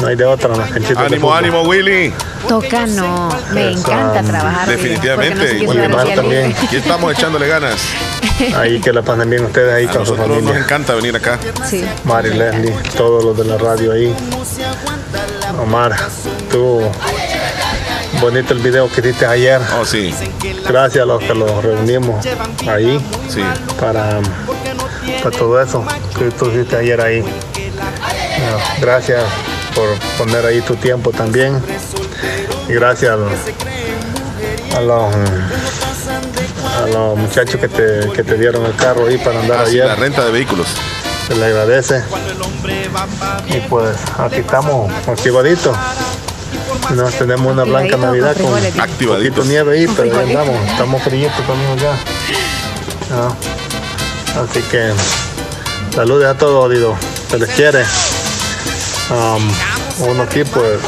No 0.00 0.06
hay 0.06 0.16
de 0.16 0.24
otra 0.24 0.56
las 0.56 0.70
canchitas 0.70 0.98
de 0.98 1.06
Ánimo, 1.06 1.34
ánimo, 1.34 1.62
Willy. 1.62 2.12
Toca 2.48 2.86
no. 2.86 3.28
Me 3.52 3.72
encanta 3.72 4.22
trabajar. 4.22 4.68
Willy, 4.68 4.76
Definitivamente. 4.82 5.62
porque 5.66 5.88
no 5.88 5.98
hacer 5.98 6.14
también. 6.16 6.42
Willy. 6.46 6.66
Aquí 6.66 6.76
estamos 6.76 7.12
echándole 7.12 7.48
ganas. 7.48 7.80
Ahí 8.56 8.80
que 8.80 8.92
la 8.92 9.02
pasen 9.02 9.28
bien 9.30 9.44
ustedes 9.44 9.72
ahí 9.72 9.86
A 9.86 9.90
con 9.90 10.06
su 10.06 10.12
nosotros 10.12 10.28
nos 10.28 10.36
familia. 10.38 10.64
encanta 10.64 10.94
venir 10.94 11.16
acá. 11.16 11.38
Sí. 11.68 11.84
Mari, 12.04 12.30
Leslie, 12.34 12.72
todos 12.96 13.24
los 13.24 13.36
de 13.36 13.44
la 13.44 13.58
radio 13.58 13.92
ahí. 13.92 14.14
Omar, 15.62 15.94
tú, 16.50 16.80
bonito 18.20 18.52
el 18.54 18.60
video 18.60 18.88
que 18.90 19.00
hiciste 19.00 19.26
ayer. 19.26 19.60
Oh, 19.80 19.84
sí. 19.84 20.14
Gracias 20.68 21.02
a 21.02 21.06
los 21.06 21.22
que 21.22 21.34
los 21.34 21.62
reunimos 21.62 22.24
ahí 22.68 23.04
Sí. 23.28 23.42
para, 23.78 24.20
para 25.22 25.36
todo 25.36 25.60
eso 25.60 25.84
que 26.18 26.30
tú 26.30 26.50
hiciste 26.50 26.76
ayer 26.76 27.00
ahí. 27.00 27.24
Ah, 28.02 28.74
Gracias 28.80 29.22
por 29.74 29.88
poner 30.18 30.46
ahí 30.46 30.60
tu 30.62 30.76
tiempo 30.76 31.10
también. 31.10 31.60
Y 32.68 32.72
gracias 32.74 33.12
a 33.12 33.16
los, 33.16 33.32
a 34.76 34.80
los, 36.92 37.16
muchachos 37.18 37.60
que 37.60 37.68
te, 37.68 38.10
que 38.12 38.22
te 38.24 38.36
dieron 38.36 38.64
el 38.66 38.74
carro 38.76 39.06
ahí 39.06 39.18
para 39.18 39.40
andar 39.40 39.60
Ah, 39.60 39.64
sí, 39.66 39.72
ayer. 39.72 39.86
la 39.86 39.96
renta 39.96 40.24
de 40.24 40.30
vehículos. 40.32 40.66
Se 41.28 41.34
le 41.36 41.44
agradece. 41.46 42.02
Y 43.48 43.60
pues 43.68 43.96
aquí 44.18 44.36
estamos 44.36 44.90
activaditos. 45.06 45.76
Nos 46.94 47.14
tenemos 47.14 47.52
una 47.52 47.64
blanca 47.64 47.96
Navidad 47.96 48.36
con 48.36 48.54
Activaditos. 48.80 49.36
poquito 49.36 49.44
nieve 49.44 49.78
ahí, 49.78 49.86
pero 49.96 50.08
ya 50.12 50.20
andamos. 50.20 50.68
Estamos 50.70 51.02
fríitos 51.02 51.46
también 51.46 51.78
ya. 51.78 51.92
Ah, 53.12 53.32
Así 54.42 54.60
que 54.62 54.92
saludes 55.94 56.28
a 56.28 56.36
todos, 56.36 56.70
Dido. 56.72 56.96
Se 57.30 57.38
les 57.38 57.50
quiere. 57.50 57.84
Um, 59.10 59.52
uno 60.08 60.22
aquí 60.22 60.42
pues 60.44 60.80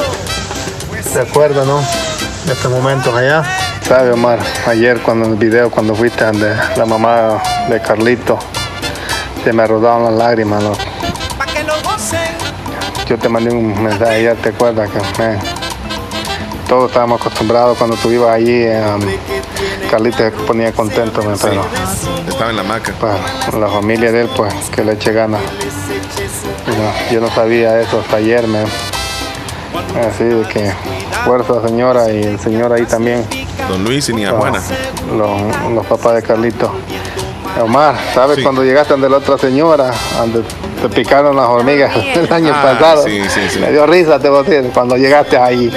se 1.12 1.20
acuerda, 1.20 1.64
¿no? 1.64 1.84
De 2.46 2.52
estos 2.52 2.70
momentos 2.70 3.14
allá. 3.14 3.42
¿Sabe, 3.92 4.12
Omar? 4.12 4.38
Ayer 4.66 5.02
cuando 5.02 5.26
en 5.26 5.32
el 5.32 5.36
video, 5.36 5.70
cuando 5.70 5.94
fuiste 5.94 6.24
de 6.24 6.56
la 6.78 6.86
mamá 6.86 7.42
de 7.68 7.78
Carlito, 7.82 8.38
se 9.44 9.52
me 9.52 9.66
rodaron 9.66 10.04
las 10.04 10.14
lágrimas, 10.14 10.62
¿no? 10.62 10.72
Yo 13.06 13.18
te 13.18 13.28
mandé 13.28 13.50
un 13.50 13.82
mensaje 13.82 14.14
ayer, 14.14 14.36
¿te 14.36 14.48
acuerdas? 14.48 14.88
Que 14.88 14.98
man, 15.22 15.38
todos 16.70 16.88
estábamos 16.88 17.20
acostumbrados 17.20 17.76
cuando 17.76 17.94
tú 17.96 18.10
ibas 18.10 18.30
allí, 18.30 18.64
um, 18.66 19.90
Carlito 19.90 20.16
se 20.16 20.30
ponía 20.30 20.72
contento, 20.72 21.22
man, 21.22 21.36
pero 21.42 21.62
Estaba 22.26 22.48
en 22.48 22.56
la 22.56 22.62
maca. 22.62 22.92
para 22.92 23.58
la 23.58 23.68
familia 23.68 24.10
de 24.10 24.22
él, 24.22 24.30
pues, 24.34 24.54
que 24.74 24.84
le 24.84 24.92
eche 24.94 25.12
ganas. 25.12 25.42
No, 26.66 27.12
yo 27.12 27.20
no 27.20 27.28
sabía 27.28 27.78
eso 27.78 28.00
hasta 28.00 28.16
ayer, 28.16 28.46
man. 28.46 28.64
Así 30.10 30.24
de 30.24 30.48
que 30.48 30.72
fuerza 31.26 31.60
señora 31.66 32.10
y 32.10 32.22
el 32.22 32.40
señor 32.40 32.72
ahí 32.72 32.86
también. 32.86 33.26
Don 33.72 33.84
Luis 33.84 34.06
y 34.10 34.24
Ah, 34.24 34.32
Juana. 34.36 34.60
Los, 35.16 35.72
los 35.74 35.86
papás 35.86 36.16
de 36.16 36.22
Carlito. 36.22 36.70
Omar, 37.62 37.94
¿sabes 38.14 38.38
cuando 38.42 38.62
llegaste 38.62 38.92
donde 38.92 39.08
la 39.08 39.16
otra 39.18 39.36
señora, 39.38 39.92
donde 40.18 40.42
te 40.80 40.88
picaron 40.90 41.34
las 41.36 41.46
hormigas 41.46 41.92
el 42.14 42.30
año 42.32 42.52
Ah, 42.54 42.62
pasado? 42.62 43.04
sí, 43.04 43.22
sí, 43.30 43.40
sí. 43.48 43.58
Me 43.60 43.70
dio 43.70 43.86
risa, 43.86 44.18
te 44.18 44.28
voy 44.28 44.40
a 44.40 44.42
decir, 44.42 44.70
cuando 44.72 44.96
llegaste 44.96 45.36
ahí. 45.38 45.70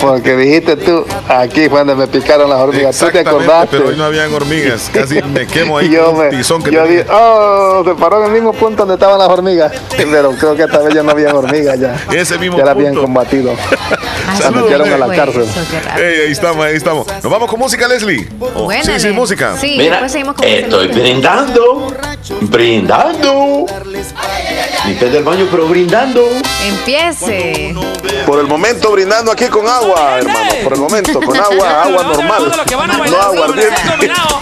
Porque 0.00 0.36
dijiste 0.36 0.76
tú, 0.76 1.04
aquí 1.28 1.68
donde 1.68 1.94
me 1.94 2.06
picaron 2.06 2.50
las 2.50 2.58
hormigas. 2.58 2.96
¿Tú 2.98 3.06
te 3.06 3.20
Exactamente, 3.20 3.30
acordaste? 3.52 3.76
pero 3.76 3.88
hoy 3.90 3.96
no 3.96 4.04
habían 4.04 4.32
hormigas. 4.34 4.90
Casi 4.92 5.22
me 5.22 5.46
quemo 5.46 5.78
ahí 5.78 5.86
Y 5.86 5.90
yo 5.92 6.12
me- 6.12 6.28
tizón 6.30 6.62
que 6.62 6.72
yo 6.72 6.82
tenía. 6.82 6.98
dije, 7.02 7.10
oh, 7.12 7.82
se 7.84 7.94
paró 7.94 8.20
en 8.20 8.26
el 8.26 8.32
mismo 8.32 8.52
punto 8.52 8.78
donde 8.78 8.94
estaban 8.94 9.18
las 9.18 9.28
hormigas. 9.28 9.72
Pero 9.96 10.32
creo 10.32 10.54
que 10.56 10.62
esta 10.64 10.78
vez 10.80 10.94
ya 10.94 11.02
no 11.02 11.10
había 11.12 11.34
hormigas 11.34 11.78
ya. 11.78 11.96
Ese 12.12 12.38
mismo 12.38 12.58
ya 12.58 12.64
la 12.64 12.70
habían 12.72 12.92
punto. 12.92 13.02
combatido. 13.02 13.52
Saludos, 14.38 14.70
metieron 14.70 14.92
a 14.92 15.06
la 15.06 15.14
cárcel. 15.16 15.46
Ahí 15.94 16.32
estamos, 16.32 16.64
ahí 16.66 16.74
estamos. 16.76 17.06
Nos 17.22 17.30
vamos 17.32 17.48
con 17.48 17.58
música, 17.60 17.86
Leslie. 17.88 18.28
Oh, 18.40 18.64
Buena, 18.64 18.82
sí, 18.84 18.98
sí, 18.98 19.08
música. 19.10 19.56
Sí, 19.60 19.76
Mira, 19.78 19.92
después 19.92 20.12
seguimos 20.12 20.34
con 20.34 20.44
estoy 20.46 20.88
música. 20.88 21.02
brindando, 21.02 21.92
brindando. 22.42 23.66
Ni 24.86 24.94
pez 24.94 25.12
del 25.12 25.24
baño, 25.24 25.46
pero 25.50 25.66
brindando. 25.66 26.22
Empiece. 26.64 27.74
Por 28.26 28.40
el 28.40 28.46
momento 28.46 28.90
brindando 28.92 29.30
aquí 29.32 29.46
con 29.46 29.66
agua, 29.76 30.18
hermano. 30.18 30.50
Por 30.64 30.72
el 30.72 30.80
momento, 30.80 31.20
con 31.20 31.36
agua, 31.36 31.82
agua 31.84 32.02
normal. 32.02 32.52
No 33.10 33.16
agua 33.20 33.44
ardiente. 33.46 33.82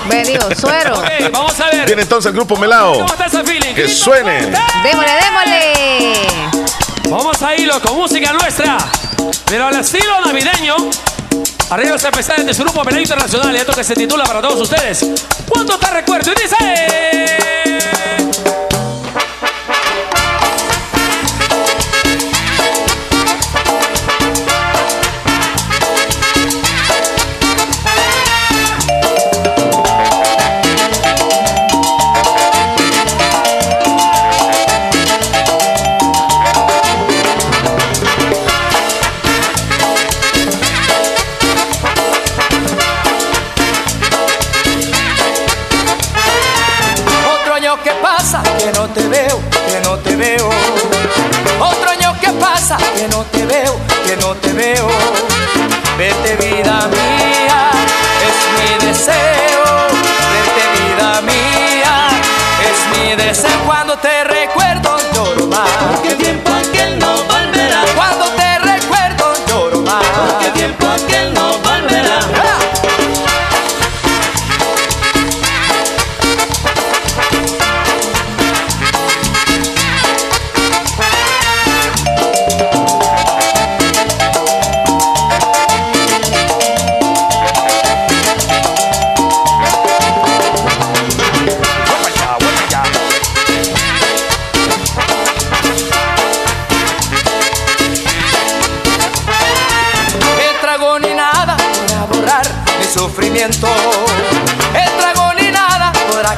Ve, 0.08 0.22
digo, 0.24 0.48
suero. 0.54 1.02
Vamos 1.32 1.60
a 1.60 1.70
ver. 1.70 1.86
Viene 1.86 2.02
entonces 2.02 2.30
el 2.30 2.34
grupo 2.36 2.56
Melao. 2.56 2.94
¿Cómo 2.94 3.06
está 3.06 3.26
ese 3.26 3.44
feeling? 3.44 3.74
Que 3.74 3.88
suene. 3.88 4.52
Démosle, 4.82 5.12
démosle. 5.20 6.12
Vamos 7.10 7.42
a 7.42 7.54
irlo 7.54 7.80
con 7.80 7.96
música 7.96 8.32
nuestra, 8.32 8.78
pero 9.46 9.66
al 9.66 9.76
estilo 9.76 10.20
navideño. 10.24 10.76
Arriba 11.70 11.90
los 11.92 12.04
especiales 12.04 12.46
de 12.46 12.54
su 12.54 12.62
grupo 12.62 12.82
Peleo 12.82 13.00
Internacional, 13.00 13.54
y 13.54 13.58
esto 13.58 13.72
que 13.72 13.84
se 13.84 13.94
titula 13.94 14.24
para 14.24 14.40
todos 14.40 14.60
ustedes. 14.60 15.06
¿Cuánto 15.48 15.78
te 15.78 15.86
recuerdo? 15.90 16.30
Y 16.32 16.42
dice. 16.42 17.63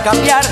Cambiar 0.07 0.46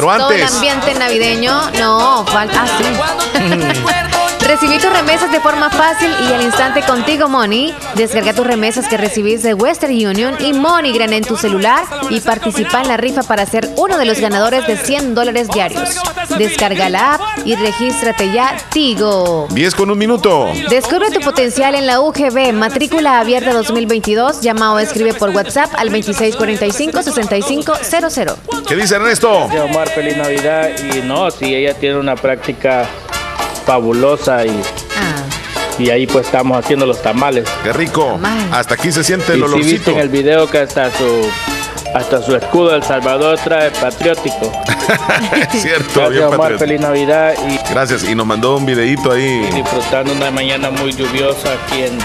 Todo 0.00 0.30
el 0.30 0.42
ambiente 0.44 0.94
navideño. 0.94 1.70
No, 1.78 2.24
falta. 2.26 2.64
Ah, 2.64 2.68
sí. 2.78 4.14
Recibí 4.48 4.78
tus 4.78 4.90
remesas 4.90 5.30
de 5.30 5.38
forma 5.40 5.68
fácil 5.68 6.10
y 6.26 6.32
al 6.32 6.40
instante 6.40 6.80
contigo 6.80 7.28
Money. 7.28 7.74
Descarga 7.96 8.32
tus 8.32 8.46
remesas 8.46 8.88
que 8.88 8.96
recibís 8.96 9.42
de 9.42 9.52
Western 9.52 9.92
Union 9.92 10.36
y 10.40 10.54
MoneyGram 10.54 11.12
en 11.12 11.22
tu 11.22 11.36
celular 11.36 11.84
y 12.08 12.20
participa 12.20 12.80
en 12.80 12.88
la 12.88 12.96
rifa 12.96 13.22
para 13.24 13.44
ser 13.44 13.68
uno 13.76 13.98
de 13.98 14.06
los 14.06 14.20
ganadores 14.20 14.66
de 14.66 14.78
100 14.78 15.14
dólares 15.14 15.48
diarios. 15.48 16.00
Descarga 16.38 16.88
la 16.88 17.16
app 17.16 17.20
y 17.44 17.56
regístrate 17.56 18.32
ya 18.32 18.56
Tigo. 18.70 19.48
10 19.50 19.74
con 19.74 19.90
un 19.90 19.98
minuto. 19.98 20.48
Descubre 20.70 21.10
tu 21.10 21.20
potencial 21.20 21.74
en 21.74 21.86
la 21.86 22.00
UGB, 22.00 22.54
matrícula 22.54 23.20
abierta 23.20 23.52
2022. 23.52 24.40
Llama 24.40 24.72
o 24.72 24.78
escribe 24.78 25.12
por 25.12 25.28
WhatsApp 25.28 25.74
al 25.76 25.90
2645-6500. 25.90 28.36
¿Qué 28.66 28.76
dice 28.76 28.94
Ernesto? 28.94 29.30
Omar, 29.30 29.90
feliz 29.90 30.16
Navidad. 30.16 30.70
Y 30.94 31.02
no, 31.02 31.30
si 31.30 31.54
ella 31.54 31.74
tiene 31.74 31.98
una 31.98 32.16
práctica 32.16 32.88
fabulosa 33.68 34.46
y, 34.46 34.62
y 35.78 35.90
ahí 35.90 36.06
pues 36.06 36.24
estamos 36.24 36.56
haciendo 36.56 36.86
los 36.86 37.02
tamales. 37.02 37.46
Qué 37.62 37.74
rico. 37.74 38.18
Hasta 38.50 38.74
aquí 38.74 38.90
se 38.90 39.04
siente 39.04 39.34
el 39.34 39.40
y 39.40 39.62
si 39.62 39.72
viste 39.72 39.92
en 39.92 39.98
el 39.98 40.08
video 40.08 40.48
que 40.50 40.60
hasta 40.60 40.90
su 40.90 41.28
hasta 41.94 42.22
su 42.22 42.34
escudo 42.34 42.74
El 42.74 42.82
Salvador 42.82 43.38
trae 43.44 43.70
patriótico. 43.72 44.50
es 45.52 45.62
cierto, 45.62 46.00
Gracias, 46.00 46.10
bien 46.10 46.24
Omar, 46.24 46.58
feliz 46.58 46.80
Navidad 46.80 47.34
y 47.46 47.72
Gracias. 47.72 48.04
Y 48.04 48.14
nos 48.14 48.26
mandó 48.26 48.56
un 48.56 48.64
videito 48.64 49.12
ahí. 49.12 49.46
disfrutando 49.54 50.14
una 50.14 50.30
mañana 50.30 50.70
muy 50.70 50.92
lluviosa 50.92 51.50
aquí 51.52 51.82
en 51.82 51.98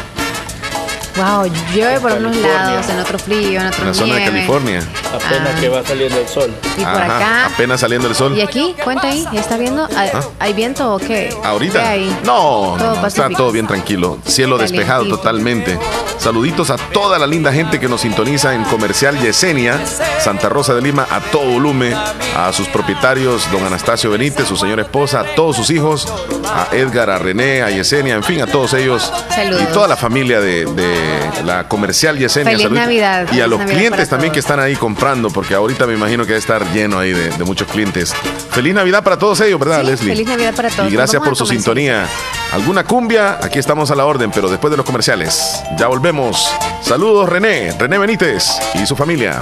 Wow, 1.15 1.45
llueve 1.73 1.99
por 1.99 2.11
unos 2.13 2.35
lados, 2.37 2.89
en 2.89 2.99
otro 2.99 3.19
frío, 3.19 3.59
en 3.61 3.67
otro 3.67 3.81
En 3.81 3.87
la 3.89 3.93
zona 3.93 4.15
de. 4.15 4.25
California. 4.25 4.79
apenas 5.13 5.49
Ah. 5.55 5.59
que 5.59 5.69
va 5.69 5.83
saliendo 5.85 6.19
el 6.19 6.27
sol. 6.27 6.51
Y 6.75 6.81
por 6.83 6.87
Ajá, 7.01 7.15
acá. 7.17 7.45
Apenas 7.53 7.79
saliendo 7.81 8.07
el 8.07 8.15
sol. 8.15 8.35
¿Y 8.35 8.41
aquí? 8.41 8.75
Cuenta 8.83 9.07
ahí, 9.09 9.23
¿ya 9.31 9.39
está 9.41 9.57
viendo? 9.57 9.87
¿Hay, 9.95 10.09
Ah. 10.11 10.21
hay 10.39 10.53
viento 10.53 10.91
o 10.95 10.97
qué? 10.97 11.05
¿Qué 11.29 11.37
Ahorita. 11.43 11.87
hay? 11.87 12.09
No, 12.25 12.75
no, 12.77 12.83
Todo 12.83 12.95
no, 13.01 13.07
está 13.07 13.29
todo 13.29 13.51
bien 13.51 13.67
tranquilo. 13.67 14.17
Cielo 14.25 14.57
despejado 14.57 15.05
totalmente. 15.07 15.77
Saluditos 16.17 16.69
a 16.71 16.77
toda 16.77 17.19
la 17.19 17.27
linda 17.27 17.51
gente 17.53 17.79
que 17.79 17.87
nos 17.89 18.01
sintoniza 18.01 18.55
en 18.55 18.63
Comercial 18.63 19.19
Yesenia, 19.19 19.79
Santa 20.19 20.49
Rosa 20.49 20.73
de 20.73 20.81
Lima, 20.81 21.05
a 21.11 21.19
todo 21.19 21.43
volumen, 21.45 21.93
a 22.37 22.51
sus 22.53 22.67
propietarios, 22.69 23.51
don 23.51 23.63
Anastasio 23.65 24.09
Benítez, 24.09 24.47
su 24.47 24.55
señora 24.57 24.81
esposa, 24.83 25.19
a 25.19 25.23
todos 25.35 25.57
sus 25.57 25.69
hijos, 25.69 26.07
a 26.45 26.73
Edgar, 26.75 27.09
a 27.09 27.19
René, 27.19 27.61
a 27.61 27.69
Yesenia, 27.69 28.15
en 28.15 28.23
fin, 28.23 28.41
a 28.41 28.47
todos 28.47 28.73
ellos. 28.73 29.11
Saludos. 29.29 29.61
Y 29.63 29.73
toda 29.73 29.87
la 29.87 29.97
familia 29.97 30.39
de, 30.39 30.65
de 30.65 31.02
la 31.45 31.67
Comercial 31.67 32.17
Yesenia. 32.17 32.51
Feliz 32.51 32.63
Saluditos. 32.63 32.85
Navidad, 32.87 33.27
Y 33.33 33.41
a 33.41 33.47
los 33.47 33.59
Navidad 33.59 33.75
clientes 33.77 34.09
también 34.09 34.29
todos. 34.29 34.33
que 34.33 34.39
están 34.39 34.59
ahí 34.59 34.75
comprando, 34.75 35.29
porque 35.29 35.53
ahorita 35.55 35.85
me 35.87 35.93
imagino 35.93 36.23
que 36.23 36.29
debe 36.29 36.39
estar 36.39 36.65
lleno 36.73 36.99
ahí 36.99 37.11
de, 37.13 37.29
de 37.29 37.43
muchos 37.43 37.67
clientes. 37.67 38.13
Feliz 38.51 38.73
Navidad 38.73 39.03
para 39.03 39.17
todos 39.17 39.39
ellos, 39.41 39.59
¿verdad, 39.59 39.81
Sí, 39.81 39.87
Leslie? 39.87 40.09
feliz 40.13 40.27
Navidad 40.27 40.53
para 40.55 40.69
todos. 40.69 40.91
Y 40.91 40.95
gracias 40.95 41.21
por 41.21 41.35
su 41.35 41.45
sintonía. 41.45 42.05
¿Alguna 42.51 42.83
cumbia? 42.83 43.39
Aquí 43.41 43.59
estamos 43.59 43.89
a 43.91 43.95
la 43.95 44.05
orden, 44.05 44.31
pero 44.31 44.49
después 44.49 44.69
de 44.71 44.77
los 44.77 44.85
comerciales. 44.85 45.61
Ya 45.77 45.87
volvemos. 45.87 46.47
Saludos, 46.81 47.27
René, 47.29 47.71
René 47.77 47.97
Benítez 47.97 48.45
y 48.75 48.85
su 48.85 48.95
familia. 48.95 49.41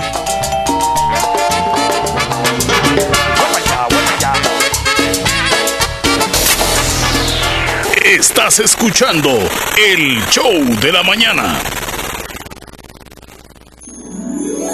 Estás 8.21 8.59
escuchando 8.59 9.31
el 9.75 10.23
show 10.27 10.53
de 10.79 10.91
la 10.91 11.01
mañana. 11.01 11.59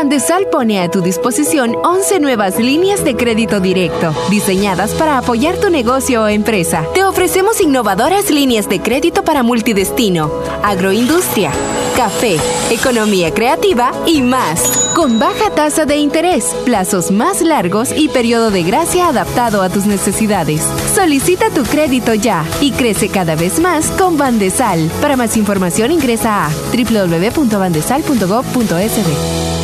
Bandesal 0.00 0.48
pone 0.50 0.80
a 0.80 0.90
tu 0.90 1.02
disposición 1.02 1.76
11 1.84 2.20
nuevas 2.20 2.58
líneas 2.58 3.04
de 3.04 3.16
crédito 3.16 3.60
directo, 3.60 4.14
diseñadas 4.30 4.92
para 4.92 5.18
apoyar 5.18 5.58
tu 5.58 5.68
negocio 5.68 6.22
o 6.22 6.28
empresa. 6.28 6.86
Te 6.94 7.04
ofrecemos 7.04 7.60
innovadoras 7.60 8.30
líneas 8.30 8.66
de 8.66 8.80
crédito 8.80 9.24
para 9.24 9.42
multidestino, 9.42 10.30
agroindustria, 10.62 11.52
café, 11.98 12.38
economía 12.70 13.34
creativa 13.34 13.92
y 14.06 14.22
más. 14.22 14.88
Con 14.94 15.18
baja 15.18 15.50
tasa 15.50 15.84
de 15.84 15.98
interés, 15.98 16.46
plazos 16.64 17.10
más 17.10 17.42
largos 17.42 17.92
y 17.94 18.08
periodo 18.08 18.50
de 18.50 18.62
gracia 18.62 19.06
adaptado 19.06 19.60
a 19.60 19.68
tus 19.68 19.84
necesidades. 19.84 20.62
Solicita 20.94 21.50
tu 21.50 21.62
crédito 21.64 22.14
ya 22.14 22.46
y 22.62 22.70
crece 22.70 23.10
cada 23.10 23.34
vez 23.34 23.60
más 23.60 23.90
con 23.90 24.16
Bandesal. 24.16 24.90
Para 25.02 25.16
más 25.16 25.36
información 25.36 25.92
ingresa 25.92 26.46
a 26.46 26.50
www.bandesal.gov.sb. 26.72 29.59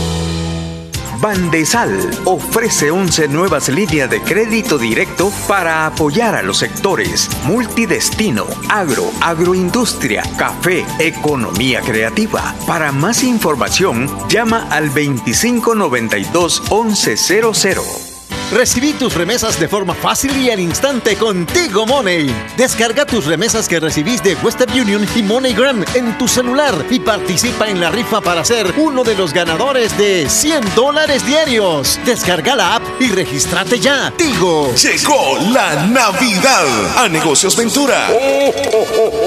Bandesal 1.21 2.11
ofrece 2.25 2.91
11 2.91 3.29
nuevas 3.29 3.69
líneas 3.69 4.11
de 4.11 4.21
crédito 4.21 4.79
directo 4.79 5.33
para 5.49 5.87
apoyar 5.87 6.35
a 6.35 6.43
los 6.43 6.59
sectores 6.59 7.29
multidestino, 7.45 8.47
agro, 8.69 9.11
agroindustria, 9.21 10.23
café, 10.37 10.85
economía 10.99 11.81
creativa. 11.81 12.55
Para 12.67 12.93
más 12.93 13.23
información, 13.23 14.09
llama 14.29 14.67
al 14.71 14.89
2592 14.89 16.63
1100. 16.71 18.06
Recibí 18.53 18.93
tus 18.93 19.13
remesas 19.15 19.59
de 19.59 19.67
forma 19.67 19.93
fácil 19.93 20.37
y 20.37 20.51
al 20.51 20.61
instante 20.61 21.17
contigo 21.17 21.85
Money. 21.85 22.33
Descarga 22.57 23.05
tus 23.05 23.27
remesas 23.27 23.69
que 23.69 23.81
recibís 23.81 24.23
de 24.23 24.37
Western 24.37 24.73
Union 24.73 25.05
y 25.17 25.23
MoneyGram 25.25 25.85
en 25.95 26.17
tu 26.17 26.29
celular 26.29 26.73
y 26.89 27.01
participa 27.01 27.69
en 27.69 27.81
la 27.81 27.91
rifa 27.91 28.21
para 28.21 28.45
ser 28.45 28.73
uno 28.77 29.03
de 29.03 29.17
los 29.17 29.33
ganadores 29.33 29.99
de 29.99 30.31
100 30.31 30.77
dólares 30.77 31.27
diarios. 31.27 31.99
Descarga 32.07 32.55
la 32.55 32.77
app 32.77 32.83
y 33.01 33.09
regístrate 33.09 33.81
ya. 33.81 34.13
Tigo. 34.17 34.73
Llegó 34.75 35.39
la 35.51 35.85
Navidad 35.87 36.99
a 36.99 37.09
Negocios 37.09 37.57
Ventura. 37.57 38.09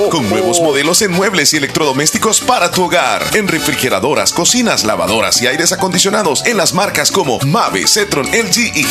Con 0.10 0.30
nuevos 0.30 0.62
modelos 0.62 1.02
en 1.02 1.12
muebles 1.12 1.54
y 1.54 1.58
electrodomésticos 1.58 2.40
para 2.40 2.72
tu 2.72 2.86
hogar. 2.86 3.22
En 3.34 3.50
refrigeradoras, 3.50 4.32
cocinas, 4.32 4.86
lavadoras 4.86 5.42
y 5.42 5.48
aires 5.48 5.74
acondicionados 5.74 6.46
en 6.46 6.56
las 6.56 6.74
marcas 6.74 7.12
como 7.12 7.38
Mave, 7.40 7.86
Cetron, 7.86 8.26
LG 8.28 8.78
y 8.78 8.86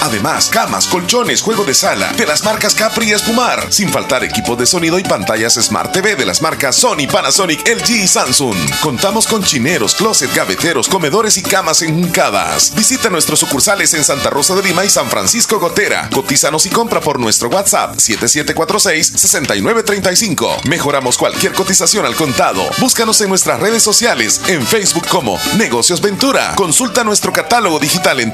Además, 0.00 0.48
camas, 0.50 0.86
colchones, 0.86 1.42
juego 1.42 1.64
de 1.64 1.74
sala 1.74 2.10
de 2.14 2.24
las 2.24 2.42
marcas 2.44 2.74
Capri 2.74 3.10
y 3.10 3.12
Espumar. 3.12 3.70
Sin 3.70 3.90
faltar 3.90 4.24
equipos 4.24 4.58
de 4.58 4.64
sonido 4.64 4.98
y 4.98 5.02
pantallas 5.02 5.52
Smart 5.54 5.92
TV 5.92 6.16
de 6.16 6.24
las 6.24 6.40
marcas 6.40 6.76
Sony, 6.76 7.06
Panasonic, 7.12 7.68
LG 7.68 7.90
y 7.90 8.08
Samsung. 8.08 8.56
Contamos 8.80 9.26
con 9.26 9.44
chineros, 9.44 9.94
closet, 9.96 10.34
gaveteros, 10.34 10.88
comedores 10.88 11.36
y 11.36 11.42
camas 11.42 11.82
enjuncadas. 11.82 12.72
Visita 12.74 13.10
nuestros 13.10 13.40
sucursales 13.40 13.92
en 13.92 14.02
Santa 14.02 14.30
Rosa 14.30 14.54
de 14.54 14.62
Lima 14.62 14.86
y 14.86 14.88
San 14.88 15.10
Francisco 15.10 15.60
Gotera. 15.60 16.08
Cotízanos 16.10 16.64
y 16.64 16.70
compra 16.70 17.02
por 17.02 17.20
nuestro 17.20 17.50
WhatsApp 17.50 17.96
7746-6935. 17.96 20.64
Mejoramos 20.64 21.18
cualquier 21.18 21.52
cotización 21.52 22.06
al 22.06 22.14
contado. 22.14 22.62
Búscanos 22.78 23.20
en 23.20 23.28
nuestras 23.28 23.60
redes 23.60 23.82
sociales, 23.82 24.40
en 24.48 24.66
Facebook 24.66 25.06
como 25.08 25.38
Negocios 25.58 26.00
Ventura. 26.00 26.54
Consulta 26.56 27.04
nuestro 27.04 27.30
catálogo 27.30 27.78
digital 27.78 28.20
en 28.20 28.32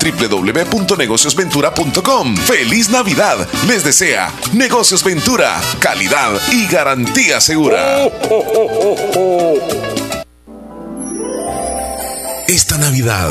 www.negociosventura.com. 1.00 2.36
¡Feliz 2.36 2.90
Navidad! 2.90 3.48
Les 3.66 3.84
desea 3.84 4.32
Negocios 4.52 5.02
Ventura, 5.02 5.60
calidad 5.78 6.32
y 6.52 6.66
garantía 6.66 7.40
segura. 7.40 8.06
Esta 12.48 12.76
Navidad, 12.78 13.30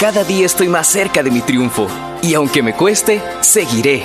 Cada 0.00 0.22
día 0.24 0.46
estoy 0.46 0.68
más 0.68 0.86
cerca 0.86 1.22
de 1.22 1.30
mi 1.30 1.40
triunfo 1.40 1.88
y 2.22 2.34
aunque 2.34 2.62
me 2.62 2.74
cueste, 2.74 3.20
seguiré, 3.40 4.04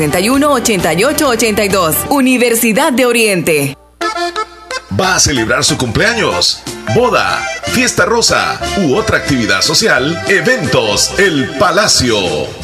8882 0.09 1.95
Universidad 2.09 2.93
de 2.93 3.05
Oriente. 3.05 3.80
¿Va 4.99 5.15
a 5.15 5.19
celebrar 5.19 5.63
su 5.63 5.77
cumpleaños? 5.77 6.61
boda, 6.95 7.45
fiesta 7.73 8.05
rosa 8.05 8.57
u 8.77 8.95
otra 8.95 9.17
actividad 9.17 9.61
social, 9.61 10.23
Eventos 10.27 11.11
El 11.17 11.49
Palacio. 11.57 12.17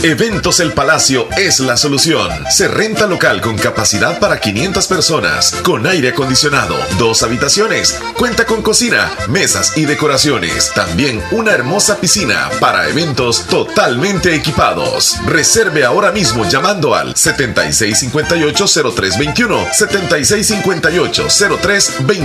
Eventos 0.03 0.59
El 0.59 0.73
Palacio 0.73 1.29
es 1.37 1.61
la 1.61 1.77
solución. 1.77 2.29
Se 2.49 2.67
renta 2.67 3.07
local 3.07 3.39
con 3.41 3.57
capacidad 3.57 4.19
para 4.19 4.41
500 4.41 4.85
personas, 4.87 5.55
con 5.63 5.87
aire 5.87 6.09
acondicionado, 6.09 6.75
dos 6.97 7.23
habitaciones, 7.23 7.97
cuenta 8.17 8.45
con 8.45 8.61
cocina, 8.61 9.09
mesas 9.29 9.77
y 9.77 9.85
decoraciones. 9.85 10.73
También 10.73 11.23
una 11.31 11.51
hermosa 11.51 12.01
piscina 12.01 12.49
para 12.59 12.89
eventos 12.89 13.45
totalmente 13.47 14.35
equipados. 14.35 15.15
Reserve 15.25 15.85
ahora 15.85 16.11
mismo 16.11 16.43
llamando 16.49 16.93
al 16.95 17.13
7658-0321. 17.13 19.69
7658-0321. 19.71 22.16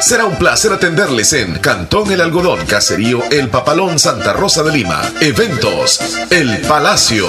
Será 0.00 0.24
un 0.24 0.36
placer 0.36 0.72
atenderles 0.72 1.32
en 1.34 1.58
Cantón 1.58 2.10
El 2.10 2.22
Algodón, 2.22 2.64
Caserío 2.64 3.22
El 3.30 3.48
Papalón, 3.48 3.98
Santa 3.98 4.32
Rosa 4.32 4.62
de 4.62 4.72
Lima. 4.72 5.02
Eventos 5.20 6.00
El 6.30 6.62
Palacio. 6.62 7.28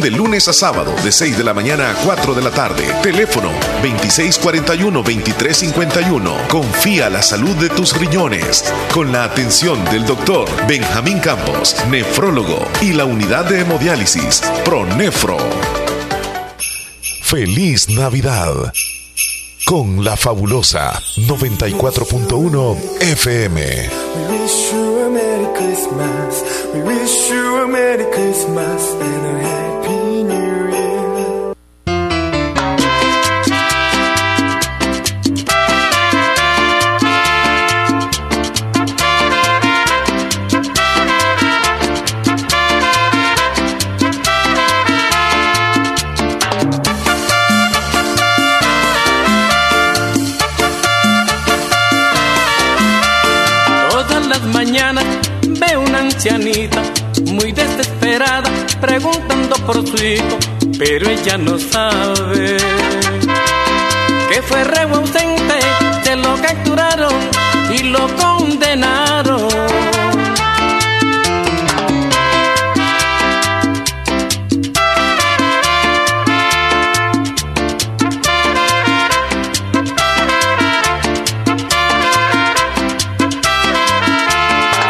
de 0.01 0.11
lunes 0.11 0.47
a 0.47 0.53
sábado 0.53 0.93
de 1.03 1.11
6 1.11 1.37
de 1.37 1.43
la 1.43 1.53
mañana 1.53 1.91
a 1.91 1.93
4 1.93 2.33
de 2.33 2.41
la 2.41 2.49
tarde. 2.51 2.83
Teléfono 3.03 3.51
2641-2351. 3.83 6.47
Confía 6.47 7.09
la 7.09 7.21
salud 7.21 7.55
de 7.57 7.67
tus 7.69 7.95
riñones 7.97 8.63
con 8.93 9.11
la 9.11 9.23
atención 9.23 9.83
del 9.85 10.05
doctor 10.05 10.47
Benjamín 10.67 11.19
Campos, 11.19 11.75
nefrólogo 11.89 12.67
y 12.81 12.93
la 12.93 13.05
unidad 13.05 13.45
de 13.45 13.61
hemodiálisis 13.61 14.41
Pronefro. 14.65 15.37
Feliz 17.21 17.89
Navidad 17.89 18.73
con 19.65 20.03
la 20.03 20.17
fabulosa 20.17 20.99
94.1 21.17 22.77
FM. 22.99 23.89
We 24.13 24.21
wish 24.33 24.71
you 24.73 25.05
a 25.05 25.09
Merry 25.09 25.45
Christmas. 28.11 29.80
preguntando 58.91 59.55
por 59.65 59.87
su 59.87 60.03
hijo, 60.03 60.37
pero 60.77 61.09
ella 61.09 61.37
no 61.37 61.57
sabe 61.57 62.57
que 64.29 64.41
fue 64.41 64.65
re 64.65 64.81
ausente, 64.81 65.59
se 66.03 66.17
lo 66.17 66.35
capturaron 66.41 67.13
y 67.73 67.83
lo 67.83 68.05
condenaron. 68.17 69.47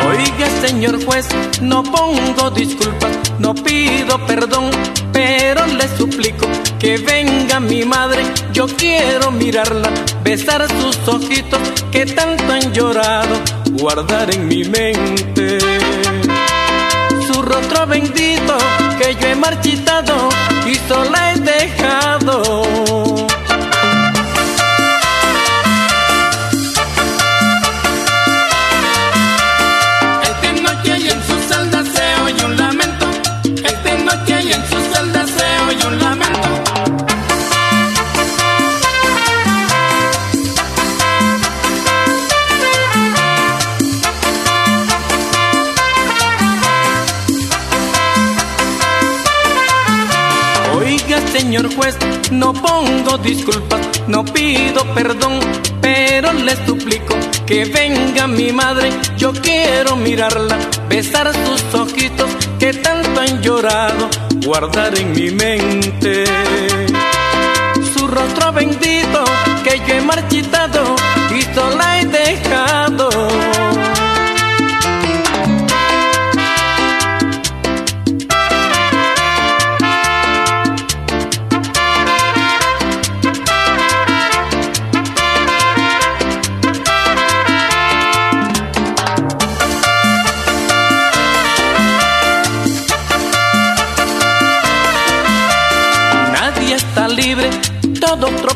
Oiga, 0.07 0.47
señor 0.67 1.05
juez, 1.05 1.27
no 1.61 1.83
pongo 1.83 2.49
disculpas 2.49 3.20
no 3.41 3.55
pido 3.55 4.23
perdón, 4.27 4.69
pero 5.11 5.65
le 5.65 5.87
suplico 5.97 6.47
que 6.79 6.97
venga 6.97 7.59
mi 7.59 7.83
madre. 7.83 8.23
Yo 8.53 8.67
quiero 8.67 9.31
mirarla, 9.31 9.89
besar 10.23 10.67
sus 10.79 10.95
ojitos 11.07 11.59
que 11.91 12.05
tanto 12.05 12.43
han 12.53 12.71
llorado, 12.71 13.35
guardar 13.71 14.33
en 14.33 14.47
mi 14.47 14.63
mente 14.63 15.57
su 17.27 17.41
rostro 17.41 17.87
bendito 17.87 18.57
que 18.99 19.15
yo 19.15 19.27
he 19.27 19.35
marchitado 19.35 20.13
que 57.51 57.65
venga 57.65 58.27
mi 58.27 58.53
madre, 58.53 58.89
yo 59.17 59.33
quiero 59.33 59.97
mirarla, 59.97 60.57
besar 60.87 61.29
sus 61.33 61.61
ojitos 61.73 62.29
que 62.57 62.71
tanto 62.71 63.19
han 63.19 63.41
llorado, 63.41 64.09
guardar 64.45 64.97
en 64.97 65.11
mi 65.11 65.31
mente 65.31 66.23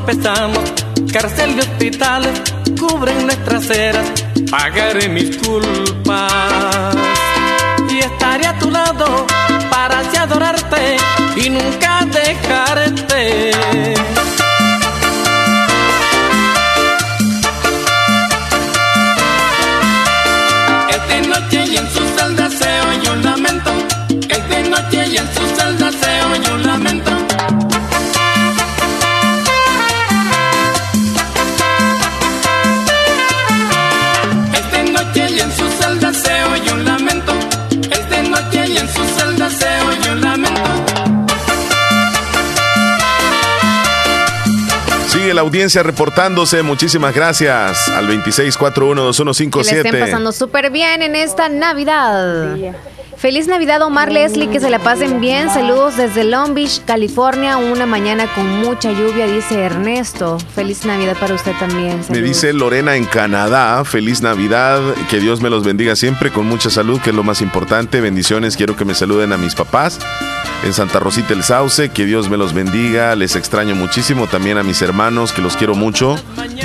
tropezamos, 0.06 0.74
cárcel 1.12 1.56
de 1.56 1.62
hospitales 1.62 2.42
cubren 2.80 3.26
nuestras 3.26 3.70
eras, 3.72 4.06
pagaré 4.52 5.10
mis 5.10 5.36
culpas. 5.38 6.96
Y 7.90 8.00
estaré 8.00 8.46
a 8.46 8.60
tu 8.60 8.70
lado 8.70 9.26
para 9.72 10.00
así 10.00 10.18
adorarte 10.18 10.98
y 11.38 11.50
nunca 11.50 12.06
dejarte. 12.06 13.95
La 45.36 45.42
audiencia 45.42 45.84
reportándose. 45.84 46.64
Muchísimas 46.64 47.14
gracias 47.14 47.90
al 47.90 48.08
26412157. 48.08 49.70
Que 49.70 49.88
estén 49.90 50.00
pasando 50.00 50.32
súper 50.32 50.72
bien 50.72 51.02
en 51.02 51.16
esta 51.16 51.50
Navidad. 51.50 52.56
Feliz 53.18 53.48
Navidad 53.48 53.82
Omar 53.82 54.12
Leslie, 54.12 54.50
que 54.50 54.60
se 54.60 54.70
la 54.70 54.80
pasen 54.80 55.20
bien. 55.22 55.50
Saludos 55.50 55.98
desde 55.98 56.24
Long 56.24 56.54
Beach, 56.54 56.82
California. 56.86 57.58
Una 57.58 57.86
mañana 57.86 58.28
con 58.34 58.48
mucha 58.60 58.92
lluvia, 58.92 59.26
dice 59.26 59.60
Ernesto. 59.60 60.38
Feliz 60.54 60.86
Navidad 60.86 61.18
para 61.20 61.34
usted 61.34 61.54
también. 61.60 62.02
Me 62.10 62.22
dice 62.22 62.54
Lorena 62.54 62.96
en 62.96 63.06
Canadá. 63.06 63.84
Feliz 63.86 64.22
Navidad. 64.22 64.82
Que 65.10 65.20
Dios 65.20 65.42
me 65.42 65.50
los 65.50 65.64
bendiga 65.64 65.96
siempre 65.96 66.32
con 66.32 66.46
mucha 66.46 66.70
salud, 66.70 67.02
que 67.02 67.12
es 67.12 67.16
lo 67.16 67.24
más 67.24 67.42
importante. 67.42 68.02
Bendiciones. 68.02 68.58
Quiero 68.58 68.76
que 68.76 68.86
me 68.86 68.94
saluden 68.94 69.34
a 69.34 69.38
mis 69.38 69.56
papás 69.56 70.00
en 70.64 70.74
Santa 70.74 71.00
Rosita 71.00 71.34
el 71.34 71.44
Sauce. 71.44 71.90
Que 71.90 72.06
Dios 72.06 72.30
me 72.30 72.38
los 72.38 72.54
bendiga. 72.54 73.16
Les 73.16 73.36
extraño 73.36 73.76
muchísimo. 73.76 74.28
También 74.28 74.58
a 74.58 74.64
mis 74.64 74.82
hermanos, 74.82 75.32
que 75.32 75.42
los 75.42 75.56
quiero 75.58 75.76
mucho 75.76 76.16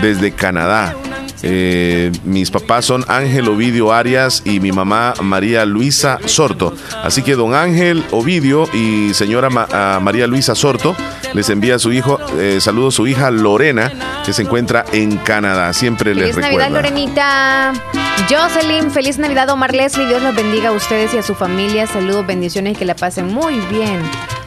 desde 0.00 0.32
Canadá. 0.32 0.94
Eh, 1.42 2.12
mis 2.24 2.50
papás 2.50 2.84
son 2.84 3.04
Ángel 3.08 3.48
Ovidio 3.48 3.92
Arias 3.92 4.42
y 4.44 4.60
mi 4.60 4.72
mamá 4.72 5.14
María 5.22 5.64
Luisa 5.64 6.18
Sorto. 6.26 6.74
Así 7.02 7.22
que 7.22 7.34
don 7.34 7.54
Ángel 7.54 8.04
Ovidio 8.10 8.68
y 8.74 9.14
señora 9.14 9.48
María 9.48 10.26
Luisa 10.26 10.54
Sorto 10.54 10.94
les 11.32 11.48
envía 11.48 11.76
a 11.76 11.78
su 11.78 11.92
hijo, 11.92 12.18
eh, 12.38 12.58
saludos 12.60 12.94
a 12.94 12.96
su 12.96 13.06
hija 13.06 13.30
Lorena, 13.30 13.92
que 14.24 14.32
se 14.32 14.42
encuentra 14.42 14.84
en 14.92 15.16
Canadá. 15.18 15.72
Siempre 15.72 16.14
les 16.14 16.34
recuerda. 16.34 16.68
Navidad, 16.68 16.70
Lorenita. 16.70 18.09
Jocelyn, 18.28 18.90
feliz 18.90 19.18
Navidad, 19.18 19.48
Omar 19.50 19.74
Leslie. 19.74 20.06
Dios 20.06 20.22
los 20.22 20.34
bendiga 20.34 20.68
a 20.70 20.72
ustedes 20.72 21.14
y 21.14 21.18
a 21.18 21.22
su 21.22 21.34
familia. 21.34 21.86
Saludos, 21.86 22.26
bendiciones 22.26 22.74
y 22.74 22.76
que 22.76 22.84
la 22.84 22.94
pasen 22.94 23.26
muy 23.26 23.58
bien. 23.70 24.02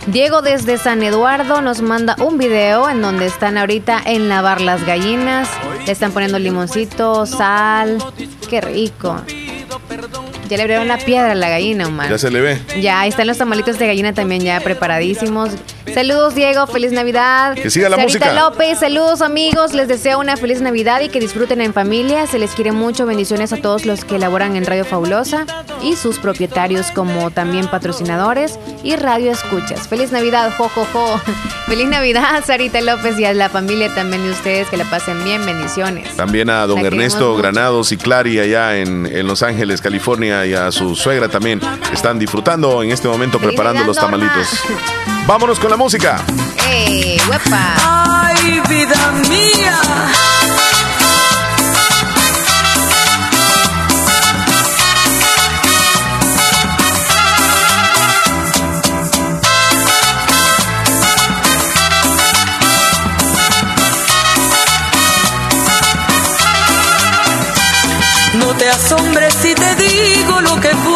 Diego 0.08 0.42
desde 0.42 0.78
San 0.78 1.02
Eduardo 1.02 1.62
nos 1.62 1.82
manda 1.82 2.16
un 2.20 2.38
video 2.38 2.90
en 2.90 3.02
donde 3.02 3.26
están 3.26 3.58
ahorita 3.58 4.02
en 4.06 4.30
lavar 4.30 4.62
las 4.62 4.86
gallinas. 4.86 5.50
Le 5.86 5.92
están 5.92 6.12
poniendo 6.12 6.40
limoncito, 6.40 7.26
sal. 7.26 7.98
Qué 8.50 8.62
rico. 8.62 9.22
Ya 10.54 10.58
le 10.58 10.64
abrieron 10.66 10.88
la 10.88 11.00
piedra 11.00 11.32
a 11.32 11.34
la 11.34 11.50
gallina, 11.50 11.88
Omar. 11.88 12.12
Ya 12.12 12.18
se 12.20 12.30
le 12.30 12.40
ve. 12.40 12.60
Ya, 12.80 13.00
ahí 13.00 13.10
están 13.10 13.26
los 13.26 13.40
tamalitos 13.40 13.80
de 13.80 13.88
gallina 13.88 14.14
también 14.14 14.44
ya 14.44 14.60
preparadísimos. 14.60 15.50
Saludos, 15.92 16.36
Diego. 16.36 16.68
Feliz 16.68 16.92
Navidad. 16.92 17.56
Que 17.56 17.72
siga 17.72 17.90
la 17.90 17.98
Sarita 17.98 18.26
música. 18.26 18.34
López, 18.40 18.80
saludos, 18.80 19.22
amigos. 19.24 19.74
Les 19.74 19.88
deseo 19.88 20.20
una 20.20 20.38
feliz 20.38 20.62
Navidad 20.62 21.02
y 21.02 21.10
que 21.10 21.20
disfruten 21.20 21.60
en 21.60 21.74
familia. 21.74 22.28
Se 22.28 22.38
les 22.38 22.52
quiere 22.52 22.72
mucho. 22.72 23.08
Bendiciones 23.08 23.52
a 23.52 23.58
todos 23.58 23.88
los 23.88 24.06
que 24.06 24.20
laboran 24.20 24.56
en 24.56 24.66
Radio 24.66 24.86
Fabulosa 24.86 25.48
y 25.82 25.96
sus 25.96 26.20
propietarios, 26.20 26.92
como 26.92 27.32
también 27.32 27.68
patrocinadores 27.68 28.60
y 28.84 28.96
radio 28.96 29.32
escuchas. 29.32 29.88
Feliz 29.88 30.12
Navidad, 30.12 30.52
jo, 30.56 30.70
jo, 30.70 30.86
jo. 30.94 31.20
Feliz 31.66 31.88
Navidad, 31.88 32.44
Sarita 32.46 32.80
López 32.82 33.20
y 33.20 33.26
a 33.26 33.34
la 33.34 33.50
familia 33.50 33.94
también 33.94 34.24
de 34.24 34.32
ustedes. 34.32 34.68
Que 34.70 34.78
la 34.78 34.86
pasen 34.86 35.24
bien. 35.24 35.46
Bendiciones. 35.46 36.16
También 36.16 36.52
a 36.52 36.68
don 36.68 36.86
Ernesto 36.86 37.36
Granados 37.36 37.92
y 37.92 37.98
Clary 37.98 38.40
allá 38.40 38.78
en, 38.78 39.08
en 39.08 39.28
Los 39.28 39.42
Ángeles, 39.42 39.82
California, 39.82 40.43
y 40.46 40.54
a 40.54 40.72
su 40.72 40.96
suegra 40.96 41.30
también. 41.30 41.60
Están 41.92 42.20
disfrutando 42.20 42.84
en 42.84 42.92
este 42.92 43.08
momento 43.08 43.40
preparando 43.40 43.84
los 43.84 43.98
tamalitos. 43.98 44.62
Vámonos 45.28 45.60
con 45.60 45.70
la 45.70 45.78
música. 45.78 46.22
¡Eh, 46.68 47.18
huepa! 47.30 47.76
¡Ay, 48.26 48.62
vida 48.68 49.12
mía! 49.30 50.33
Asombres 68.94 69.34
si 69.34 69.56
te 69.56 69.76
digo 69.76 70.42
lo 70.42 70.60
que 70.62 70.70
fuiste 70.70 70.93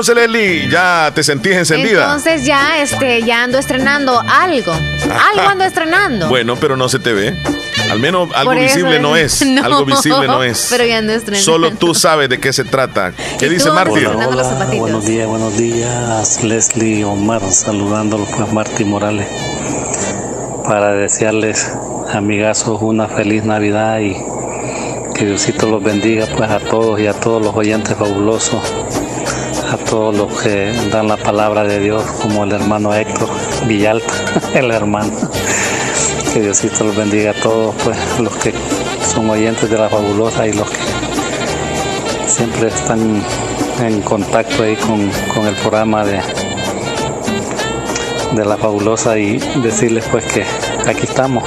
Entonces, 0.00 0.16
Leslie, 0.16 0.70
ya 0.70 1.12
te 1.14 1.22
sentís 1.22 1.52
encendida. 1.52 2.04
Entonces 2.04 2.46
ya, 2.46 2.80
este, 2.80 3.22
ya 3.22 3.42
ando 3.42 3.58
estrenando 3.58 4.18
algo. 4.18 4.72
Algo 4.72 5.46
ando 5.46 5.64
estrenando. 5.64 6.26
Bueno, 6.30 6.56
pero 6.56 6.74
no 6.74 6.88
se 6.88 6.98
te 6.98 7.12
ve. 7.12 7.36
Al 7.90 7.98
menos 7.98 8.30
algo 8.34 8.52
visible 8.52 8.98
no 8.98 9.14
es. 9.14 9.42
algo 9.62 9.84
visible 9.84 10.26
no 10.26 10.42
es. 10.42 10.68
Pero 10.70 10.86
ya 10.86 10.96
ando 10.96 11.12
estrenando. 11.12 11.44
Solo 11.44 11.72
tú 11.72 11.94
sabes 11.94 12.30
de 12.30 12.40
qué 12.40 12.50
se 12.54 12.64
trata. 12.64 13.12
¿Qué 13.38 13.50
dice 13.50 13.70
Martín? 13.72 14.08
buenos 14.78 15.04
días, 15.04 15.28
buenos 15.28 15.58
días. 15.58 16.44
Leslie 16.44 17.04
Omar, 17.04 17.42
saludándolo 17.52 18.24
pues 18.24 18.50
Martín 18.54 18.88
Morales. 18.88 19.28
Para 20.64 20.92
desearles, 20.92 21.70
amigazos, 22.10 22.78
una 22.80 23.06
feliz 23.06 23.44
Navidad 23.44 24.00
y 24.00 24.16
que 25.14 25.26
Diosito 25.26 25.66
los 25.66 25.82
bendiga 25.82 26.24
pues 26.38 26.48
a 26.48 26.58
todos 26.58 26.98
y 26.98 27.06
a 27.06 27.12
todos 27.12 27.42
los 27.42 27.54
oyentes 27.54 27.94
fabulosos 27.98 28.62
todos 29.90 30.14
los 30.14 30.40
que 30.40 30.72
dan 30.92 31.08
la 31.08 31.16
palabra 31.16 31.64
de 31.64 31.80
Dios, 31.80 32.04
como 32.22 32.44
el 32.44 32.52
hermano 32.52 32.94
Héctor 32.94 33.28
Villalta, 33.66 34.14
el 34.54 34.70
hermano. 34.70 35.10
Que 36.32 36.40
Diosito 36.40 36.84
los 36.84 36.94
bendiga 36.94 37.32
a 37.32 37.34
todos, 37.34 37.74
pues 37.82 37.98
los 38.20 38.32
que 38.36 38.54
son 39.12 39.28
oyentes 39.28 39.68
de 39.68 39.76
la 39.76 39.88
fabulosa 39.88 40.46
y 40.46 40.52
los 40.52 40.70
que 40.70 40.78
siempre 42.28 42.68
están 42.68 43.20
en 43.80 44.00
contacto 44.02 44.62
ahí 44.62 44.76
con, 44.76 45.10
el 45.44 45.54
programa 45.56 46.04
de, 46.04 46.20
de 48.32 48.44
la 48.44 48.56
fabulosa 48.56 49.18
y 49.18 49.38
decirles 49.60 50.04
pues 50.08 50.24
que 50.26 50.44
aquí 50.88 51.02
estamos 51.02 51.42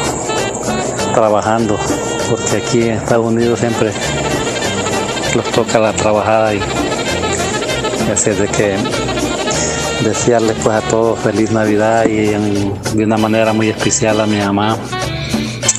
trabajando, 1.14 1.80
porque 2.30 2.58
aquí 2.58 2.82
en 2.90 2.98
Estados 2.98 3.26
Unidos 3.26 3.62
siempre 3.62 3.94
los 5.34 5.46
toca 5.52 5.80
la 5.80 5.94
trabajada 5.94 6.54
y 6.54 6.60
Así 8.12 8.30
de 8.32 8.48
que 8.48 8.76
desearles 10.04 10.56
pues 10.64 10.76
a 10.76 10.82
todos 10.82 11.20
feliz 11.20 11.52
Navidad 11.52 12.06
y 12.06 12.28
de 12.96 13.04
una 13.04 13.18
manera 13.18 13.54
muy 13.54 13.70
especial 13.70 14.20
a 14.20 14.26
mi 14.26 14.38
mamá 14.38 14.78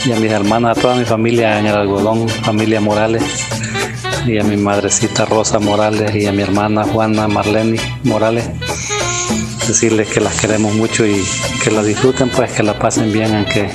y 0.07 0.13
a 0.13 0.17
mis 0.17 0.31
hermanas, 0.31 0.77
a 0.77 0.81
toda 0.81 0.95
mi 0.97 1.05
familia 1.05 1.59
en 1.59 1.67
el 1.67 1.75
algodón, 1.75 2.29
familia 2.29 2.81
Morales 2.81 3.23
y 4.27 4.39
a 4.39 4.45
mi 4.45 4.57
madrecita 4.57 5.27
Rosa 5.27 5.59
Morales 5.59 6.15
y 6.15 6.27
a 6.27 6.33
mi 6.33 6.43
hermana 6.43 6.85
Juana 6.85 7.29
Marlene 7.29 7.79
Morales. 8.03 8.49
Decirles 9.67 10.09
que 10.09 10.21
las 10.21 10.39
queremos 10.41 10.75
mucho 10.75 11.07
y 11.07 11.25
que 11.63 11.71
la 11.71 11.83
disfruten, 11.83 12.29
pues 12.31 12.53
que 12.53 12.63
la 12.63 12.79
pasen 12.79 13.13
bien, 13.13 13.35
aunque 13.35 13.71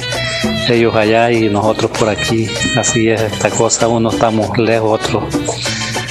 ellos 0.69 0.95
allá 0.95 1.31
y 1.31 1.49
nosotros 1.49 1.91
por 1.91 2.09
aquí. 2.09 2.47
Así 2.77 3.09
es 3.09 3.21
esta 3.21 3.49
cosa, 3.49 3.87
uno 3.87 4.09
estamos 4.09 4.57
lejos, 4.57 4.99
otros 5.01 5.23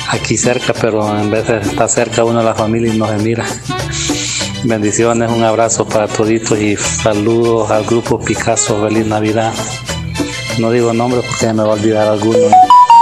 aquí 0.08 0.36
cerca, 0.36 0.72
pero 0.72 1.18
en 1.18 1.30
vez 1.30 1.46
de 1.46 1.58
estar 1.58 1.88
cerca 1.88 2.24
uno 2.24 2.38
de 2.38 2.44
la 2.44 2.54
familia 2.54 2.92
y 2.92 2.98
nos 2.98 3.10
mira. 3.22 3.44
Bendiciones, 4.64 5.30
un 5.30 5.44
abrazo 5.44 5.86
para 5.86 6.08
toditos 6.08 6.58
y 6.58 6.76
saludos 6.76 7.70
al 7.70 7.84
grupo 7.84 8.18
Picasso, 8.18 8.82
feliz 8.82 9.06
Navidad. 9.06 9.52
No 10.58 10.70
digo 10.72 10.92
nombres 10.92 11.24
porque 11.24 11.52
me 11.52 11.62
va 11.62 11.70
a 11.70 11.72
olvidar 11.72 12.08
alguno, 12.08 12.48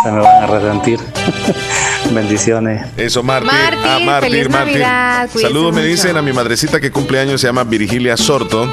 se 0.05 0.12
me 0.12 0.20
van 0.20 0.43
a 0.43 0.47
resentir. 0.47 1.01
Bendiciones. 2.15 2.87
Eso, 2.97 3.23
Martín. 3.23 3.51
ah, 3.53 3.99
Martín, 4.05 4.51
Martín. 4.51 4.83
Saludos, 5.41 5.74
me 5.74 5.83
dicen 5.85 6.16
a 6.16 6.23
mi 6.23 6.33
madrecita 6.33 6.81
que 6.81 6.91
cumpleaños 6.91 7.41
se 7.41 7.47
llama 7.47 7.65
Virgilia 7.65 8.16
Sorto, 8.16 8.70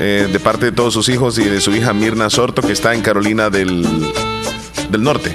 eh, 0.00 0.28
de 0.30 0.40
parte 0.40 0.66
de 0.66 0.72
todos 0.72 0.92
sus 0.92 1.08
hijos 1.08 1.38
y 1.38 1.44
de 1.44 1.60
su 1.60 1.74
hija 1.74 1.92
Mirna 1.92 2.28
Sorto, 2.28 2.62
que 2.62 2.72
está 2.72 2.94
en 2.94 3.00
Carolina 3.00 3.48
del, 3.48 3.86
del 4.90 5.02
Norte. 5.02 5.34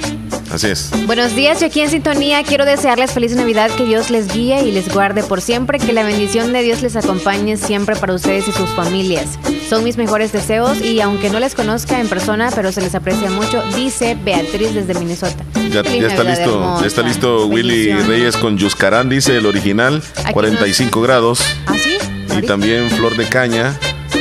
Así 0.52 0.68
es. 0.68 0.92
Buenos 1.06 1.36
días, 1.36 1.60
yo 1.60 1.68
aquí 1.68 1.82
en 1.82 1.90
sintonía 1.90 2.44
quiero 2.44 2.66
desearles 2.66 3.12
feliz 3.12 3.36
Navidad, 3.36 3.70
que 3.72 3.86
Dios 3.86 4.10
les 4.10 4.34
guíe 4.34 4.64
y 4.64 4.72
les 4.72 4.92
guarde 4.92 5.24
por 5.24 5.42
siempre, 5.42 5.78
que 5.80 5.94
la 5.94 6.04
bendición 6.04 6.52
de 6.54 6.64
Dios 6.64 6.82
les 6.82 6.96
acompañe 6.96 7.58
siempre 7.58 7.96
para 7.96 8.14
ustedes 8.14 8.48
y 8.48 8.52
sus 8.52 8.70
familias. 8.72 9.38
Son 9.70 9.84
mis 9.84 9.98
mejores 9.98 10.32
deseos 10.32 10.82
y 10.82 11.02
aunque 11.02 11.30
no 11.30 11.40
les 11.40 11.54
conozca 11.54 12.00
en 12.00 12.08
persona, 12.08 12.50
pero 12.54 12.72
se 12.72 12.82
les 12.82 12.96
aprecia 12.96 13.30
mucho, 13.30 13.64
dice 13.76 14.18
Beatriz 14.24 14.74
desde 14.74 14.96
Minnesota. 14.96 15.44
Ya, 15.72 15.82
está 15.82 16.24
listo, 16.24 16.80
ya 16.82 16.88
está 16.88 17.02
listo 17.04 17.46
Willy 17.46 17.92
Reyes 17.92 18.36
con 18.36 18.58
Yuscarán, 18.58 19.10
dice 19.10 19.38
el 19.38 19.46
original, 19.46 20.02
45 20.32 21.02
grados. 21.02 21.42
¿Ah, 21.68 21.76
sí? 21.78 21.98
Y 22.38 22.42
también 22.44 22.90
Flor 22.90 23.16
de 23.16 23.28
Caña, 23.28 23.78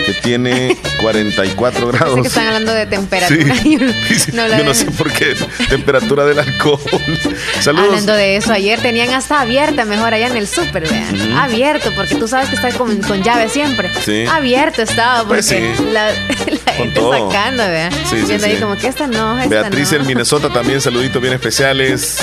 que 0.08 0.14
tiene 0.22 0.76
44 1.00 1.88
grados. 1.88 2.22
Que 2.22 2.28
están 2.28 2.46
hablando 2.46 2.72
de 2.72 2.86
temperatura. 2.86 3.54
yo 4.58 4.64
no 4.64 4.74
sé 4.74 4.86
por 4.92 5.12
qué. 5.12 5.36
Temperatura 5.68 6.24
del 6.24 6.38
alcohol. 6.38 6.80
Saludos. 7.60 7.88
Hablando 7.88 8.14
de 8.14 8.36
eso, 8.36 8.52
ayer 8.52 8.80
tenían 8.80 9.10
hasta 9.10 9.40
abierta, 9.40 9.84
mejor 9.84 10.14
allá 10.14 10.28
en 10.28 10.36
el 10.36 10.48
súper, 10.48 10.88
vean. 10.88 11.32
Abierto, 11.36 11.92
porque 11.94 12.14
tú 12.14 12.26
sabes 12.26 12.48
que 12.48 12.54
está 12.54 12.70
con, 12.72 12.98
llave 13.22 13.50
siempre. 13.50 13.90
Sí. 14.02 14.24
Abierto 14.26 14.80
estaba, 14.80 15.24
pues 15.24 15.46
porque 15.46 15.74
la, 15.92 16.10
gente 16.72 17.00
sacando, 17.00 17.64
vean. 17.64 17.92
Viendo 18.26 18.46
ahí 18.46 18.56
como 18.56 18.76
que 18.76 18.88
esta 18.88 19.06
no, 19.06 19.38
esta 19.38 19.48
Beatriz 19.48 19.92
el 19.92 20.04
Minnesota 20.04 20.50
también, 20.50 20.80
saluditos 20.80 21.20
bien 21.20 21.34
especiales. 21.34 22.16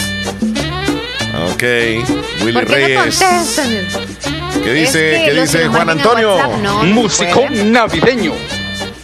Ok. 1.51 1.63
Willy 2.43 2.61
Reyes. 2.61 3.21
¿Qué 4.65 4.73
dice, 4.73 5.21
¿qué 5.23 5.41
dice 5.41 5.67
Juan 5.67 5.91
Antonio? 5.91 6.37
Músico 6.85 7.43
navideño. 7.51 8.33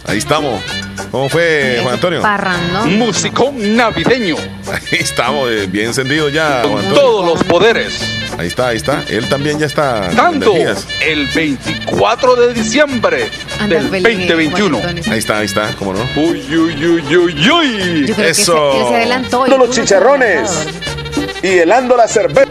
Ahí 0.04 0.18
estamos. 0.18 0.60
¿Cómo 1.12 1.28
fue, 1.28 1.78
Juan 1.82 1.94
Antonio? 1.94 2.20
Parrando. 2.20 2.86
Músico 2.86 3.54
navideño. 3.56 4.34
Ahí 4.66 4.98
estamos, 4.98 5.48
eh, 5.52 5.68
bien 5.70 5.86
encendido 5.86 6.28
ya, 6.30 6.62
Juan 6.64 6.78
Antonio. 6.78 7.00
Todos 7.00 7.26
los 7.26 7.44
poderes. 7.44 8.00
Ahí 8.36 8.48
está, 8.48 8.68
ahí 8.68 8.76
está. 8.78 9.04
Él 9.08 9.28
también 9.28 9.60
ya 9.60 9.66
está. 9.66 10.10
Dando 10.10 10.52
el 11.00 11.28
24 11.28 12.34
de 12.34 12.54
diciembre 12.54 13.30
del 13.68 13.88
2021. 13.88 14.80
Ahí 15.12 15.18
está, 15.20 15.38
ahí 15.38 15.46
está, 15.46 15.72
¿cómo 15.78 15.92
no? 15.92 16.00
Uy, 16.16 16.44
uy, 16.56 16.86
uy, 16.86 17.16
uy, 17.16 17.50
uy. 17.50 18.06
Yo 18.08 18.16
creo 18.16 18.28
Eso. 18.28 18.72
Que 18.72 18.82
se, 18.82 18.88
se 18.88 18.94
adelantó. 18.96 19.46
los 19.46 19.70
chicharrones 19.70 20.66
y 21.40 21.46
helando 21.58 21.96
la 21.96 22.08
cerveza. 22.08 22.50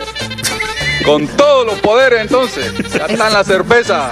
Con 1.06 1.28
todos 1.28 1.66
los 1.66 1.80
poderes 1.80 2.22
entonces. 2.22 2.72
Ya 2.94 3.06
están 3.06 3.34
la 3.34 3.44
cerveza. 3.44 4.12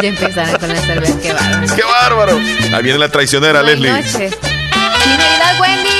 Ya 0.00 0.08
empezaron 0.08 0.56
con 0.58 0.68
la 0.68 0.80
cerveza, 0.80 1.14
qué 1.20 1.32
bárbaro. 1.32 1.76
¡Qué 1.76 1.82
bárbaro! 1.82 2.40
Ahí 2.74 2.82
viene 2.82 2.98
la 2.98 3.08
traicionera, 3.08 3.62
Leslie. 3.62 3.90
Noche. 3.90 4.30
Wendy. 5.60 5.90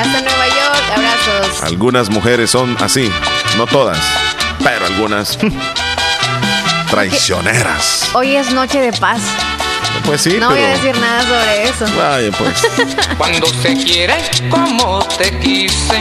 Hasta 0.00 0.20
Nueva 0.20 0.46
York. 0.48 0.84
Abrazos. 0.96 1.62
Algunas 1.62 2.10
mujeres 2.10 2.50
son 2.50 2.76
así. 2.80 3.10
No 3.56 3.66
todas, 3.66 3.98
pero 4.62 4.86
algunas. 4.86 5.38
Traicioneras. 6.90 8.10
Hoy 8.14 8.36
es 8.36 8.50
noche 8.52 8.80
de 8.80 8.92
paz. 8.92 9.20
Pues 10.04 10.22
sí, 10.22 10.38
no 10.38 10.50
voy 10.50 10.60
a 10.60 10.68
decir 10.68 10.96
nada 10.98 11.22
sobre 11.22 11.64
eso. 11.64 11.86
Vaya, 11.96 12.30
pues. 12.32 12.96
Cuando 13.18 13.46
se 13.46 13.74
quiere 13.74 14.16
como 14.48 15.04
te 15.18 15.38
quise, 15.38 16.00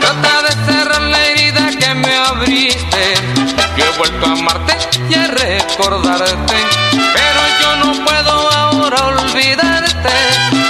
trata 0.00 0.42
de 0.42 0.63
abriste. 2.14 3.14
Yo 3.76 3.84
he 3.84 3.98
vuelto 3.98 4.26
a 4.26 4.32
amarte 4.32 4.76
y 5.10 5.14
a 5.14 5.26
recordarte, 5.26 6.56
pero 6.90 7.40
yo 7.60 7.76
no 7.84 8.04
puedo 8.04 8.50
ahora 8.52 9.06
olvidarte. 9.06 10.14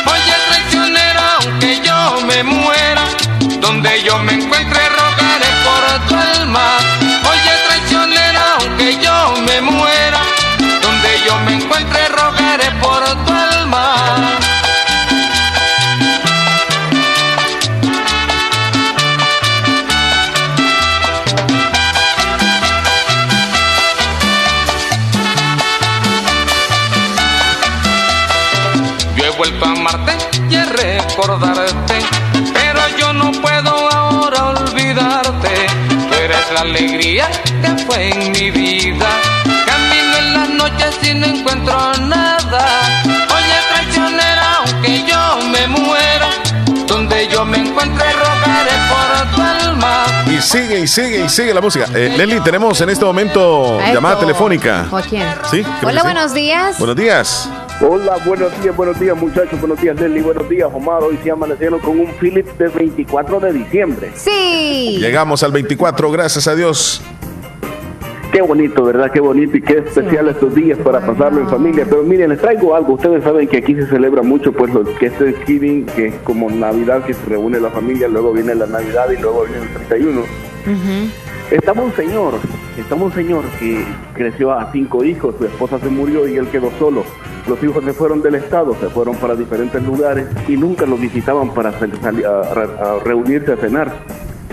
Oye, 0.06 0.34
traicionera, 0.48 1.38
aunque 1.40 1.80
yo 1.84 2.20
me 2.26 2.42
muera, 2.42 3.04
donde 3.60 4.02
yo 4.02 4.18
me 4.20 4.32
encuentre 4.32 4.80
rogaré 4.88 5.50
por 5.64 6.08
tu 6.08 6.14
alma. 6.14 6.78
Oye, 7.30 7.52
traicionera, 7.66 8.42
aunque 8.60 8.98
yo 9.02 9.34
me 9.46 9.60
muera, 9.60 9.93
recordarte, 31.26 31.98
pero 32.52 32.80
yo 32.98 33.12
no 33.12 33.32
puedo 33.40 33.90
ahora 33.92 34.48
olvidarte. 34.48 35.66
Tú 35.88 36.14
eres 36.22 36.52
la 36.52 36.60
alegría 36.60 37.28
que 37.62 37.84
fue 37.84 38.10
en 38.10 38.32
mi 38.32 38.50
vida. 38.50 39.06
Camino 39.66 40.16
en 40.18 40.34
las 40.34 40.48
noches 40.50 40.98
y 41.02 41.14
no 41.14 41.26
encuentro 41.26 41.92
nada. 42.06 42.66
Oye, 43.06 43.56
traicionera, 43.72 44.58
aunque 44.66 45.04
yo 45.06 45.38
me 45.50 45.66
muera, 45.68 46.28
donde 46.86 47.28
yo 47.28 47.44
me 47.44 47.58
encuentre 47.58 48.04
rogaré 48.12 48.76
por 48.88 49.34
tu 49.34 49.42
alma. 49.42 50.04
Y 50.26 50.40
sigue 50.40 50.80
y 50.80 50.88
sigue 50.88 51.24
y 51.24 51.28
sigue 51.28 51.54
la 51.54 51.60
música. 51.60 51.86
Eh, 51.94 52.14
Leslie, 52.16 52.40
tenemos 52.40 52.80
en 52.80 52.90
este 52.90 53.04
momento 53.04 53.80
llamada 53.80 54.18
telefónica. 54.18 54.86
¿O 54.90 55.00
quién? 55.00 55.26
Sí. 55.50 55.64
Hola, 55.82 56.02
buenos 56.02 56.34
días. 56.34 56.78
Buenos 56.78 56.96
días. 56.96 57.48
Hola, 57.80 58.18
buenos 58.24 58.62
días, 58.62 58.76
buenos 58.76 59.00
días 59.00 59.16
muchachos, 59.16 59.58
buenos 59.60 59.80
días 59.80 60.00
Nelly, 60.00 60.20
buenos 60.20 60.48
días 60.48 60.70
Omar. 60.72 61.02
Hoy 61.02 61.18
se 61.24 61.30
amanecieron 61.30 61.80
con 61.80 61.98
un 61.98 62.06
Philips 62.20 62.56
de 62.56 62.68
24 62.68 63.40
de 63.40 63.52
diciembre. 63.52 64.12
Sí. 64.14 64.98
Llegamos 65.00 65.42
al 65.42 65.50
24, 65.50 66.10
gracias 66.12 66.46
a 66.46 66.54
Dios. 66.54 67.02
Qué 68.32 68.42
bonito, 68.42 68.84
¿verdad? 68.84 69.10
Qué 69.12 69.20
bonito 69.20 69.56
y 69.56 69.62
qué 69.62 69.78
especial 69.78 70.28
estos 70.28 70.54
días 70.54 70.78
para 70.78 71.04
pasarlo 71.04 71.40
en 71.40 71.48
familia. 71.48 71.84
Pero 71.88 72.02
miren, 72.02 72.30
les 72.30 72.40
traigo 72.40 72.74
algo. 72.74 72.94
Ustedes 72.94 73.22
saben 73.22 73.46
que 73.48 73.58
aquí 73.58 73.74
se 73.74 73.86
celebra 73.86 74.22
mucho, 74.22 74.52
pues, 74.52 74.72
lo 74.74 74.82
que 74.96 75.06
es 75.06 75.18
Thanksgiving, 75.18 75.86
que 75.86 76.06
es 76.06 76.14
como 76.24 76.50
Navidad, 76.50 77.04
que 77.04 77.14
se 77.14 77.24
reúne 77.26 77.60
la 77.60 77.70
familia, 77.70 78.08
luego 78.08 78.32
viene 78.32 78.54
la 78.54 78.66
Navidad 78.66 79.08
y 79.10 79.20
luego 79.20 79.44
viene 79.44 79.62
el 79.62 79.86
31. 79.86 80.22
Estaba 81.50 81.82
un 81.82 81.94
señor, 81.94 82.34
estaba 82.76 83.04
un 83.04 83.12
señor 83.12 83.44
que 83.60 83.84
creció 84.14 84.52
a 84.52 84.72
cinco 84.72 85.04
hijos, 85.04 85.36
su 85.38 85.44
esposa 85.44 85.78
se 85.78 85.88
murió 85.88 86.26
y 86.26 86.36
él 86.36 86.48
quedó 86.48 86.72
solo. 86.78 87.04
Los 87.46 87.62
hijos 87.62 87.84
se 87.84 87.92
fueron 87.92 88.22
del 88.22 88.36
estado, 88.36 88.74
se 88.80 88.88
fueron 88.88 89.16
para 89.16 89.34
diferentes 89.34 89.82
lugares 89.82 90.26
y 90.48 90.56
nunca 90.56 90.86
lo 90.86 90.96
visitaban 90.96 91.52
para 91.52 91.72
reunirse 93.04 93.52
a 93.52 93.56
cenar. 93.56 93.92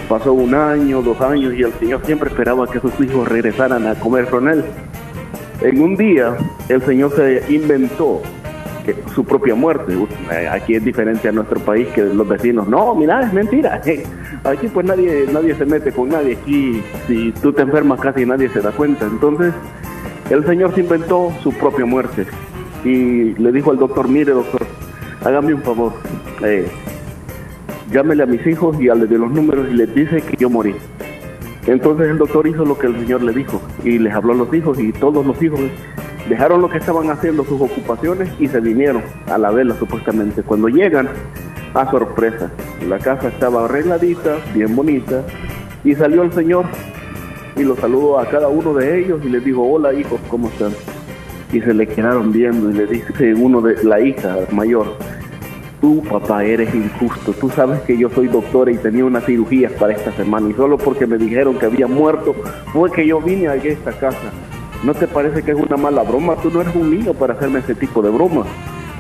Pasó 0.10 0.34
un 0.34 0.54
año, 0.54 1.02
dos 1.02 1.22
años 1.22 1.54
y 1.54 1.64
el 1.64 1.72
Señor 1.74 2.02
siempre 2.06 2.30
esperaba 2.30 2.68
que 2.68 2.82
sus 2.82 3.00
hijos 3.00 3.30
regresaran 3.30 3.88
a 3.88 3.96
comer 3.96 4.26
con 4.26 4.50
él. 4.50 4.66
En 5.62 5.82
un 5.82 5.96
día 5.96 6.36
el 6.68 6.82
Señor 6.82 7.16
se 7.16 7.46
inventó 7.54 8.22
su 9.16 9.24
propia 9.24 9.56
muerte. 9.56 9.94
Eh, 10.30 10.50
Aquí 10.50 10.76
es 10.76 10.84
diferente 10.84 11.30
a 11.30 11.32
nuestro 11.32 11.62
país 11.62 11.88
que 11.96 12.02
los 12.02 12.28
vecinos, 12.28 12.68
no, 12.68 12.94
mira, 12.94 13.22
es 13.22 13.32
mentira. 13.32 13.82
Aquí 14.44 14.68
pues 14.68 14.86
nadie, 14.86 15.28
nadie 15.32 15.56
se 15.56 15.66
mete 15.66 15.94
con 15.94 16.10
nadie. 16.10 16.34
Aquí 16.34 16.84
si 17.08 17.32
tú 17.42 17.54
te 17.54 17.62
enfermas 17.62 18.02
casi 18.02 18.26
nadie 18.26 18.50
se 18.50 18.60
da 18.60 18.72
cuenta. 18.72 19.06
Entonces 19.06 19.54
el 20.30 20.46
Señor 20.46 20.76
se 20.76 20.82
inventó 20.82 21.32
su 21.42 21.54
propia 21.54 21.86
muerte 21.86 22.26
y 22.84 23.34
le 23.36 23.52
dijo 23.52 23.72
al 23.72 23.78
doctor, 23.78 24.08
mire 24.08 24.34
doctor, 24.34 24.66
hágame 25.24 25.54
un 25.54 25.62
favor, 25.62 25.94
eh, 26.44 26.68
llámele 27.92 28.24
a 28.24 28.26
mis 28.26 28.46
hijos 28.48 28.80
y 28.82 28.90
al 28.90 29.08
de 29.08 29.18
los 29.18 29.32
números 29.32 29.68
y 29.70 29.74
les 29.74 29.94
dice 29.94 30.22
que 30.22 30.38
yo 30.38 30.50
morí. 30.50 30.76
Entonces 31.68 32.10
el 32.10 32.18
doctor 32.18 32.48
hizo 32.48 32.66
lo 32.66 32.78
que 32.78 32.88
el 32.88 32.96
Señor 33.00 33.22
le 33.22 33.34
dijo 33.34 33.62
y 33.84 34.00
les 34.00 34.14
habló 34.14 34.34
a 34.34 34.36
los 34.36 34.54
hijos 34.54 34.80
y 34.80 34.92
todos 34.92 35.26
los 35.26 35.42
hijos 35.44 35.60
dejaron 36.28 36.62
lo 36.62 36.70
que 36.70 36.80
estaban 36.80 37.10
haciendo, 37.10 37.44
sus 37.44 37.62
ocupaciones 37.62 38.30
y 38.40 38.48
se 38.48 38.60
vinieron 38.60 39.04
a 39.28 39.38
la 39.38 39.52
vela 39.52 39.76
supuestamente. 39.76 40.42
Cuando 40.42 40.70
llegan, 40.70 41.10
a 41.74 41.90
sorpresa, 41.90 42.52
la 42.88 43.00
casa 43.00 43.30
estaba 43.30 43.66
arregladita, 43.66 44.38
bien 44.54 44.76
bonita 44.76 45.24
y 45.84 45.96
salió 45.96 46.24
el 46.24 46.32
Señor 46.34 46.66
y 47.56 47.64
los 47.64 47.80
saludó 47.80 48.20
a 48.20 48.28
cada 48.28 48.48
uno 48.48 48.74
de 48.74 49.00
ellos 49.00 49.22
y 49.24 49.30
les 49.30 49.44
dijo, 49.44 49.62
hola 49.64 49.94
hijos, 49.94 50.20
¿cómo 50.30 50.48
están? 50.48 50.72
Y 51.54 51.62
se 51.62 51.74
le 51.74 51.88
quedaron 51.88 52.32
viendo 52.32 52.70
y 52.70 52.74
le 52.74 52.88
dice 52.88 53.34
uno 53.34 53.62
de 53.62 53.84
la 53.84 54.00
hija 54.00 54.38
mayor, 54.52 54.96
tú 55.82 56.02
papá 56.04 56.46
eres 56.46 56.74
injusto, 56.74 57.34
tú 57.34 57.50
sabes 57.50 57.82
que 57.82 57.98
yo 57.98 58.10
soy 58.10 58.28
doctora 58.28 58.72
y 58.72 58.78
tenía 58.78 59.04
unas 59.04 59.26
cirugías 59.26 59.72
para 59.74 59.94
esta 59.94 60.12
semana 60.14 60.50
y 60.50 60.54
solo 60.54 60.78
porque 60.78 61.08
me 61.08 61.18
dijeron 61.18 61.58
que 61.58 61.66
había 61.66 61.88
muerto 61.88 62.36
fue 62.72 62.92
que 62.92 63.06
yo 63.06 63.20
vine 63.20 63.48
a 63.48 63.56
esta 63.56 63.92
casa. 63.92 64.32
¿No 64.84 64.94
te 64.94 65.08
parece 65.08 65.44
que 65.44 65.52
es 65.52 65.58
una 65.58 65.78
mala 65.78 66.02
broma? 66.04 66.36
Tú 66.38 66.50
no 66.50 66.62
eres 66.62 66.76
un 66.76 66.90
niño 66.90 67.14
para 67.14 67.34
hacerme 67.34 67.60
ese 67.60 67.76
tipo 67.76 68.02
de 68.02 68.10
bromas. 68.10 68.48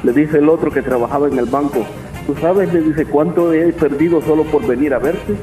Le 0.03 0.11
dice 0.11 0.37
el 0.39 0.49
otro 0.49 0.71
que 0.71 0.81
trabajaba 0.81 1.27
en 1.27 1.39
el 1.39 1.45
banco, 1.45 1.85
¿tú 2.27 2.35
sabes? 2.39 2.71
Le 2.73 2.81
dice, 2.81 3.05
¿cuánto 3.05 3.53
he 3.53 3.71
perdido 3.73 4.21
solo 4.21 4.43
por 4.43 4.65
venir 4.67 4.93
a 4.93 4.99
verte? 4.99 5.35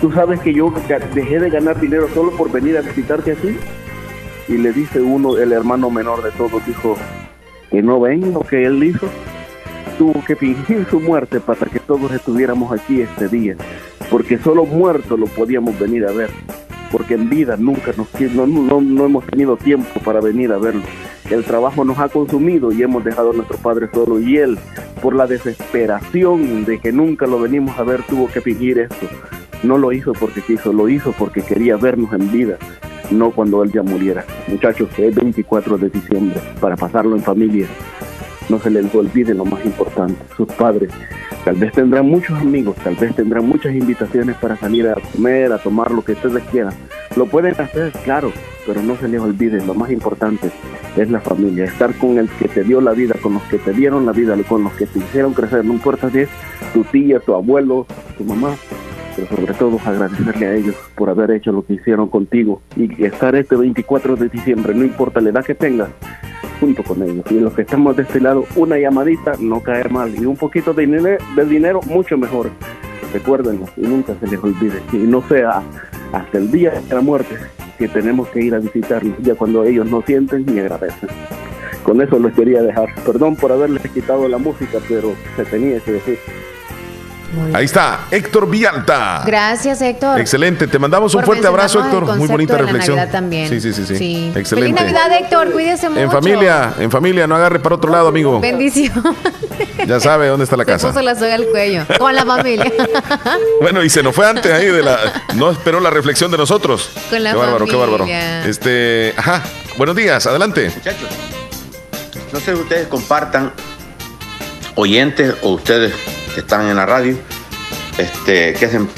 ¿Tú 0.00 0.12
sabes 0.12 0.40
que 0.40 0.52
yo 0.52 0.72
dejé 1.14 1.38
de 1.38 1.50
ganar 1.50 1.80
dinero 1.80 2.06
solo 2.14 2.30
por 2.32 2.50
venir 2.50 2.76
a 2.76 2.82
visitarte 2.82 3.32
así? 3.32 3.56
Y 4.48 4.58
le 4.58 4.72
dice 4.72 5.00
uno, 5.00 5.36
el 5.36 5.52
hermano 5.52 5.90
menor 5.90 6.22
de 6.22 6.30
todos, 6.32 6.64
dijo, 6.66 6.96
que 7.70 7.82
no 7.82 8.00
ven 8.00 8.32
lo 8.32 8.40
que 8.40 8.64
él 8.64 8.82
hizo 8.82 9.08
tuvo 9.98 10.24
que 10.24 10.36
fingir 10.36 10.86
su 10.88 11.00
muerte 11.00 11.40
para 11.40 11.66
que 11.66 11.80
todos 11.80 12.12
estuviéramos 12.12 12.72
aquí 12.72 13.00
este 13.00 13.28
día, 13.28 13.56
porque 14.10 14.38
solo 14.38 14.64
muertos 14.64 15.18
lo 15.18 15.26
podíamos 15.26 15.76
venir 15.78 16.06
a 16.06 16.12
ver, 16.12 16.30
porque 16.92 17.14
en 17.14 17.28
vida 17.28 17.56
nunca 17.56 17.92
nos 17.96 18.08
no, 18.34 18.46
no, 18.46 18.80
no 18.80 19.04
hemos 19.04 19.26
tenido 19.26 19.56
tiempo 19.56 20.00
para 20.04 20.20
venir 20.20 20.52
a 20.52 20.58
verlo. 20.58 20.82
El 21.30 21.44
trabajo 21.44 21.84
nos 21.84 21.98
ha 21.98 22.08
consumido 22.08 22.72
y 22.72 22.82
hemos 22.82 23.04
dejado 23.04 23.32
a 23.32 23.34
nuestro 23.34 23.58
padre 23.58 23.88
solo 23.92 24.20
y 24.20 24.38
él, 24.38 24.56
por 25.02 25.14
la 25.14 25.26
desesperación 25.26 26.64
de 26.64 26.78
que 26.78 26.92
nunca 26.92 27.26
lo 27.26 27.40
venimos 27.40 27.76
a 27.78 27.82
ver, 27.82 28.02
tuvo 28.04 28.28
que 28.28 28.40
fingir 28.40 28.78
esto. 28.78 29.08
No 29.62 29.78
lo 29.78 29.92
hizo 29.92 30.12
porque 30.12 30.40
quiso, 30.40 30.72
lo 30.72 30.88
hizo 30.88 31.12
porque 31.12 31.42
quería 31.42 31.76
vernos 31.76 32.12
en 32.12 32.30
vida, 32.30 32.58
no 33.10 33.30
cuando 33.30 33.62
él 33.62 33.72
ya 33.72 33.82
muriera. 33.82 34.24
Muchachos, 34.46 34.88
es 34.98 35.14
24 35.14 35.78
de 35.78 35.90
diciembre 35.90 36.40
para 36.60 36.76
pasarlo 36.76 37.16
en 37.16 37.22
familia 37.22 37.66
no 38.48 38.58
se 38.58 38.70
les 38.70 38.94
olvide 38.94 39.34
lo 39.34 39.44
más 39.44 39.64
importante, 39.64 40.16
sus 40.36 40.46
padres. 40.54 40.90
Tal 41.44 41.56
vez 41.56 41.72
tendrán 41.72 42.06
muchos 42.06 42.38
amigos, 42.38 42.76
tal 42.82 42.94
vez 42.96 43.14
tendrán 43.14 43.46
muchas 43.46 43.74
invitaciones 43.74 44.36
para 44.36 44.56
salir 44.56 44.88
a 44.88 44.94
comer, 44.94 45.52
a 45.52 45.58
tomar 45.58 45.90
lo 45.90 46.02
que 46.02 46.12
ustedes 46.12 46.42
quieran. 46.44 46.74
Lo 47.16 47.26
pueden 47.26 47.58
hacer, 47.60 47.92
claro, 48.04 48.32
pero 48.66 48.82
no 48.82 48.96
se 48.96 49.08
les 49.08 49.20
olvide, 49.20 49.64
lo 49.64 49.74
más 49.74 49.90
importante 49.90 50.50
es 50.96 51.10
la 51.10 51.20
familia, 51.20 51.64
estar 51.64 51.94
con 51.94 52.18
el 52.18 52.28
que 52.28 52.48
te 52.48 52.64
dio 52.64 52.80
la 52.80 52.92
vida, 52.92 53.14
con 53.20 53.34
los 53.34 53.42
que 53.44 53.58
te 53.58 53.72
dieron 53.72 54.04
la 54.04 54.12
vida, 54.12 54.36
con 54.48 54.64
los 54.64 54.72
que 54.74 54.86
te 54.86 54.98
hicieron 54.98 55.32
crecer, 55.32 55.64
no 55.64 55.72
importa 55.72 56.10
si 56.10 56.20
es 56.20 56.28
tu 56.72 56.84
tía, 56.84 57.20
tu 57.20 57.34
abuelo, 57.34 57.86
tu 58.16 58.24
mamá, 58.24 58.56
pero 59.18 59.36
sobre 59.36 59.54
todo 59.54 59.80
agradecerle 59.84 60.46
a 60.46 60.54
ellos 60.54 60.76
por 60.94 61.10
haber 61.10 61.32
hecho 61.32 61.50
lo 61.50 61.64
que 61.64 61.74
hicieron 61.74 62.08
contigo 62.08 62.62
y 62.76 63.04
estar 63.04 63.34
este 63.34 63.56
24 63.56 64.14
de 64.14 64.28
diciembre, 64.28 64.74
no 64.74 64.84
importa 64.84 65.20
la 65.20 65.30
edad 65.30 65.44
que 65.44 65.56
tengas, 65.56 65.88
junto 66.60 66.84
con 66.84 67.02
ellos. 67.02 67.24
Y 67.30 67.40
los 67.40 67.52
que 67.52 67.62
estamos 67.62 67.96
de 67.96 68.04
este 68.04 68.20
lado, 68.20 68.44
una 68.54 68.78
llamadita 68.78 69.32
no 69.40 69.60
cae 69.60 69.88
mal 69.88 70.14
y 70.14 70.24
un 70.24 70.36
poquito 70.36 70.72
de 70.72 71.18
dinero, 71.48 71.80
mucho 71.86 72.16
mejor. 72.16 72.50
Recuérdenlo 73.12 73.66
y 73.76 73.82
nunca 73.82 74.14
se 74.20 74.28
les 74.28 74.38
olvide. 74.42 74.80
Y 74.92 74.98
no 74.98 75.20
sea 75.22 75.62
hasta 76.12 76.38
el 76.38 76.52
día 76.52 76.80
de 76.88 76.94
la 76.94 77.00
muerte 77.00 77.34
que 77.76 77.88
tenemos 77.88 78.28
que 78.28 78.44
ir 78.44 78.54
a 78.54 78.60
visitarlos, 78.60 79.16
ya 79.20 79.34
cuando 79.34 79.64
ellos 79.64 79.90
no 79.90 80.00
sienten 80.02 80.46
ni 80.46 80.60
agradecen. 80.60 81.08
Con 81.82 82.00
eso 82.02 82.20
les 82.20 82.34
quería 82.34 82.62
dejar. 82.62 82.88
Perdón 83.04 83.34
por 83.34 83.50
haberles 83.50 83.82
quitado 83.90 84.28
la 84.28 84.38
música, 84.38 84.78
pero 84.88 85.12
se 85.36 85.44
tenía 85.44 85.80
que 85.80 85.92
decir. 85.92 86.18
Ahí 87.52 87.66
está, 87.66 88.06
Héctor 88.10 88.48
Villalta. 88.48 89.22
Gracias, 89.26 89.82
Héctor. 89.82 90.18
Excelente, 90.18 90.66
te 90.66 90.78
mandamos 90.78 91.14
un 91.14 91.20
Por 91.20 91.26
fuerte 91.26 91.46
abrazo, 91.46 91.80
Héctor. 91.84 92.16
Muy 92.16 92.26
bonita 92.26 92.54
de 92.54 92.60
la 92.60 92.64
reflexión. 92.66 92.96
Navidad 92.96 93.12
también. 93.12 93.48
Sí, 93.48 93.60
sí, 93.60 93.72
sí, 93.74 93.84
sí. 93.84 93.96
Sí. 93.96 94.32
Excelente. 94.34 94.80
Feliz 94.80 94.94
Navidad, 94.94 95.18
Héctor. 95.20 95.52
Cuídese 95.52 95.88
mucho. 95.90 96.00
En 96.00 96.10
familia, 96.10 96.72
en 96.78 96.90
familia, 96.90 97.26
no 97.26 97.34
agarre 97.36 97.60
para 97.60 97.74
otro 97.74 97.90
lado, 97.92 98.08
amigo. 98.08 98.40
Bendición. 98.40 99.02
Ya 99.86 100.00
sabe 100.00 100.28
dónde 100.28 100.44
está 100.44 100.56
la 100.56 100.64
Se 100.64 100.70
casa. 100.70 100.88
puso 100.88 101.02
la 101.02 101.14
soga 101.14 101.34
al 101.34 101.46
cuello. 101.46 101.84
Con 101.98 102.14
la 102.14 102.24
familia. 102.24 102.72
Bueno, 103.60 103.82
y 103.82 103.90
se 103.90 104.02
nos 104.02 104.14
fue 104.14 104.26
antes 104.26 104.50
ahí 104.52 104.66
de 104.66 104.82
la. 104.82 104.98
No 105.34 105.50
esperó 105.50 105.80
la 105.80 105.90
reflexión 105.90 106.30
de 106.30 106.38
nosotros. 106.38 106.90
Con 107.10 107.22
la 107.22 107.32
qué 107.32 107.36
bárbaro, 107.36 107.66
qué 107.66 107.76
bárbaro. 107.76 108.06
Este. 108.06 109.12
Ajá. 109.16 109.42
Buenos 109.76 109.96
días, 109.96 110.26
adelante. 110.26 110.70
Muchachos, 110.74 111.08
no 112.32 112.40
sé 112.40 112.54
si 112.54 112.60
ustedes 112.60 112.86
compartan, 112.88 113.52
oyentes 114.76 115.34
o 115.42 115.50
ustedes 115.52 115.92
que 116.34 116.40
están 116.40 116.68
en 116.68 116.76
la 116.76 116.86
radio, 116.86 117.16
este, 117.96 118.54
que 118.54 118.66
hacen 118.66 118.88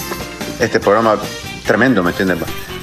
este 0.58 0.80
programa 0.80 1.18
tremendo, 1.66 2.02
¿me 2.02 2.10
entiendes? 2.10 2.38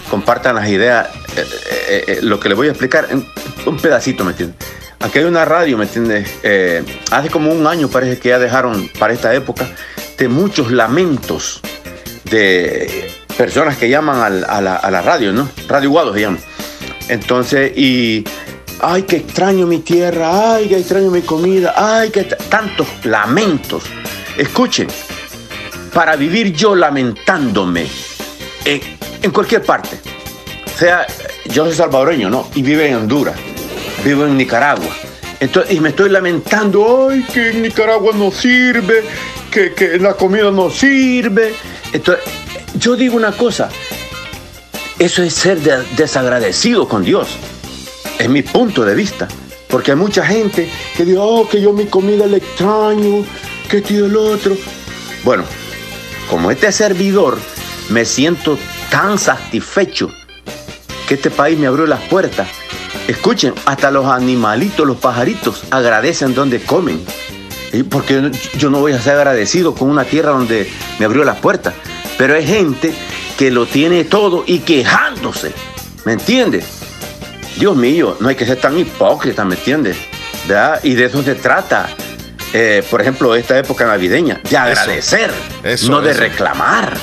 Compartan 0.09 0.55
las 0.55 0.69
ideas, 0.69 1.07
eh, 1.35 1.45
eh, 1.89 2.03
eh, 2.07 2.19
lo 2.21 2.39
que 2.39 2.49
les 2.49 2.57
voy 2.57 2.67
a 2.67 2.71
explicar 2.71 3.07
en 3.09 3.25
un 3.65 3.77
pedacito, 3.77 4.23
¿me 4.23 4.31
entiendes? 4.31 4.57
Aquí 4.99 5.19
hay 5.19 5.25
una 5.25 5.45
radio, 5.45 5.77
¿me 5.77 5.83
entiendes? 5.83 6.27
Hace 7.11 7.29
como 7.29 7.51
un 7.51 7.67
año 7.67 7.87
parece 7.87 8.19
que 8.19 8.29
ya 8.29 8.39
dejaron 8.39 8.89
para 8.97 9.13
esta 9.13 9.33
época 9.35 9.67
de 10.17 10.27
muchos 10.27 10.71
lamentos 10.71 11.61
de 12.31 13.11
personas 13.37 13.77
que 13.77 13.89
llaman 13.89 14.43
a, 14.47 14.61
la, 14.61 15.01
radio, 15.01 15.31
¿no? 15.31 15.47
Radio 15.67 15.91
Guado 15.91 16.13
se 16.13 16.21
llama. 16.21 16.39
Entonces, 17.09 17.77
y 17.77 18.23
ay, 18.79 19.03
que 19.03 19.17
extraño 19.17 19.67
mi 19.67 19.79
tierra, 19.79 20.55
ay, 20.55 20.67
que 20.67 20.77
extraño 20.77 21.11
mi 21.11 21.21
comida, 21.21 21.73
ay, 21.77 22.09
que 22.09 22.23
tantos 22.23 22.87
lamentos. 23.03 23.83
Escuchen, 24.37 24.87
para 25.93 26.15
vivir 26.15 26.53
yo 26.53 26.75
lamentándome 26.75 27.87
en, 28.65 28.81
en 29.21 29.31
cualquier 29.31 29.63
parte, 29.63 29.99
sea, 30.77 31.07
yo 31.45 31.65
soy 31.65 31.73
salvadoreño, 31.73 32.29
¿no? 32.29 32.47
Y 32.53 32.61
vivo 32.61 32.81
en 32.81 32.95
Honduras, 32.95 33.35
vivo 34.05 34.25
en 34.25 34.37
Nicaragua. 34.37 34.89
Entonces, 35.39 35.75
y 35.75 35.79
me 35.79 35.89
estoy 35.89 36.09
lamentando, 36.09 37.09
ay, 37.09 37.23
que 37.33 37.49
en 37.49 37.61
Nicaragua 37.63 38.11
no 38.15 38.31
sirve, 38.31 39.03
que, 39.51 39.73
que 39.73 39.97
la 39.99 40.13
comida 40.13 40.51
no 40.51 40.69
sirve. 40.69 41.53
Entonces, 41.93 42.23
yo 42.79 42.95
digo 42.95 43.15
una 43.15 43.31
cosa, 43.31 43.69
eso 44.99 45.23
es 45.23 45.33
ser 45.33 45.59
de- 45.59 45.83
desagradecido 45.95 46.87
con 46.87 47.03
Dios. 47.03 47.27
Es 48.19 48.29
mi 48.29 48.41
punto 48.41 48.83
de 48.83 48.95
vista. 48.95 49.27
Porque 49.67 49.91
hay 49.91 49.97
mucha 49.97 50.25
gente 50.25 50.69
que 50.95 51.03
dice, 51.05 51.17
oh, 51.19 51.47
que 51.47 51.61
yo 51.61 51.73
mi 51.73 51.85
comida 51.87 52.25
le 52.25 52.37
extraño, 52.37 53.25
que 53.67 53.77
esto 53.77 53.93
y 53.93 54.01
otro. 54.01 54.55
Bueno, 55.23 55.43
como 56.29 56.51
este 56.51 56.71
servidor, 56.71 57.37
me 57.89 58.05
siento 58.05 58.57
tan 58.89 59.17
satisfecho 59.17 60.11
que 61.07 61.15
este 61.15 61.29
país 61.29 61.57
me 61.57 61.67
abrió 61.67 61.85
las 61.85 62.01
puertas. 62.01 62.47
Escuchen, 63.07 63.53
hasta 63.65 63.91
los 63.91 64.05
animalitos, 64.05 64.85
los 64.85 64.97
pajaritos, 64.97 65.63
agradecen 65.71 66.33
donde 66.33 66.61
comen. 66.61 67.01
Porque 67.89 68.15
yo 68.15 68.21
no- 68.21 68.31
yo 68.57 68.69
no 68.69 68.79
voy 68.79 68.93
a 68.93 69.01
ser 69.01 69.15
agradecido 69.15 69.73
con 69.75 69.89
una 69.89 70.03
tierra 70.05 70.31
donde 70.31 70.69
me 70.99 71.05
abrió 71.05 71.23
las 71.23 71.37
puertas. 71.37 71.73
Pero 72.17 72.35
hay 72.35 72.45
gente 72.45 72.93
que 73.37 73.51
lo 73.51 73.65
tiene 73.65 74.03
todo 74.03 74.43
y 74.47 74.59
quejándose. 74.59 75.51
¿Me 76.05 76.13
entiendes? 76.13 76.65
Dios 77.57 77.75
mío, 77.75 78.17
no 78.19 78.29
hay 78.29 78.35
que 78.35 78.45
ser 78.45 78.59
tan 78.59 78.77
hipócrita, 78.77 79.45
¿me 79.45 79.55
entiendes? 79.55 79.97
¿Verdad? 80.47 80.79
Y 80.83 80.93
de 80.95 81.05
eso 81.05 81.21
se 81.23 81.35
trata. 81.35 81.89
Eh, 82.53 82.83
por 82.89 83.01
ejemplo, 83.01 83.35
esta 83.35 83.57
época 83.57 83.85
navideña, 83.85 84.39
de 84.49 84.57
agradecer, 84.57 85.31
Eso, 85.63 85.91
no 85.91 86.01
de 86.01 86.13
reclamar. 86.13 86.97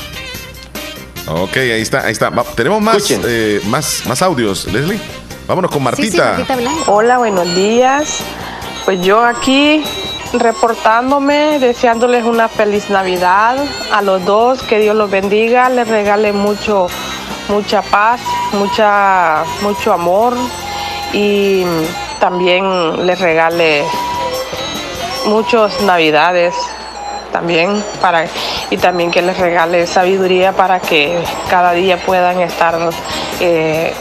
Ok, 1.27 1.57
ahí 1.57 1.81
está, 1.83 2.05
ahí 2.05 2.13
está. 2.13 2.31
Va- 2.31 2.45
tenemos 2.55 2.81
más, 2.83 3.11
eh, 3.11 3.61
más, 3.67 4.03
más 4.07 4.21
audios, 4.23 4.67
Leslie. 4.73 4.99
Vámonos 5.47 5.71
con 5.71 5.83
Martita. 5.83 6.37
Hola, 6.87 7.19
buenos 7.19 7.55
días. 7.55 8.19
Pues 8.85 9.01
yo 9.03 9.25
aquí 9.25 9.83
reportándome, 10.33 11.59
deseándoles 11.59 12.25
una 12.25 12.49
feliz 12.49 12.91
Navidad 12.91 13.57
a 13.93 14.03
los 14.03 14.25
dos, 14.25 14.63
que 14.63 14.79
Dios 14.79 14.97
los 14.97 15.11
bendiga, 15.11 15.69
les 15.71 15.87
regale 15.89 16.33
mucho, 16.33 16.89
mucha 17.49 17.83
paz, 17.83 18.21
mucha, 18.53 19.45
mucho 19.63 19.93
amor 19.93 20.35
y 21.13 21.65
también 22.21 23.07
les 23.07 23.19
regale 23.21 23.85
muchas 25.27 25.81
Navidades 25.83 26.55
también 27.33 27.85
para 28.01 28.27
y 28.71 28.77
también 28.77 29.11
que 29.11 29.21
les 29.21 29.37
regale 29.39 29.87
sabiduría 29.87 30.53
para 30.53 30.79
que 30.79 31.19
cada 31.51 31.73
día 31.73 31.99
puedan 31.99 32.41
estar 32.41 32.79
eh, 33.41 33.93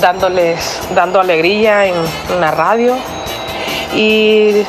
dándoles 0.00 0.80
dando 0.94 1.20
alegría 1.20 1.86
en, 1.86 1.94
en 2.30 2.40
la 2.40 2.50
radio 2.50 2.96
y 3.94 4.62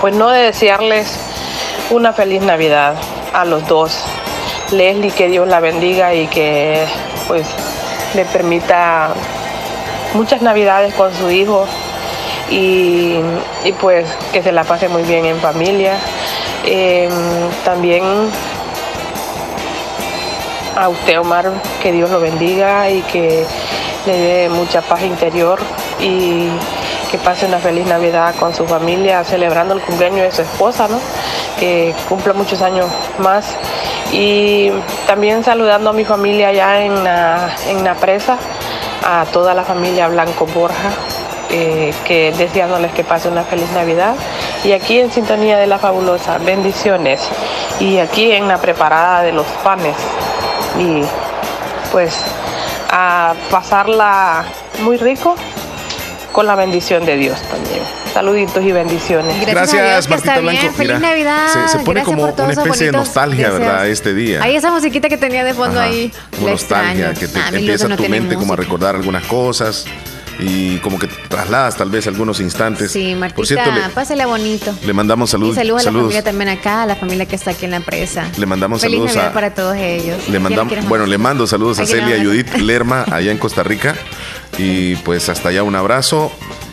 pues 0.00 0.14
no 0.14 0.30
de 0.30 0.44
desearles 0.44 1.18
una 1.90 2.12
feliz 2.12 2.42
Navidad 2.42 2.94
a 3.32 3.44
los 3.44 3.66
dos. 3.68 4.04
Leslie, 4.70 5.10
que 5.10 5.28
Dios 5.28 5.46
la 5.46 5.60
bendiga 5.60 6.14
y 6.14 6.26
que 6.26 6.84
pues 7.28 7.46
le 8.14 8.24
permita 8.24 9.10
muchas 10.14 10.40
Navidades 10.40 10.94
con 10.94 11.14
su 11.14 11.30
hijo 11.30 11.66
y, 12.52 13.72
pues 13.80 14.06
que 14.32 14.42
se 14.42 14.52
la 14.52 14.64
pase 14.64 14.88
muy 14.88 15.02
bien 15.02 15.24
en 15.24 15.38
familia. 15.38 15.94
Eh, 16.64 17.08
también 17.64 18.02
a 20.76 20.88
usted, 20.88 21.18
Omar, 21.18 21.50
que 21.82 21.92
Dios 21.92 22.10
lo 22.10 22.20
bendiga 22.20 22.90
y 22.90 23.00
que 23.02 23.44
le 24.06 24.16
dé 24.16 24.48
mucha 24.48 24.82
paz 24.82 25.02
interior 25.02 25.60
y 26.00 26.48
que 27.10 27.18
pase 27.18 27.46
una 27.46 27.58
feliz 27.58 27.86
Navidad 27.86 28.34
con 28.38 28.54
su 28.54 28.66
familia, 28.66 29.22
celebrando 29.24 29.74
el 29.74 29.80
cumpleaños 29.80 30.22
de 30.22 30.32
su 30.32 30.42
esposa, 30.42 30.88
¿no? 30.88 30.98
Que 31.58 31.94
cumpla 32.08 32.32
muchos 32.32 32.62
años 32.62 32.86
más. 33.18 33.54
Y 34.12 34.70
también 35.06 35.44
saludando 35.44 35.90
a 35.90 35.92
mi 35.92 36.04
familia 36.04 36.48
allá 36.48 36.84
en 36.84 36.92
en 37.68 37.84
la 37.84 37.94
presa, 37.94 38.38
a 39.04 39.24
toda 39.32 39.54
la 39.54 39.62
familia 39.62 40.08
Blanco 40.08 40.46
Borja, 40.46 40.90
eh, 41.52 41.92
que 42.04 42.32
deseándoles 42.36 42.92
que 42.92 43.04
pase 43.04 43.28
una 43.28 43.44
feliz 43.44 43.70
Navidad. 43.72 44.14
Y 44.64 44.72
aquí 44.72 44.98
en 44.98 45.10
sintonía 45.12 45.58
de 45.58 45.66
la 45.66 45.78
fabulosa, 45.78 46.38
bendiciones. 46.38 47.20
Y 47.80 47.98
aquí 47.98 48.32
en 48.32 48.48
la 48.48 48.58
preparada 48.58 49.22
de 49.22 49.32
los 49.32 49.46
panes. 49.62 49.94
Y 50.78 51.02
pues 51.92 52.16
a 52.90 53.34
pasarla 53.50 54.44
muy 54.82 54.96
rico 54.96 55.34
con 56.32 56.46
la 56.46 56.54
bendición 56.54 57.04
de 57.04 57.16
Dios 57.16 57.40
también. 57.42 57.82
Saluditos 58.12 58.62
y 58.62 58.72
bendiciones. 58.72 59.34
Gracias, 59.46 59.82
a 59.82 59.92
Dios 59.94 60.06
que 60.06 60.14
está 60.14 60.38
bien. 60.40 60.72
Feliz 60.74 61.00
Navidad. 61.00 61.46
Se, 61.48 61.78
se 61.78 61.84
pone 61.84 62.00
Gracias 62.02 62.04
como 62.04 62.24
una 62.44 62.52
especie 62.52 62.86
de 62.86 62.92
nostalgia, 62.92 63.48
deseos. 63.50 63.60
¿verdad? 63.60 63.86
Este 63.88 64.12
día. 64.14 64.42
Ahí 64.42 64.54
esa 64.56 64.70
musiquita 64.70 65.08
que 65.08 65.16
tenía 65.16 65.44
de 65.44 65.54
fondo 65.54 65.78
Ajá, 65.80 65.88
ahí. 65.88 66.12
Como 66.36 66.50
nostalgia, 66.50 67.10
extraño. 67.10 67.20
que 67.20 67.28
te 67.28 67.38
Ah, 67.38 67.48
empieza 67.58 67.88
no 67.88 67.96
tu 67.96 68.06
mente 68.08 68.34
como 68.36 68.52
a 68.52 68.56
recordar 68.56 68.94
algunas 68.96 69.24
cosas 69.24 69.86
y 70.38 70.78
como 70.78 70.98
que 70.98 71.06
trasladas 71.06 71.76
tal 71.76 71.90
vez 71.90 72.06
algunos 72.06 72.40
instantes. 72.40 72.90
Sí, 72.92 73.10
Por 73.10 73.18
Martita, 73.18 73.46
cierto, 73.46 73.70
le, 73.72 73.88
pásale 73.94 74.26
bonito. 74.26 74.74
le 74.84 74.92
mandamos 74.92 75.30
salud, 75.30 75.52
y 75.52 75.54
saludos 75.54 75.80
a 75.82 75.84
la 75.84 75.84
saludos. 75.84 76.04
familia 76.06 76.22
también 76.24 76.48
acá, 76.48 76.82
a 76.82 76.86
la 76.86 76.96
familia 76.96 77.26
que 77.26 77.36
está 77.36 77.50
aquí 77.52 77.64
en 77.66 77.72
la 77.72 77.76
empresa. 77.78 78.26
Le 78.38 78.46
mandamos 78.46 78.80
Feliz 78.80 78.94
saludos 78.96 79.14
Navidad 79.14 79.30
a- 79.30 79.34
para 79.34 79.54
todos 79.54 79.76
ellos. 79.76 80.16
Le 80.18 80.24
¿Quién 80.30 80.42
mandamos, 80.42 80.88
bueno, 80.88 81.06
le 81.06 81.18
mando 81.18 81.46
saludos 81.46 81.78
a 81.78 81.82
¿A 81.82 81.86
quién 81.86 81.98
le 81.98 82.04
Celia 82.16 82.22
y? 82.22 82.26
Judith 82.26 82.54
Lerma 82.62 83.04
allá 83.10 83.30
en 83.30 83.38
Costa 83.38 83.62
Rica. 83.62 83.94
Y 84.58 84.96
pues 84.96 85.28
hasta 85.28 85.48
allá 85.50 85.62
un 85.62 85.74
abrazo. 85.74 86.32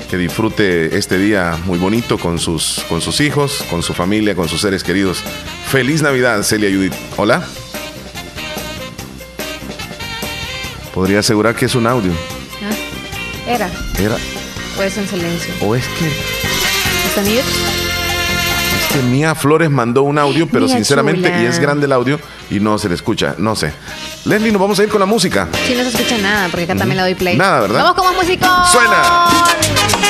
Que 0.10 0.18
disfrute 0.18 0.98
este 0.98 1.20
día 1.20 1.56
muy 1.66 1.78
bonito 1.78 2.18
con 2.18 2.40
sus, 2.40 2.84
con 2.90 3.00
sus 3.00 3.22
hijos, 3.22 3.64
con 3.70 3.84
su 3.84 3.94
familia, 3.94 4.34
con 4.34 4.50
sus 4.50 4.60
seres 4.62 4.84
queridos. 4.84 5.20
Feliz 5.68 6.02
Navidad, 6.02 6.42
Celia 6.42 6.68
y 6.70 6.76
Judith. 6.76 6.94
Hola. 7.16 7.44
Podría 10.96 11.20
asegurar 11.20 11.56
que 11.56 11.66
es 11.66 11.76
un 11.76 11.86
audio. 11.86 12.12
Era, 13.50 13.70
Era. 14.00 14.16
pues 14.78 14.96
en 14.98 15.08
silencio. 15.08 15.54
O 15.62 15.76
es 15.76 15.84
que, 15.88 16.08
¿Está 17.08 17.22
mute? 17.22 17.40
es 17.40 18.96
que 18.96 19.02
Mía 19.04 19.34
Flores 19.36 19.70
mandó 19.72 20.04
un 20.04 20.18
audio, 20.20 20.48
pero 20.48 20.66
Mía 20.68 20.76
sinceramente, 20.76 21.28
chula. 21.30 21.42
y 21.42 21.46
es 21.48 21.58
grande 21.60 21.86
el 21.88 21.92
audio 21.92 22.20
y 22.52 22.60
no 22.60 22.78
se 22.78 22.88
le 22.90 22.96
escucha. 22.96 23.36
No 23.40 23.56
sé. 23.56 23.74
Leslie, 24.26 24.52
nos 24.52 24.62
vamos 24.62 24.80
a 24.80 24.84
ir 24.84 24.90
con 24.90 25.00
la 25.00 25.06
música. 25.08 25.48
Sí, 25.66 25.74
no 25.76 25.84
se 25.84 25.90
escucha 25.90 26.18
nada, 26.20 26.48
porque 26.50 26.66
acá 26.66 26.76
también 26.76 26.98
le 26.98 27.04
doy 27.04 27.16
play. 27.16 27.38
Nada, 27.38 27.62
¿verdad? 27.62 27.82
Vamos 27.82 27.96
con 27.96 28.06
más 28.06 28.16
música. 28.24 28.66
Suena. 28.72 30.09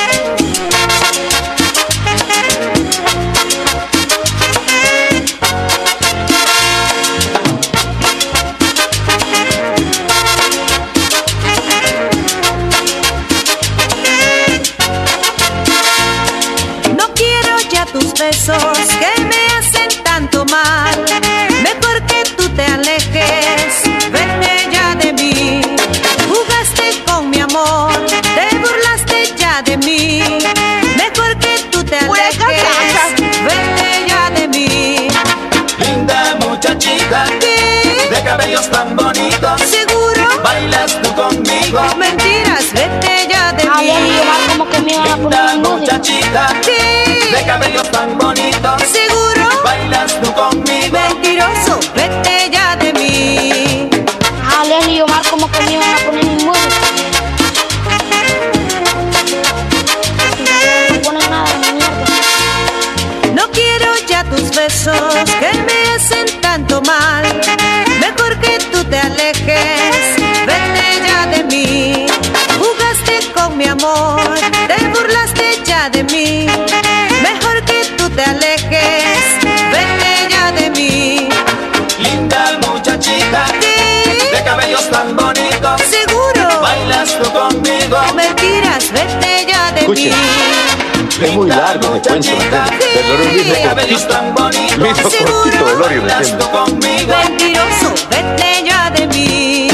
Cuento, 92.10 92.30
lo 94.76 94.90
hizo 94.90 95.08
cortito. 95.10 95.64
Ya 98.64 98.90
de 98.90 99.06
mí. 99.06 99.68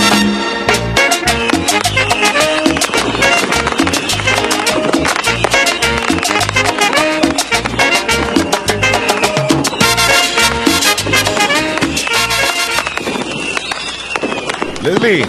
Leslie, 14.82 15.26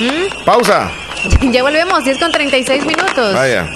¿Mm? 0.00 0.44
pausa. 0.44 0.90
Ya 1.52 1.62
volvemos, 1.62 2.04
10 2.04 2.18
con 2.18 2.32
36 2.32 2.86
minutos. 2.86 3.34
Vaya. 3.34 3.70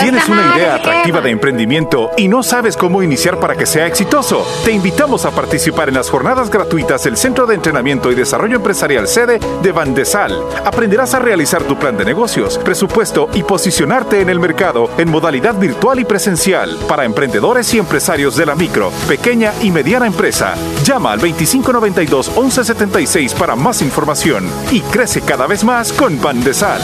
¿Tienes 0.00 0.28
una 0.28 0.54
idea 0.56 0.74
atractiva 0.76 1.20
de 1.20 1.30
emprendimiento 1.30 2.10
y 2.16 2.28
no 2.28 2.42
sabes 2.42 2.76
cómo 2.76 3.02
iniciar 3.02 3.38
para 3.38 3.54
que 3.56 3.66
sea 3.66 3.86
exitoso? 3.86 4.46
Te 4.64 4.72
invitamos 4.72 5.24
a 5.24 5.30
participar 5.30 5.88
en 5.88 5.94
las 5.94 6.10
jornadas 6.10 6.50
gratuitas 6.50 7.04
del 7.04 7.16
Centro 7.16 7.46
de 7.46 7.54
Entrenamiento 7.54 8.10
y 8.10 8.14
Desarrollo 8.14 8.56
Empresarial 8.56 9.08
sede 9.08 9.40
de 9.62 9.72
Bandesal. 9.72 10.38
Aprenderás 10.64 11.14
a 11.14 11.20
realizar 11.20 11.62
tu 11.62 11.78
plan 11.78 11.96
de 11.96 12.04
negocios, 12.04 12.58
presupuesto 12.58 13.30
y 13.32 13.42
posicionarte 13.42 14.20
en 14.20 14.28
el 14.28 14.40
mercado 14.40 14.90
en 14.98 15.10
modalidad 15.10 15.54
virtual 15.54 16.00
y 16.00 16.04
presencial 16.04 16.76
para 16.88 17.04
emprendedores 17.04 17.72
y 17.74 17.78
empresarios 17.78 18.36
de 18.36 18.46
la 18.46 18.54
micro, 18.54 18.90
pequeña 19.08 19.52
y 19.62 19.70
mediana 19.70 20.06
empresa. 20.06 20.54
Llama 20.84 21.12
al 21.12 21.20
2592-1176 21.20 23.34
para 23.34 23.56
más 23.56 23.82
información 23.82 24.48
y 24.70 24.80
crece 24.80 25.20
cada 25.22 25.46
vez 25.46 25.64
más 25.64 25.92
con 25.92 26.20
Bandesal. 26.20 26.80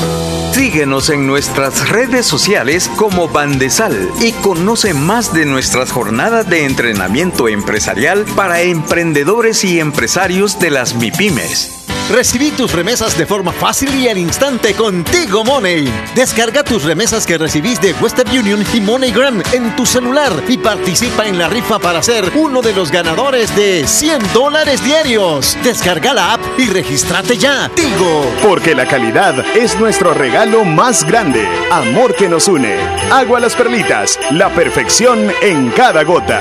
Síguenos 0.52 1.10
en 1.10 1.26
nuestras 1.26 1.88
redes 1.88 2.26
sociales 2.26 2.90
como 2.96 3.28
Bandesal 3.28 4.10
y 4.20 4.32
conoce 4.32 4.94
más 4.94 5.32
de 5.32 5.46
nuestras 5.46 5.92
jornadas 5.92 6.48
de 6.48 6.64
entrenamiento 6.64 7.48
empresarial 7.48 8.24
para 8.36 8.62
emprendedores 8.62 9.64
y 9.64 9.80
empresarios 9.80 10.58
de 10.58 10.70
las 10.70 10.94
MIPIMES. 10.94 11.77
Recibí 12.10 12.50
tus 12.50 12.72
remesas 12.72 13.18
de 13.18 13.26
forma 13.26 13.52
fácil 13.52 13.94
y 13.94 14.08
al 14.08 14.16
instante 14.16 14.72
contigo 14.72 15.44
Money. 15.44 15.92
Descarga 16.14 16.64
tus 16.64 16.84
remesas 16.84 17.26
que 17.26 17.36
recibís 17.36 17.80
de 17.82 17.92
Western 17.92 18.30
Union 18.30 18.64
y 18.72 18.80
MoneyGram 18.80 19.42
en 19.52 19.76
tu 19.76 19.84
celular 19.84 20.32
y 20.48 20.56
participa 20.56 21.26
en 21.26 21.38
la 21.38 21.50
rifa 21.50 21.78
para 21.78 22.02
ser 22.02 22.24
uno 22.34 22.62
de 22.62 22.72
los 22.72 22.90
ganadores 22.90 23.54
de 23.54 23.86
100 23.86 24.32
dólares 24.32 24.82
diarios. 24.82 25.58
Descarga 25.62 26.14
la 26.14 26.32
app 26.32 26.40
y 26.56 26.68
regístrate 26.68 27.36
ya. 27.36 27.70
Tigo. 27.74 28.24
Porque 28.42 28.74
la 28.74 28.86
calidad 28.86 29.34
es 29.54 29.78
nuestro 29.78 30.14
regalo 30.14 30.64
más 30.64 31.04
grande. 31.04 31.46
Amor 31.70 32.14
que 32.14 32.28
nos 32.28 32.48
une. 32.48 32.74
Agua 33.12 33.38
las 33.38 33.54
perlitas. 33.54 34.18
La 34.30 34.48
perfección 34.48 35.30
en 35.42 35.70
cada 35.72 36.04
gota. 36.04 36.40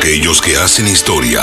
Aquellos 0.00 0.40
que 0.40 0.56
hacen 0.56 0.88
historia, 0.88 1.42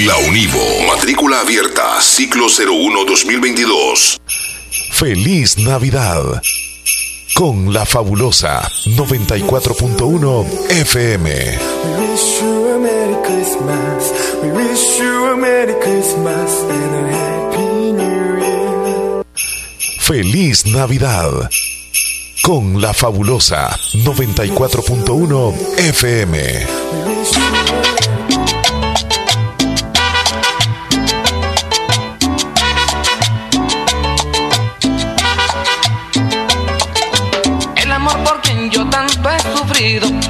la 0.00 0.16
Univo. 0.16 0.58
Matrícula 0.86 1.40
abierta 1.40 2.00
ciclo 2.00 2.46
01-2022. 2.46 4.20
Feliz 4.90 5.58
Navidad. 5.58 6.42
Con 7.34 7.72
la 7.72 7.84
fabulosa 7.84 8.62
94.1 8.86 10.46
FM. 10.70 11.30
We 11.84 12.08
wish 12.08 12.40
you 12.40 12.74
a 12.74 12.78
Merry 12.78 13.16
Christmas. 13.22 14.12
We 14.42 14.50
wish 14.50 14.98
you 14.98 15.26
a 15.26 15.36
Merry 15.36 15.74
Christmas 15.80 16.62
and 16.70 16.94
a 16.94 17.02
Happy 17.12 17.92
New 17.92 18.38
Year. 18.40 19.24
Feliz 19.98 20.66
Navidad. 20.66 21.50
Con 22.42 22.80
la 22.80 22.92
fabulosa 22.94 23.78
94.1 23.92 25.54
FM. 25.78 26.66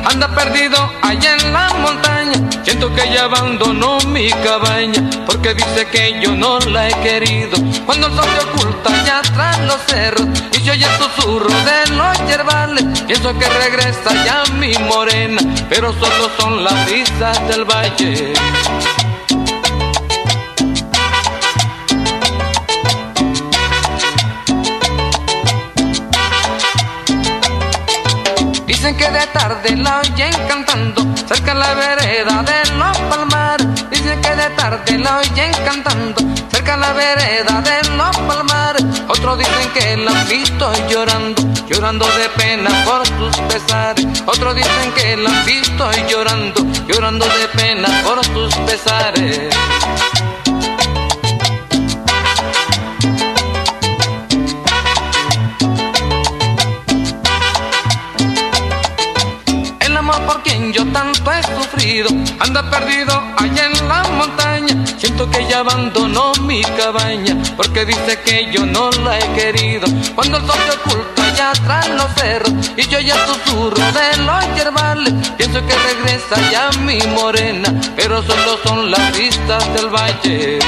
Anda 0.04 0.28
perdido 0.34 0.78
allá 1.02 1.36
en 1.36 1.52
la 1.52 1.68
montaña. 1.74 2.32
Siento 2.62 2.94
que 2.94 3.02
ella 3.02 3.24
abandonó 3.24 3.98
mi 4.06 4.30
cabaña 4.30 5.02
porque 5.26 5.54
dice 5.54 5.86
que 5.90 6.20
yo 6.20 6.32
no 6.36 6.60
la 6.60 6.88
he 6.88 6.94
querido. 7.02 7.58
Cuando 7.84 8.06
el 8.06 8.14
sol 8.14 8.24
se 8.24 8.46
oculta 8.46 8.90
allá 8.90 9.22
tras 9.34 9.58
los 9.60 9.80
cerros 9.86 10.26
y 10.52 10.64
se 10.64 10.70
oye 10.70 10.86
el 10.86 11.02
susurro 11.02 11.48
de 11.48 11.96
los 11.96 12.18
yerbales, 12.28 12.84
pienso 13.06 13.36
que 13.36 13.48
regresa 13.48 14.12
ya 14.24 14.44
mi 14.54 14.74
morena, 14.74 15.42
pero 15.68 15.92
solo 15.92 16.30
son 16.38 16.62
las 16.62 16.86
brisas 16.86 17.48
del 17.48 17.64
valle. 17.64 18.32
Dicen 28.82 28.96
que 28.96 29.10
de 29.12 29.26
tarde 29.28 29.76
la 29.76 30.00
oyen 30.00 30.32
cantando 30.48 31.06
cerca 31.28 31.54
la 31.54 31.72
vereda 31.72 32.42
de 32.42 32.68
los 32.72 32.98
palmares. 33.02 33.68
Dicen 33.90 34.20
que 34.20 34.34
de 34.34 34.50
tarde 34.56 34.98
la 34.98 35.18
oyen 35.18 35.52
cantando 35.64 36.20
cerca 36.50 36.76
la 36.76 36.92
vereda 36.92 37.60
de 37.60 37.90
los 37.90 38.16
palmares. 38.26 38.84
Otros 39.06 39.38
dicen 39.38 39.70
que 39.72 39.96
la 39.98 40.10
han 40.10 40.28
visto 40.28 40.72
llorando, 40.88 41.42
llorando 41.68 42.06
de 42.06 42.28
pena 42.30 42.70
por 42.84 43.06
sus 43.06 43.36
pesares. 43.42 44.04
Otros 44.26 44.56
dicen 44.56 44.92
que 44.96 45.16
la 45.16 45.30
han 45.30 45.46
visto 45.46 45.88
llorando, 46.08 46.66
llorando 46.88 47.24
de 47.24 47.48
pena 47.56 47.88
por 48.02 48.24
sus 48.24 48.52
pesares. 48.66 49.54
Por 60.26 60.42
quien 60.42 60.72
yo 60.72 60.84
tanto 60.86 61.30
he 61.32 61.42
sufrido 61.42 62.08
anda 62.40 62.68
perdido 62.70 63.22
allá 63.36 63.66
en 63.66 63.88
la 63.88 64.02
montaña. 64.04 64.86
Siento 64.98 65.28
que 65.30 65.40
ella 65.40 65.60
abandonó 65.60 66.32
mi 66.42 66.62
cabaña 66.62 67.36
porque 67.56 67.84
dice 67.84 68.18
que 68.24 68.50
yo 68.52 68.64
no 68.66 68.90
la 69.04 69.18
he 69.18 69.32
querido. 69.32 69.86
Cuando 70.14 70.38
el 70.38 70.46
sol 70.46 70.58
se 70.66 70.90
oculta 70.90 71.24
allá 71.24 71.52
tras 71.64 71.88
los 71.90 72.12
cerros 72.14 72.52
y 72.76 72.86
yo 72.88 72.98
ya 73.00 73.16
susurro 73.26 73.76
de 73.76 74.22
los 74.24 74.56
yerbales, 74.56 75.14
pienso 75.36 75.60
que 75.66 75.74
regresa 75.74 76.50
ya 76.50 76.70
mi 76.80 76.98
morena, 77.14 77.72
pero 77.96 78.22
solo 78.22 78.58
son 78.64 78.90
las 78.90 79.16
vistas 79.16 79.74
del 79.74 79.88
valle. 79.88 80.58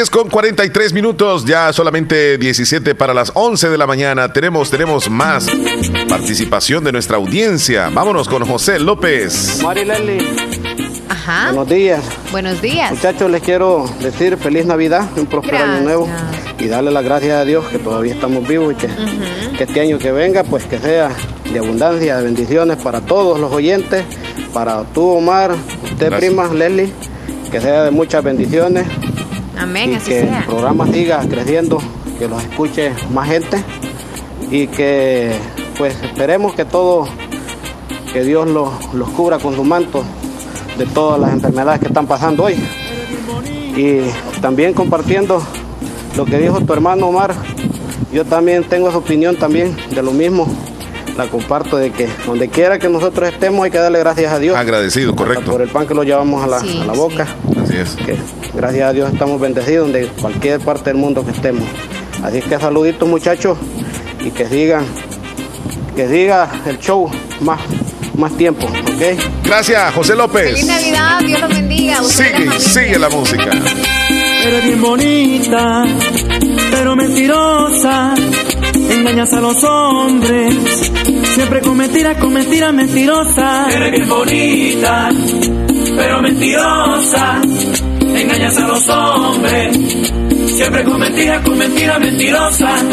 10 0.00 0.08
con 0.08 0.30
43 0.30 0.94
minutos, 0.94 1.44
ya 1.44 1.74
solamente 1.74 2.38
17 2.38 2.94
para 2.94 3.12
las 3.12 3.32
11 3.34 3.68
de 3.68 3.76
la 3.76 3.86
mañana. 3.86 4.32
Tenemos, 4.32 4.70
tenemos 4.70 5.10
más 5.10 5.46
participación 6.08 6.82
de 6.84 6.90
nuestra 6.90 7.18
audiencia. 7.18 7.90
Vámonos 7.90 8.26
con 8.26 8.46
José 8.46 8.78
López. 8.78 9.62
Mari 9.62 9.84
Lely. 9.84 10.26
Ajá. 11.10 11.48
Buenos 11.48 11.68
días. 11.68 12.02
Buenos 12.32 12.62
días. 12.62 12.92
Muchachos, 12.92 13.30
les 13.30 13.42
quiero 13.42 13.84
decir 14.00 14.38
feliz 14.38 14.64
Navidad, 14.64 15.06
un 15.18 15.26
próspero 15.26 15.58
año 15.58 15.82
nuevo 15.82 16.08
y 16.58 16.66
darle 16.66 16.92
las 16.92 17.04
gracias 17.04 17.36
a 17.36 17.44
Dios 17.44 17.66
que 17.66 17.78
todavía 17.78 18.14
estamos 18.14 18.48
vivos 18.48 18.72
y 18.72 18.76
que, 18.76 18.88
que 19.58 19.64
este 19.64 19.82
año 19.82 19.98
que 19.98 20.12
venga, 20.12 20.44
pues 20.44 20.64
que 20.64 20.78
sea 20.78 21.10
de 21.52 21.58
abundancia, 21.58 22.16
de 22.16 22.24
bendiciones 22.24 22.78
para 22.78 23.02
todos 23.02 23.38
los 23.38 23.52
oyentes, 23.52 24.02
para 24.54 24.82
tú, 24.82 25.10
Omar, 25.10 25.50
usted, 25.84 26.06
Gracias. 26.06 26.18
prima, 26.20 26.48
Leslie, 26.54 26.90
que 27.50 27.60
sea 27.60 27.84
de 27.84 27.90
muchas 27.90 28.24
bendiciones 28.24 28.86
Amén, 29.58 29.92
y 29.92 29.94
así 29.94 30.10
que 30.10 30.20
el 30.20 30.44
programa 30.44 30.86
siga 30.86 31.20
creciendo, 31.28 31.78
que 32.18 32.28
los 32.28 32.42
escuche 32.42 32.92
más 33.12 33.28
gente 33.28 33.62
y 34.50 34.66
que 34.66 35.32
pues 35.76 35.94
esperemos 36.02 36.54
que 36.54 36.64
todo, 36.64 37.06
que 38.12 38.22
Dios 38.22 38.48
los, 38.48 38.94
los 38.94 39.08
cubra 39.10 39.38
con 39.38 39.54
su 39.54 39.64
manto 39.64 40.04
de 40.76 40.86
todas 40.86 41.20
las 41.20 41.32
enfermedades 41.32 41.80
que 41.80 41.86
están 41.86 42.06
pasando 42.06 42.44
hoy. 42.44 42.54
Y 43.76 44.00
también 44.40 44.74
compartiendo 44.74 45.42
lo 46.16 46.24
que 46.24 46.38
dijo 46.38 46.60
tu 46.60 46.72
hermano 46.72 47.06
Omar, 47.08 47.34
yo 48.12 48.24
también 48.24 48.64
tengo 48.64 48.88
esa 48.88 48.98
opinión 48.98 49.36
también 49.36 49.76
de 49.90 50.02
lo 50.02 50.12
mismo. 50.12 50.46
La 51.16 51.26
comparto 51.26 51.76
de 51.76 51.90
que 51.90 52.08
donde 52.26 52.48
quiera 52.48 52.78
que 52.78 52.88
nosotros 52.88 53.28
estemos 53.28 53.64
hay 53.64 53.70
que 53.70 53.78
darle 53.78 53.98
gracias 53.98 54.32
a 54.32 54.38
Dios. 54.38 54.56
Agradecido, 54.56 55.14
correcto. 55.14 55.50
Por 55.50 55.62
el 55.62 55.68
pan 55.68 55.86
que 55.86 55.94
lo 55.94 56.02
llevamos 56.02 56.42
a 56.42 56.46
la, 56.46 56.60
Sí, 56.60 56.80
a 56.80 56.86
la 56.86 56.92
boca. 56.92 57.26
Así 57.62 57.76
es. 57.76 57.90
Que 57.96 58.16
gracias 58.54 58.88
a 58.88 58.92
Dios 58.92 59.12
estamos 59.12 59.40
bendecidos 59.40 59.92
de 59.92 60.06
cualquier 60.20 60.60
parte 60.60 60.90
del 60.90 60.96
mundo 60.96 61.24
que 61.24 61.32
estemos. 61.32 61.64
Así 62.22 62.40
que 62.40 62.58
saluditos 62.58 63.08
muchachos 63.08 63.58
y 64.24 64.30
que 64.30 64.46
sigan, 64.46 64.84
que 65.96 66.08
siga 66.08 66.50
el 66.66 66.78
show 66.78 67.10
más, 67.40 67.60
más 68.16 68.36
tiempo, 68.36 68.66
¿ok? 68.66 69.20
Gracias, 69.44 69.94
José 69.94 70.14
López. 70.14 70.52
Feliz 70.52 70.66
Navidad, 70.66 71.20
Dios 71.20 71.40
los 71.40 71.50
bendiga. 71.50 72.02
Usted 72.02 72.38
y 72.38 72.44
la 72.44 72.52
Sigue, 72.58 72.70
sigue 72.84 72.98
la 72.98 73.08
música. 73.08 73.50
Eres 74.44 74.64
bien 74.64 74.80
bonita, 74.80 75.84
pero 76.70 76.96
mentirosa. 76.96 78.14
Engañas 78.90 79.32
a 79.32 79.40
los 79.40 79.62
hombres, 79.64 80.92
siempre 81.34 81.60
con 81.60 81.76
mentiras, 81.76 82.16
con 82.18 82.32
mentiras 82.32 82.72
mentirosas. 82.74 83.74
Eres 83.74 83.92
bien 83.92 84.08
bonita, 84.08 85.10
pero 85.96 86.22
mentirosa. 86.22 87.40
Engañas 88.00 88.56
a 88.58 88.66
los 88.66 88.88
hombres, 88.88 89.78
siempre 90.46 90.84
con 90.84 90.98
mentiras, 90.98 91.40
con 91.42 91.58
mentiras 91.58 92.00
mentirosas. 92.00 92.84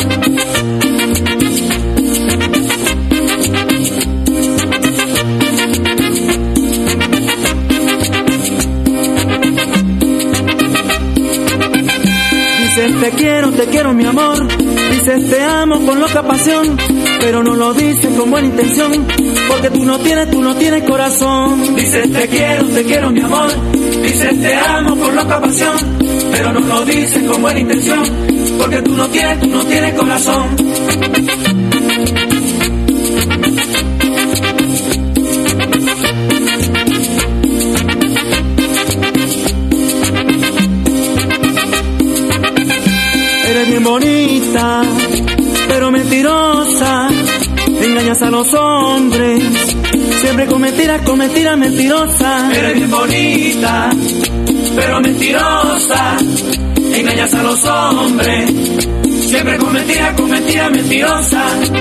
Dices 12.59 13.01
te 13.01 13.09
quiero, 13.11 13.51
te 13.51 13.65
quiero 13.65 13.93
mi 13.93 14.05
amor. 14.05 14.66
Dices 15.07 15.29
te 15.29 15.41
amo 15.41 15.79
con 15.85 16.01
loca 16.01 16.21
pasión. 16.21 16.77
Pero 17.21 17.41
no 17.41 17.55
lo 17.55 17.73
dices 17.73 18.13
con 18.17 18.29
buena 18.29 18.47
intención. 18.47 19.07
Porque 19.47 19.69
tú 19.69 19.85
no 19.85 19.97
tienes, 19.99 20.29
tú 20.29 20.41
no 20.41 20.53
tienes 20.53 20.83
corazón. 20.83 21.75
Dices 21.75 22.11
te 22.11 22.27
quiero, 22.27 22.65
te 22.65 22.83
quiero 22.83 23.09
mi 23.11 23.21
amor. 23.21 23.49
Dices 23.71 24.41
te 24.41 24.53
amo 24.53 24.97
con 24.97 25.15
loca 25.15 25.39
pasión. 25.39 25.77
Pero 26.29 26.51
no 26.51 26.59
lo 26.59 26.83
dices 26.83 27.23
con 27.23 27.41
buena 27.41 27.57
intención. 27.57 28.03
Porque 28.57 28.81
tú 28.81 28.97
no 28.97 29.07
tienes, 29.07 29.39
tú 29.39 29.47
no 29.47 29.63
tienes 29.63 29.93
corazón. 29.93 30.57
Engañas 48.17 48.33
a 48.33 48.37
los 48.39 48.53
hombres, 48.55 49.43
siempre 50.21 50.47
con 50.47 50.59
mentiras, 50.59 51.01
con 51.03 51.19
mentiras 51.19 51.55
mentirosas. 51.55 52.51
Eres 52.51 52.73
bien 52.73 52.89
bonita, 52.89 53.91
pero 54.75 55.01
mentirosa. 55.01 56.17
Engañas 56.95 57.33
a 57.35 57.43
los 57.43 57.63
hombres, 57.65 58.51
siempre 59.19 59.57
con 59.57 59.71
mentiras, 59.71 60.13
con 60.15 60.31
mentiras 60.31 60.71
mentirosas. 60.71 61.71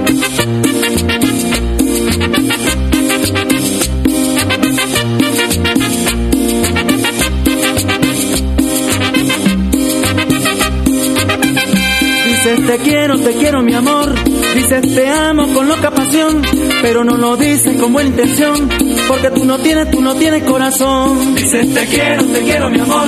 Dices 12.27 12.67
te 12.67 12.79
quiero, 12.85 13.19
te 13.21 13.33
quiero 13.33 13.63
mi 13.63 13.73
amor. 13.73 14.36
Dices 14.57 14.95
te 14.95 15.07
amo 15.07 15.53
con 15.53 15.69
loca 15.69 15.91
pasión. 15.91 16.41
Pero 16.81 17.05
no 17.05 17.17
lo 17.19 17.37
dices 17.37 17.79
con 17.79 17.93
buena 17.93 18.09
intención. 18.09 18.69
Porque 19.07 19.31
tú 19.31 19.45
no 19.45 19.59
tienes, 19.59 19.91
tú 19.91 20.01
no 20.01 20.15
tienes 20.15 20.43
corazón. 20.45 21.35
Dices 21.35 21.75
te 21.75 21.87
quiero, 21.87 22.25
te 22.25 22.41
quiero 22.41 22.71
mi 22.71 22.81
amor. 22.81 23.07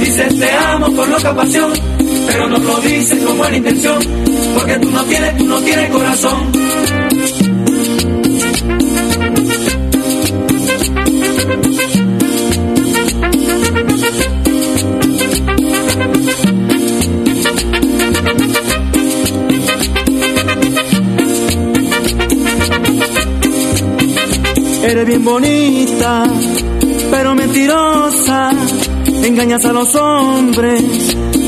Dices 0.00 0.38
te 0.38 0.50
amo 0.50 0.86
con 0.96 1.10
loca 1.10 1.34
pasión. 1.34 1.70
Pero 2.26 2.48
no 2.48 2.58
lo 2.58 2.76
dices 2.80 3.22
con 3.22 3.36
buena 3.36 3.56
intención. 3.58 3.98
Porque 4.54 4.78
tú 4.78 4.90
no 4.90 5.04
tienes, 5.04 5.36
tú 5.36 5.44
no 5.44 5.58
tienes 5.58 5.90
corazón. 5.90 6.65
Eres 24.96 25.08
bien 25.08 25.24
bonita, 25.26 26.24
pero 27.10 27.34
mentirosa. 27.34 28.50
Engañas 29.22 29.62
a 29.66 29.72
los 29.74 29.94
hombres, 29.94 30.82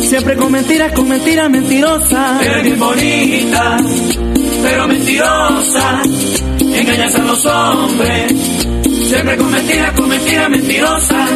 siempre 0.02 0.36
con 0.36 0.52
mentiras, 0.52 0.92
con 0.92 1.08
mentiras 1.08 1.48
mentirosas. 1.48 2.42
Eres 2.42 2.62
bien 2.64 2.78
bonita, 2.78 3.78
pero 4.62 4.86
mentirosa. 4.86 6.02
Engañas 6.60 7.14
a 7.14 7.18
los 7.20 7.46
hombres, 7.46 8.34
siempre 9.08 9.38
con 9.38 9.50
mentiras, 9.50 9.92
con 9.92 10.08
mentiras 10.10 10.50
mentirosas. 10.50 11.30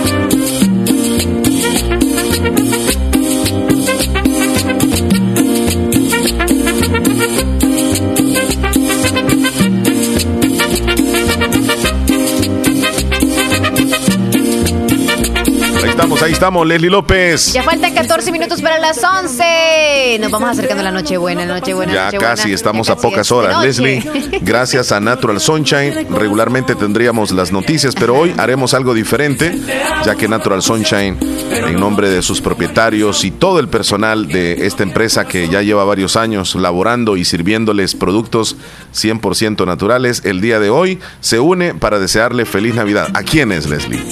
Estamos, 16.02 16.22
ahí 16.22 16.32
estamos, 16.32 16.66
Leslie 16.66 16.90
López. 16.90 17.52
Ya 17.52 17.62
faltan 17.62 17.94
14 17.94 18.32
minutos 18.32 18.60
para 18.60 18.78
las 18.78 19.00
11. 19.02 20.18
Nos 20.20 20.30
vamos 20.32 20.50
acercando 20.50 20.80
a 20.80 20.84
la 20.84 20.90
Nochebuena, 20.90 21.46
Nochebuena, 21.46 21.92
Ya 21.92 22.04
Nochebuena. 22.06 22.34
casi 22.34 22.52
estamos 22.52 22.88
Ya 22.88 22.94
a 22.94 22.96
casi 22.96 23.06
pocas 23.06 23.26
es 23.26 23.32
horas. 23.32 23.52
noche. 23.54 23.66
Leslie, 23.68 24.38
gracias 24.42 24.90
a 24.90 24.98
Natural 24.98 25.40
Sunshine, 25.40 26.08
regularmente 26.10 26.74
tendríamos 26.74 27.30
las 27.30 27.52
noticias, 27.52 27.94
pero 27.94 28.16
hoy 28.18 28.34
haremos 28.36 28.74
algo 28.74 28.94
diferente, 28.94 29.56
ya 30.04 30.16
que 30.16 30.26
Natural 30.26 30.60
Sunshine, 30.60 31.18
en 31.52 31.78
nombre 31.78 32.10
de 32.10 32.22
sus 32.22 32.40
propietarios 32.40 33.24
y 33.24 33.30
todo 33.30 33.60
el 33.60 33.68
personal 33.68 34.26
de 34.26 34.66
esta 34.66 34.82
empresa 34.82 35.26
que 35.26 35.48
ya 35.48 35.62
lleva 35.62 35.84
varios 35.84 36.16
años 36.16 36.56
laborando 36.56 37.16
y 37.16 37.24
sirviéndoles 37.24 37.94
productos 37.94 38.56
100% 38.94 39.64
naturales, 39.66 40.22
el 40.24 40.40
día 40.40 40.58
de 40.58 40.70
hoy 40.70 40.98
se 41.20 41.38
une 41.38 41.74
para 41.74 42.00
desearle 42.00 42.44
feliz 42.44 42.74
Navidad. 42.74 43.08
¿A 43.14 43.22
quién 43.22 43.52
es, 43.52 43.68
Leslie? 43.68 44.02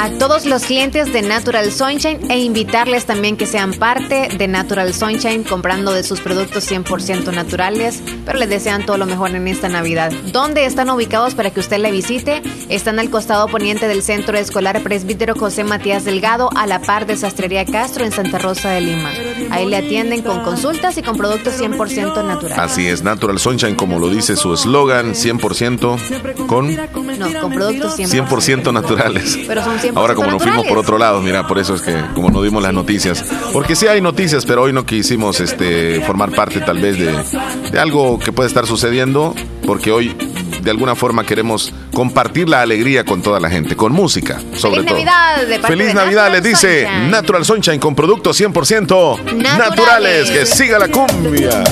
A 0.00 0.10
todos 0.10 0.46
los 0.46 0.62
clientes 0.62 1.12
de 1.12 1.22
Natural 1.22 1.72
Sunshine 1.72 2.30
e 2.30 2.38
invitarles 2.38 3.04
también 3.04 3.36
que 3.36 3.46
sean 3.46 3.72
parte 3.72 4.28
de 4.38 4.46
Natural 4.46 4.94
Sunshine 4.94 5.42
comprando 5.42 5.90
de 5.90 6.04
sus 6.04 6.20
productos 6.20 6.70
100% 6.70 7.34
naturales, 7.34 8.00
pero 8.24 8.38
les 8.38 8.48
desean 8.48 8.86
todo 8.86 8.96
lo 8.96 9.06
mejor 9.06 9.30
en 9.34 9.48
esta 9.48 9.68
Navidad. 9.68 10.12
¿Dónde 10.32 10.66
están 10.66 10.88
ubicados 10.90 11.34
para 11.34 11.50
que 11.50 11.58
usted 11.58 11.78
la 11.78 11.90
visite? 11.90 12.42
Están 12.68 13.00
al 13.00 13.10
costado 13.10 13.48
poniente 13.48 13.88
del 13.88 14.04
Centro 14.04 14.38
Escolar 14.38 14.80
Presbítero 14.84 15.34
José 15.34 15.64
Matías 15.64 16.04
Delgado, 16.04 16.48
a 16.54 16.68
la 16.68 16.80
par 16.80 17.04
de 17.06 17.16
Sastrería 17.16 17.64
Castro 17.64 18.04
en 18.04 18.12
Santa 18.12 18.38
Rosa 18.38 18.70
de 18.70 18.82
Lima. 18.82 19.10
Ahí 19.50 19.66
le 19.66 19.78
atienden 19.78 20.22
con 20.22 20.44
consultas 20.44 20.96
y 20.96 21.02
con 21.02 21.16
productos 21.16 21.60
100% 21.60 22.24
naturales. 22.24 22.56
Así 22.56 22.86
es, 22.86 23.02
Natural 23.02 23.40
Sunshine, 23.40 23.74
como 23.74 23.98
lo 23.98 24.08
dice 24.10 24.36
su 24.36 24.54
eslogan, 24.54 25.14
100% 25.14 26.46
con 26.46 26.72
No, 27.18 27.40
con 27.40 27.52
productos 27.52 27.98
100%. 27.98 28.28
100% 28.28 28.72
naturales. 28.72 29.36
Pero 29.44 29.64
son 29.64 29.87
Ahora 29.94 30.14
como 30.14 30.30
nos 30.30 30.42
fuimos 30.42 30.66
por 30.66 30.78
otro 30.78 30.98
lado, 30.98 31.20
mira, 31.20 31.46
por 31.46 31.58
eso 31.58 31.74
es 31.74 31.82
que 31.82 31.94
como 32.14 32.30
no 32.30 32.42
dimos 32.42 32.62
las 32.62 32.72
noticias. 32.72 33.24
Porque 33.52 33.76
sí 33.76 33.86
hay 33.86 34.00
noticias, 34.00 34.44
pero 34.44 34.62
hoy 34.62 34.72
no 34.72 34.84
quisimos 34.84 35.40
este, 35.40 36.00
formar 36.02 36.32
parte 36.32 36.60
tal 36.60 36.78
vez 36.78 36.98
de, 36.98 37.70
de 37.70 37.78
algo 37.78 38.18
que 38.18 38.32
puede 38.32 38.48
estar 38.48 38.66
sucediendo, 38.66 39.34
porque 39.66 39.90
hoy 39.90 40.14
de 40.62 40.70
alguna 40.70 40.94
forma 40.94 41.24
queremos 41.24 41.72
compartir 41.92 42.48
la 42.48 42.62
alegría 42.62 43.04
con 43.04 43.22
toda 43.22 43.40
la 43.40 43.50
gente, 43.50 43.76
con 43.76 43.92
música, 43.92 44.40
sobre 44.54 44.82
Feliz 44.82 44.86
todo. 44.86 44.98
Navidad 44.98 45.46
de 45.46 45.58
parte 45.58 45.66
Feliz 45.68 45.86
de 45.88 45.94
Navidad, 45.94 46.30
les 46.32 46.42
dice 46.42 46.82
Sunshine. 46.84 47.10
Natural 47.10 47.44
Sunshine 47.44 47.78
con 47.78 47.94
productos 47.94 48.40
100% 48.40 49.22
naturales. 49.24 49.58
Naturales. 49.58 50.30
Que 50.30 50.46
siga 50.46 50.78
la 50.78 50.88
cumbia. 50.88 51.64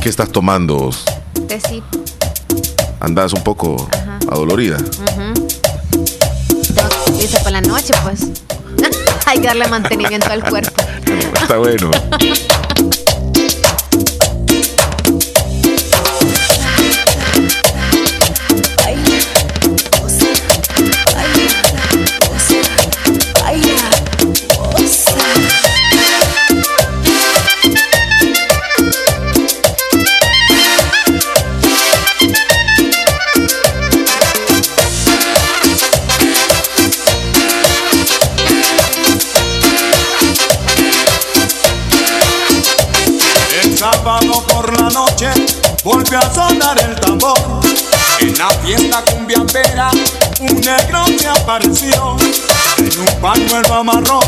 ¿Qué 0.00 0.08
estás 0.08 0.30
tomando? 0.30 0.90
Tecito. 1.48 1.98
Andas 3.00 3.32
un 3.32 3.42
poco 3.42 3.88
adolorida. 4.30 4.76
La 7.60 7.62
noche, 7.62 7.92
pues. 8.04 8.20
Hay 9.26 9.40
que 9.40 9.48
darle 9.48 9.66
mantenimiento 9.66 10.30
al 10.30 10.48
cuerpo. 10.48 10.80
Está 11.42 11.58
bueno. 11.58 11.90
a 46.16 46.34
sonar 46.34 46.78
el 46.82 46.94
tambor. 47.00 47.38
En 48.20 48.36
la 48.38 48.48
fiesta 48.50 49.04
cumbiambera 49.10 49.90
un 50.40 50.60
negro 50.60 51.04
se 51.18 51.28
apareció. 51.28 52.16
En 52.78 53.00
un 53.00 53.20
pañuelo 53.20 53.74
amarró 53.74 54.20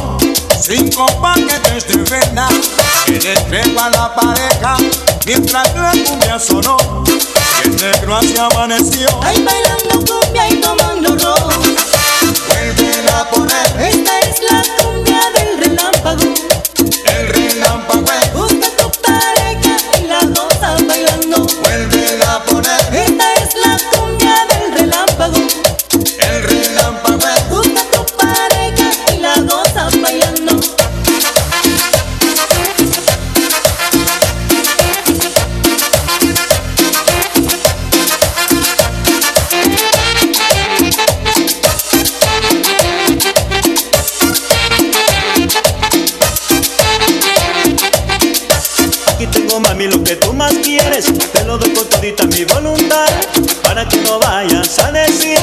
cinco 0.61 1.07
paquetes 1.21 1.89
de 1.89 1.97
vena. 2.05 2.49
Que 3.07 3.19
le 3.19 3.33
entregó 3.35 3.81
a 3.81 3.91
la 3.91 4.15
pareja 4.15 4.77
mientras 5.27 5.75
la 5.75 5.93
cumbia 6.05 6.39
sonó. 6.39 6.77
Y 7.07 7.69
el 7.69 7.77
negro 7.77 8.17
así 8.17 8.35
amaneció. 8.39 9.09
Ay, 9.23 9.43
bailando 9.43 10.05
cumbia 10.13 10.49
y 10.49 10.57
tomando 10.57 11.17
ron. 11.17 11.55
Vuelven 12.49 13.09
a 13.15 13.25
poner 13.31 13.67
Esta 13.79 14.19
es 14.21 14.41
la 14.51 14.63
cumbia 14.83 15.21
del 15.35 15.59
relámpago. 15.59 16.35
el 17.07 17.29
relámpago. 17.29 18.01
Busca 18.01 18.30
mi 52.27 52.45
voluntad 52.45 53.09
Para 53.63 53.87
que 53.89 53.99
no 53.99 54.19
vayas 54.19 54.79
a 54.81 54.91
decir 54.91 55.39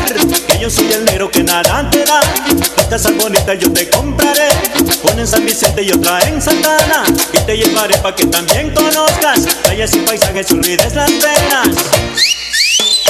Que 0.47 0.59
yo 0.59 0.69
soy 0.69 0.91
el 0.91 1.05
negro 1.05 1.29
que 1.29 1.43
nada 1.43 1.89
te 1.89 2.03
da. 2.03 2.19
Casas 2.89 3.15
bonitas 3.17 3.57
yo 3.59 3.71
te 3.71 3.89
compraré 3.89 4.49
Una 5.03 5.21
en 5.21 5.27
San 5.27 5.45
Vicente 5.45 5.83
y 5.83 5.91
otra 5.91 6.19
en 6.27 6.41
Santana 6.41 7.03
Y 7.33 7.39
te 7.39 7.57
llevaré 7.57 7.97
para 7.97 8.15
que 8.15 8.25
también 8.25 8.73
conozcas 8.73 9.47
Playas 9.63 9.93
y 9.93 9.99
paisajes, 9.99 10.51
olvides 10.51 10.93
las 10.93 11.11
penas 11.11 12.26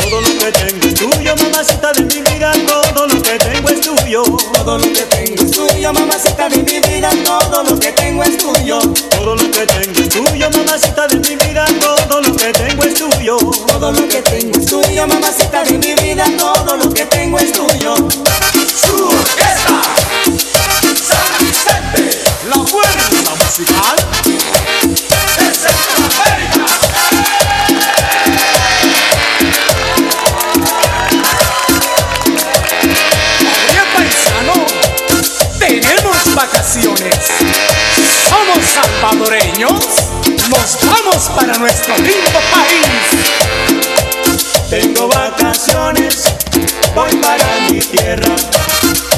todo 0.09 0.21
lo 0.21 0.27
que 0.39 0.51
tengo 0.51 0.87
es 0.87 0.93
tuyo, 0.93 1.35
mamacita 1.35 1.91
de 1.91 2.01
mi 2.03 2.21
vida. 2.21 2.51
Todo 2.65 3.07
lo 3.07 3.21
que 3.21 3.37
tengo 3.37 3.69
es 3.69 3.81
tuyo. 3.81 4.23
Todo 4.53 4.77
lo 4.77 4.93
que 4.93 5.03
tengo 5.03 5.43
es 5.43 5.51
tuyo, 5.51 5.93
mamacita 5.93 6.49
de 6.49 6.57
mi 6.57 6.79
vida. 6.79 7.09
Todo 7.25 7.63
lo 7.63 7.79
que 7.79 7.91
tengo 7.91 8.23
es 8.23 8.37
tuyo. 8.37 8.79
Todo 8.79 9.35
lo 9.35 9.51
que 9.51 9.65
tengo 9.65 9.99
es 9.99 10.09
tuyo, 10.09 10.49
mamacita 10.49 11.07
de 11.07 11.15
mi 11.17 11.35
vida. 11.35 11.65
Todo 11.81 12.21
lo 12.21 12.35
que 12.35 12.51
tengo 12.53 12.83
es 12.83 12.93
tuyo. 12.93 13.37
Todo 13.37 13.91
lo 13.91 14.07
que 14.07 14.21
tengo 14.21 14.57
es 14.57 14.65
tuyo, 14.65 15.07
mamacita 15.07 15.63
de 15.63 15.77
mi 15.77 15.93
vida. 15.95 16.25
Todo 16.37 16.77
lo 16.77 16.93
que 16.93 17.05
tengo 17.05 17.39
es 17.39 17.51
tuyo. 17.51 17.95
Su 17.95 19.07
orquesta, 19.07 19.81
San 21.07 21.45
Vicente, 21.45 22.23
la 22.49 22.65
fuerza 22.65 23.35
musical 23.43 24.66
salvadoreños. 38.77 39.85
Nos 40.49 40.77
vamos 40.85 41.29
para 41.35 41.57
nuestro 41.57 41.95
lindo 41.97 42.39
país. 42.51 42.87
Tengo 44.69 45.07
vacaciones, 45.07 46.23
voy 46.93 47.15
para 47.17 47.45
mi 47.69 47.79
tierra 47.79 48.35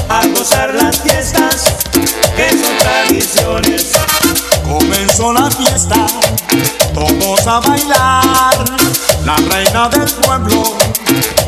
a 0.08 0.26
gozar 0.28 0.74
las 0.74 1.00
fiestas 1.00 1.64
que 2.36 2.50
son 2.50 2.76
tradiciones. 2.78 3.92
Comenzó 4.62 5.32
la 5.32 5.50
fiesta, 5.50 6.06
todos 6.94 7.46
a 7.46 7.60
bailar. 7.60 8.64
La 9.24 9.36
reina 9.36 9.88
del 9.88 10.10
pueblo 10.10 10.78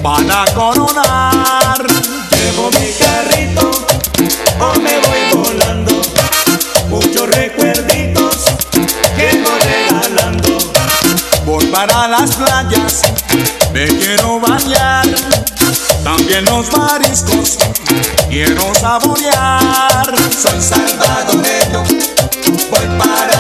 van 0.03 0.31
a 0.31 0.45
coronar. 0.55 1.87
Llevo 2.31 2.71
mi 2.79 2.93
carrito 2.93 3.71
o 4.61 4.81
me 4.81 4.99
voy 4.99 5.45
volando. 5.45 6.03
Muchos 6.89 7.29
recuerditos 7.31 7.72
para 11.73 12.07
las 12.07 12.37
playas, 12.37 13.01
me 13.73 13.87
quiero 13.87 14.39
bañar. 14.39 15.07
También 16.05 16.45
los 16.45 16.71
mariscos 16.77 17.57
quiero 18.29 18.75
saborear. 18.75 20.15
Soy 20.31 20.61
salvadoreño, 20.61 21.83
voy 22.71 22.99
para 22.99 23.32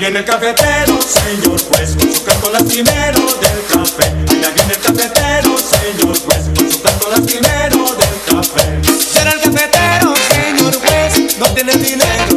viene 0.00 0.20
el 0.20 0.24
cafetero, 0.24 0.98
señor 1.02 1.62
juez, 1.62 1.94
con 1.94 2.14
su 2.14 2.24
canto 2.24 2.50
lastimero 2.50 3.20
del 3.20 3.64
café. 3.70 4.06
Allá 4.30 4.50
viene 4.54 4.72
el 4.72 4.80
cafetero, 4.80 5.58
señor 5.58 6.18
juez, 6.18 6.48
con 6.56 6.72
su 6.72 6.82
canto 6.82 7.10
lastimero 7.10 7.84
del 7.84 8.34
café. 8.34 8.80
Será 8.98 9.32
el 9.32 9.40
cafetero, 9.40 10.14
señor 10.30 10.74
juez, 10.74 11.38
no 11.38 11.46
tiene 11.52 11.72
dinero 11.74 12.29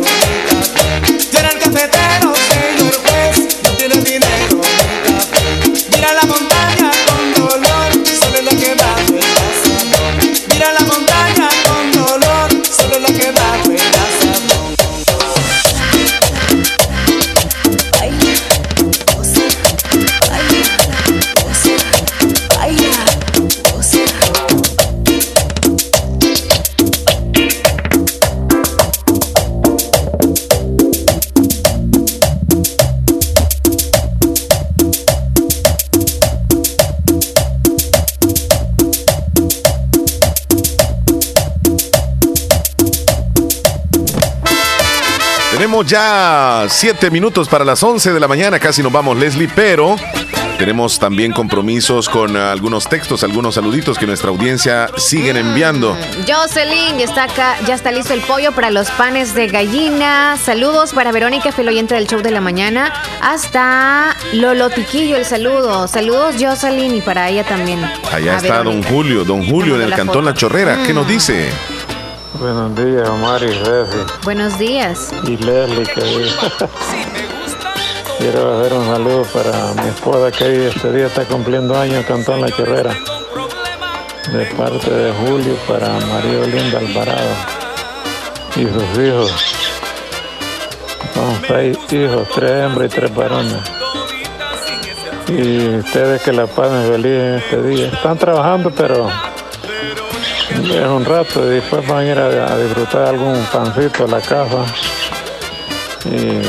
tenemos 45.83 45.87
ya 45.87 46.65
siete 46.69 47.11
minutos 47.11 47.47
para 47.47 47.65
las 47.65 47.81
11 47.83 48.13
de 48.13 48.19
la 48.19 48.27
mañana, 48.27 48.59
casi 48.59 48.81
nos 48.83 48.91
vamos, 48.91 49.17
Leslie, 49.17 49.49
pero 49.53 49.95
tenemos 50.57 50.99
también 50.99 51.31
compromisos 51.31 52.09
con 52.09 52.35
algunos 52.37 52.87
textos, 52.87 53.23
algunos 53.23 53.55
saluditos 53.55 53.97
que 53.97 54.05
nuestra 54.05 54.29
audiencia 54.29 54.87
siguen 54.97 55.37
enviando. 55.37 55.97
Jocelyn, 56.27 56.97
ya 56.99 57.05
está 57.05 57.23
acá, 57.23 57.55
ya 57.65 57.75
está 57.75 57.91
listo 57.91 58.13
el 58.13 58.21
pollo 58.21 58.51
para 58.53 58.69
los 58.71 58.89
panes 58.91 59.33
de 59.33 59.47
gallina. 59.47 60.37
Saludos 60.37 60.93
para 60.93 61.11
Verónica, 61.11 61.51
filoyente 61.51 61.95
del 61.95 62.07
show 62.07 62.21
de 62.21 62.31
la 62.31 62.39
mañana. 62.41 62.93
Hasta 63.21 64.15
Lolo 64.33 64.69
Tiquillo, 64.69 65.17
el 65.17 65.25
saludo. 65.25 65.87
Saludos, 65.87 66.35
Jocelyn, 66.39 66.95
y 66.95 67.01
para 67.01 67.29
ella 67.29 67.43
también. 67.43 67.83
Allá 68.11 68.37
está 68.37 68.63
don. 68.63 68.83
Julio, 68.83 69.23
don 69.25 69.45
Julio 69.47 69.75
en 69.75 69.81
el 69.81 69.89
la 69.89 69.95
cantón 69.97 70.15
foto. 70.23 70.25
La 70.29 70.33
Chorrera. 70.33 70.83
¿Qué 70.85 70.93
nos 70.93 71.05
Mm. 71.05 71.09
dice? 71.09 71.49
Buenos 72.39 72.75
días, 72.75 73.07
Omar 73.09 73.43
y 73.43 73.53
Leslie. 73.53 74.05
Buenos 74.23 74.57
días. 74.57 75.11
Y 75.23 75.37
Leslie, 75.37 75.85
que 75.85 76.01
quiero 78.17 78.59
hacer 78.59 78.73
un 78.73 78.85
saludo 78.87 79.23
para 79.25 79.73
mi 79.81 79.89
esposa 79.89 80.31
que 80.31 80.43
hoy 80.43 80.55
este 80.65 80.91
día 80.91 81.05
está 81.07 81.25
cumpliendo 81.25 81.79
años, 81.79 82.03
Cantón 82.05 82.41
La 82.41 82.49
Chorrera. 82.49 82.97
De 84.31 84.45
parte 84.57 84.89
de 84.89 85.13
Julio 85.13 85.55
para 85.67 85.89
María 85.89 86.45
Linda 86.47 86.79
Alvarado 86.79 87.35
y 88.55 88.63
sus 88.63 89.03
hijos. 89.03 89.31
Son 91.13 91.41
seis 91.47 91.77
hijos, 91.91 92.27
tres 92.33 92.51
hembras 92.51 92.91
y 92.91 92.95
tres 92.95 93.13
varones. 93.13 93.61
Y 95.27 95.67
ustedes 95.77 96.21
que 96.23 96.33
la 96.33 96.47
pasen 96.47 96.91
feliz 96.91 97.05
en 97.05 97.33
este 97.35 97.61
día. 97.61 97.87
Están 97.87 98.17
trabajando, 98.17 98.71
pero 98.71 99.07
es 100.61 100.87
un 100.87 101.05
rato 101.05 101.45
y 101.45 101.55
después 101.55 101.87
van 101.87 101.99
a 101.99 102.05
ir 102.11 102.17
a, 102.19 102.53
a 102.53 102.57
disfrutar 102.57 103.07
algún 103.07 103.43
pancito 103.51 104.05
a 104.05 104.07
la 104.07 104.21
casa 104.21 104.65
y 106.05 106.41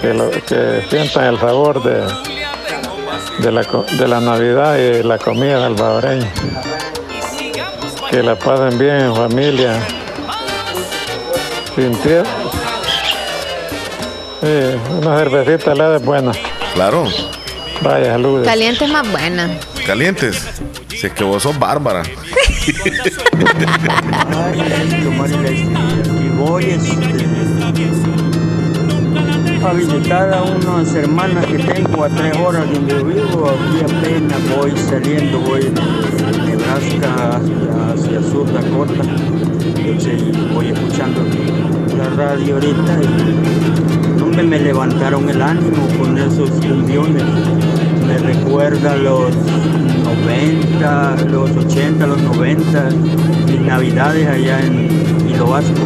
que, 0.00 0.14
lo- 0.14 0.30
que 0.30 0.86
sientan 0.90 1.24
el 1.26 1.38
sabor 1.40 1.82
de, 1.82 2.02
de, 3.38 3.52
la, 3.52 3.62
de 3.62 4.08
la 4.08 4.20
Navidad 4.20 4.76
y 4.76 5.02
la 5.02 5.18
comida 5.18 5.60
salvadoreña. 5.60 6.30
Que 8.10 8.22
la 8.22 8.36
pasen 8.36 8.78
bien 8.78 8.96
en 9.00 9.14
familia. 9.16 9.72
Sin 11.74 11.96
tiempo. 11.98 12.28
Sí, 14.40 14.78
una 15.00 15.16
cervecita 15.18 15.96
es 15.96 16.04
buena. 16.04 16.32
Claro. 16.74 17.06
Vaya, 17.80 18.12
saludos. 18.12 18.46
Caliente 18.46 18.84
es 18.84 18.90
más 18.90 19.10
buena. 19.10 19.58
Calientes. 19.86 20.46
Si 20.88 21.06
es 21.08 21.12
que 21.12 21.24
vos 21.24 21.42
sos 21.42 21.58
bárbara. 21.58 22.02
Y 22.66 22.72
voy 26.38 26.64
a 29.62 29.72
visitar 29.74 30.32
a 30.32 30.42
unas 30.42 30.94
hermanas 30.94 31.44
que 31.46 31.58
tengo 31.58 32.04
a 32.04 32.08
tres 32.08 32.36
horas 32.38 32.66
de 32.68 32.74
donde 32.74 33.04
vivo. 33.04 33.50
Aquí 33.50 33.80
apenas 33.82 34.40
voy 34.56 34.72
saliendo, 34.76 35.40
voy 35.40 35.60
de 35.60 35.72
Nebraska 36.46 37.36
hacia, 37.36 37.92
hacia 37.92 38.22
Sur 38.30 38.50
Dakota. 38.52 39.02
Entonces 39.76 40.22
voy 40.54 40.68
escuchando 40.68 41.20
la 41.98 42.08
radio 42.10 42.54
ahorita 42.54 43.00
hombre, 44.34 44.58
me 44.58 44.58
levantaron 44.58 45.28
el 45.28 45.40
ánimo 45.40 45.86
con 45.96 46.18
esos 46.18 46.50
cumbiones. 46.50 47.22
Me 48.06 48.18
recuerda 48.18 48.96
los 48.96 49.32
90, 50.04 51.16
los 51.30 51.50
80, 51.50 52.06
los 52.06 52.20
90, 52.20 52.88
mis 53.46 53.60
navidades 53.60 54.26
allá 54.26 54.60
en 54.60 54.88
Hilo 55.28 55.46
Vasco, 55.46 55.80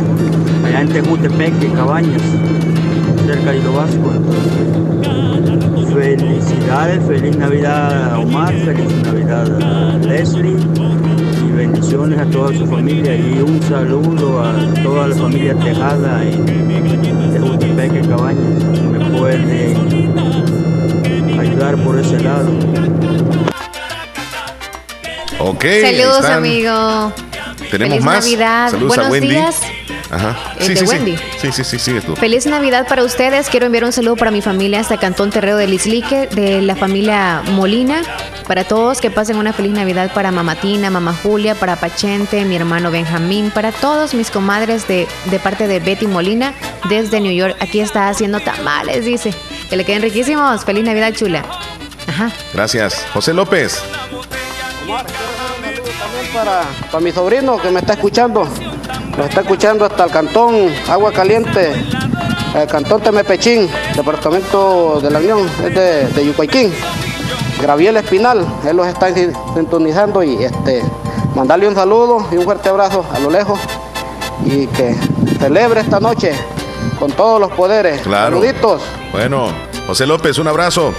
allá 0.65 0.81
en 0.81 0.89
Tejutepeque, 0.89 1.73
Cabañas, 1.73 2.23
cerca 3.27 3.53
de 3.53 3.59
Hilo 3.59 3.73
Vasco. 3.75 4.13
Felicidades, 5.93 7.05
feliz 7.07 7.37
Navidad 7.37 8.19
Omar, 8.19 8.55
feliz 8.55 8.95
Navidad 9.05 10.01
Leslie 10.03 10.57
bendiciones 11.59 12.19
a 12.21 12.25
toda 12.27 12.57
su 12.57 12.65
familia 12.67 13.17
y 13.17 13.41
un 13.41 13.61
saludo 13.65 14.41
a 14.45 14.55
toda 14.81 15.09
la 15.09 15.15
familia 15.17 15.55
Tejada 15.57 16.23
en 16.23 17.33
Tejutepeque, 17.33 18.01
Cabañas, 18.09 18.63
que 18.63 18.81
me 18.81 19.19
puede 19.19 19.77
ayudar 21.41 21.77
por 21.83 21.99
ese 21.99 22.21
lado. 22.21 22.49
Ok. 25.41 25.65
Saludos, 25.83 26.17
están. 26.21 26.33
amigo. 26.39 27.13
Tenemos 27.73 27.95
Feliz 27.97 28.05
más. 28.05 28.25
Navidad. 28.25 28.71
Saludos 28.71 28.89
Buenos 28.89 29.07
a 29.07 29.11
Wendy. 29.11 29.29
días. 29.29 29.61
Ajá. 30.11 30.37
El 30.61 30.67
Sí, 30.67 30.75
de 30.75 30.81
sí, 30.81 30.87
sí. 30.87 30.93
Wendy. 30.93 31.17
Sí. 31.39 32.17
Feliz 32.17 32.47
Navidad 32.47 32.87
para 32.89 33.03
ustedes. 33.03 33.49
Quiero 33.49 33.67
enviar 33.67 33.85
un 33.85 33.93
saludo 33.93 34.15
para 34.17 34.31
mi 34.31 34.43
familia 34.43 34.79
hasta 34.81 34.97
Cantón 34.97 35.31
Terrero 35.31 35.57
de 35.57 35.67
Lislique, 35.67 36.29
de 36.29 36.63
la 36.63 36.77
familia 36.77 37.43
Molina. 37.51 38.03
Para 38.49 38.65
todos, 38.65 39.03
que 39.03 39.11
pasen 39.11 39.37
una 39.37 39.53
feliz 39.53 39.73
Navidad 39.73 40.11
para 40.15 40.33
Mamatina, 40.33 40.89
Mamá 40.89 41.15
Julia, 41.23 41.55
para 41.55 41.77
Pachente, 41.77 42.47
mi 42.47 42.57
hermano 42.57 42.91
Benjamín, 42.91 43.51
para 43.51 43.73
todos 43.73 44.15
mis 44.15 44.31
comadres 44.31 44.89
de, 44.89 45.07
de 45.27 45.39
parte 45.39 45.69
de 45.69 45.81
Betty 45.81 46.07
Molina 46.07 46.55
desde 46.89 47.21
New 47.21 47.33
York. 47.33 47.57
Aquí 47.61 47.81
está 47.81 48.09
haciendo 48.09 48.41
tamales, 48.41 49.05
dice. 49.05 49.35
Que 49.69 49.77
le 49.77 49.85
queden 49.85 50.01
riquísimos. 50.01 50.65
Feliz 50.65 50.83
Navidad, 50.83 51.13
chula. 51.13 51.45
Ajá. 52.09 52.33
Gracias. 52.55 53.05
José 53.13 53.35
López. 53.35 53.83
para, 56.33 56.63
para 56.91 57.05
mi 57.05 57.13
sobrino 57.13 57.59
que 57.59 57.71
me 57.71 57.81
está 57.81 57.93
escuchando. 57.93 58.49
Me 59.19 59.27
está 59.27 59.43
escuchando 59.43 59.85
hasta 59.85 60.05
el 60.05 60.11
cantón 60.11 60.71
Agua 60.89 61.13
Caliente, 61.13 61.75
el 62.55 62.67
cantón 62.67 63.03
Temepechín, 63.03 63.69
departamento 63.95 65.01
de 65.03 65.11
la 65.11 65.19
Unión, 65.19 65.51
es 65.67 65.75
de, 65.75 66.07
de 66.09 66.27
Yucuayquín. 66.27 66.73
Graviel 67.61 67.97
Espinal, 67.97 68.47
él 68.69 68.77
los 68.77 68.87
está 68.87 69.13
sin- 69.13 69.33
sintonizando 69.55 70.23
y 70.23 70.43
este, 70.45 70.83
mandarle 71.35 71.69
un 71.69 71.75
saludo 71.75 72.27
y 72.31 72.37
un 72.37 72.45
fuerte 72.45 72.69
abrazo 72.69 73.05
a 73.13 73.19
lo 73.19 73.31
lejos 73.31 73.59
y 74.45 74.67
que 74.69 74.95
celebre 75.41 75.81
esta 75.81 75.99
noche 76.01 76.33
con 76.99 77.11
todos 77.13 77.41
los 77.41 77.51
poderes. 77.53 78.01
Claro. 78.03 78.37
Saluditos. 78.41 78.83
Bueno, 79.13 79.49
José 79.87 80.07
López, 80.07 80.39
un 80.39 80.49
abrazo. 80.49 80.93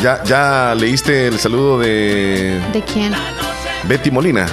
¿Ya, 0.00 0.22
ya 0.24 0.74
leíste 0.74 1.26
el 1.26 1.38
saludo 1.38 1.78
de 1.78 2.58
¿De 2.72 2.82
quién? 2.82 3.12
Betty 3.84 4.10
Molina? 4.10 4.46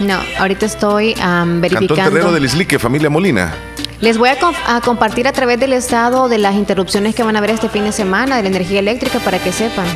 No, 0.00 0.18
ahorita 0.38 0.66
estoy 0.66 1.12
am, 1.20 1.60
Cantón 1.60 1.60
verificando. 1.60 2.10
Terrero 2.10 2.32
del 2.32 2.44
Islique, 2.44 2.78
familia 2.78 3.08
Molina. 3.10 3.54
Les 4.00 4.16
voy 4.16 4.28
a, 4.28 4.38
com- 4.38 4.54
a 4.66 4.80
compartir 4.80 5.26
a 5.26 5.32
través 5.32 5.58
del 5.58 5.72
estado 5.72 6.28
de 6.28 6.38
las 6.38 6.54
interrupciones 6.54 7.14
que 7.16 7.24
van 7.24 7.34
a 7.34 7.40
haber 7.40 7.50
este 7.50 7.68
fin 7.68 7.84
de 7.84 7.90
semana 7.92 8.36
de 8.36 8.42
la 8.42 8.48
energía 8.48 8.78
eléctrica 8.78 9.18
para 9.18 9.38
que 9.40 9.50
sepan. 9.52 9.86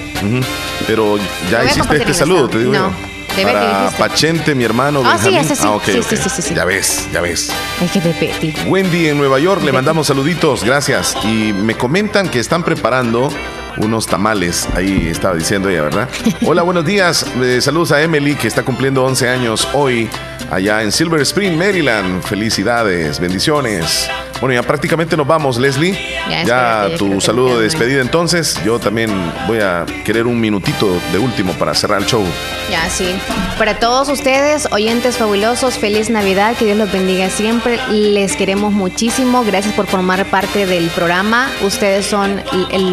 Pero 0.87 1.19
ya 1.51 1.65
hiciste 1.65 1.97
este 1.99 2.15
saludo, 2.15 2.49
te 2.49 2.59
digo 2.59 2.73
No, 2.73 2.89
yo. 2.89 3.37
de 3.37 3.45
Betty 3.45 3.59
Para. 3.59 3.91
Pachente, 3.93 4.55
mi 4.57 4.65
hermano 4.65 5.03
Ah, 5.05 5.17
sí, 5.23 5.35
ese 5.37 5.55
sí. 5.55 5.63
Ah, 5.65 5.71
ok, 5.77 5.85
Sí, 5.85 5.99
ok. 5.99 6.07
sí, 6.09 6.17
sí, 6.17 6.29
sí, 6.29 6.43
sí. 6.43 6.55
Ya 6.55 6.65
ves, 6.65 7.07
ya 7.13 7.21
ves. 7.21 7.53
Es 7.81 7.93
que 7.93 8.01
de. 8.01 8.55
Wendy 8.67 9.07
en 9.09 9.19
Nueva 9.19 9.39
York, 9.39 9.63
le 9.63 9.71
mandamos 9.71 10.09
saluditos, 10.09 10.65
gracias. 10.65 11.17
Y 11.23 11.53
me 11.53 11.77
comentan 11.77 12.29
que 12.29 12.41
están 12.41 12.65
preparando 12.65 13.29
unos 13.77 14.07
tamales, 14.09 14.69
ahí 14.75 15.09
estaba 15.11 15.35
diciendo 15.37 15.69
ella, 15.71 15.83
¿verdad? 15.83 16.09
Hola, 16.45 16.63
buenos 16.63 16.85
días, 16.85 17.25
Eh, 17.41 17.61
saludos 17.61 17.93
a 17.93 18.03
Emily 18.03 18.35
que 18.35 18.49
está 18.49 18.65
cumpliendo 18.65 19.05
11 19.05 19.29
años 19.29 19.67
hoy 19.73 20.11
allá 20.53 20.83
en 20.83 20.93
Silver 20.93 21.23
Spring, 21.23 21.57
Maryland. 21.57 22.23
Felicidades, 22.23 23.19
bendiciones. 23.19 24.09
Bueno, 24.43 24.61
ya 24.61 24.65
prácticamente 24.65 25.17
nos 25.17 25.25
vamos, 25.25 25.57
Leslie. 25.57 25.93
Ya, 26.29 26.43
Ya, 26.43 26.87
espérate, 26.87 26.99
tu 26.99 27.21
saludo 27.21 27.59
de 27.59 27.63
despedida 27.63 28.01
entonces. 28.01 28.59
Yo 28.65 28.81
también 28.81 29.09
voy 29.47 29.61
a 29.61 29.87
querer 30.05 30.27
un 30.27 30.41
minutito 30.41 31.01
de 31.13 31.21
último 31.21 31.53
para 31.53 31.73
cerrar 31.75 32.01
el 32.01 32.07
show. 32.09 32.25
Ya, 32.69 32.91
sí. 32.91 33.15
Para 33.57 33.79
todos 33.79 34.09
ustedes, 34.09 34.67
oyentes 34.73 35.17
fabulosos, 35.17 35.79
feliz 35.79 36.11
Navidad, 36.11 36.57
que 36.57 36.65
Dios 36.65 36.77
los 36.77 36.91
bendiga 36.91 37.31
siempre. 37.31 37.79
Les 37.89 38.35
queremos 38.35 38.73
muchísimo. 38.73 39.45
Gracias 39.45 39.75
por 39.75 39.87
formar 39.87 40.25
parte 40.25 40.67
del 40.67 40.89
programa. 40.89 41.49
Ustedes 41.65 42.05
son 42.05 42.43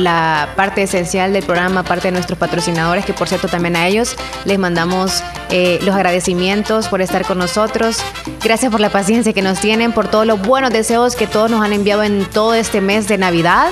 la 0.04 0.50
parte 0.56 0.84
esencial 0.84 1.34
del 1.34 1.46
programa, 1.46 1.82
parte 1.82 2.10
de 2.10 2.12
nuestros 2.12 2.38
patrocinadores, 2.38 3.06
que 3.06 3.14
por 3.14 3.28
cierto 3.28 3.48
también 3.48 3.76
a 3.76 3.88
ellos 3.88 4.16
les 4.46 4.60
mandamos 4.60 5.24
eh, 5.50 5.80
los 5.82 5.96
agradecimientos 5.96 6.90
por 6.90 7.02
estar 7.02 7.26
con 7.26 7.40
nosotros. 7.40 8.04
Gracias 8.44 8.72
por 8.72 8.82
la 8.82 8.92
paciencia 8.92 9.34
que 9.34 9.42
nos 9.42 9.60
tienen, 9.60 9.94
por 9.94 10.10
todos 10.10 10.28
los 10.28 10.40
buenos 10.40 10.70
deseos 10.70 11.16
que 11.16 11.26
todos 11.26 11.39
nos 11.48 11.64
han 11.64 11.74
enviado 11.74 12.04
en 12.04 12.26
todo 12.26 12.54
este 12.54 12.82
mes 12.82 13.08
de 13.08 13.18
Navidad 13.18 13.70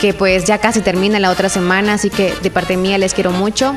que 0.00 0.14
pues 0.14 0.44
ya 0.44 0.58
casi 0.58 0.80
termina 0.80 1.20
la 1.20 1.30
otra 1.30 1.48
semana, 1.48 1.94
así 1.94 2.08
que 2.08 2.32
de 2.42 2.50
parte 2.50 2.76
mía 2.76 2.96
les 2.96 3.12
quiero 3.12 3.32
mucho. 3.32 3.76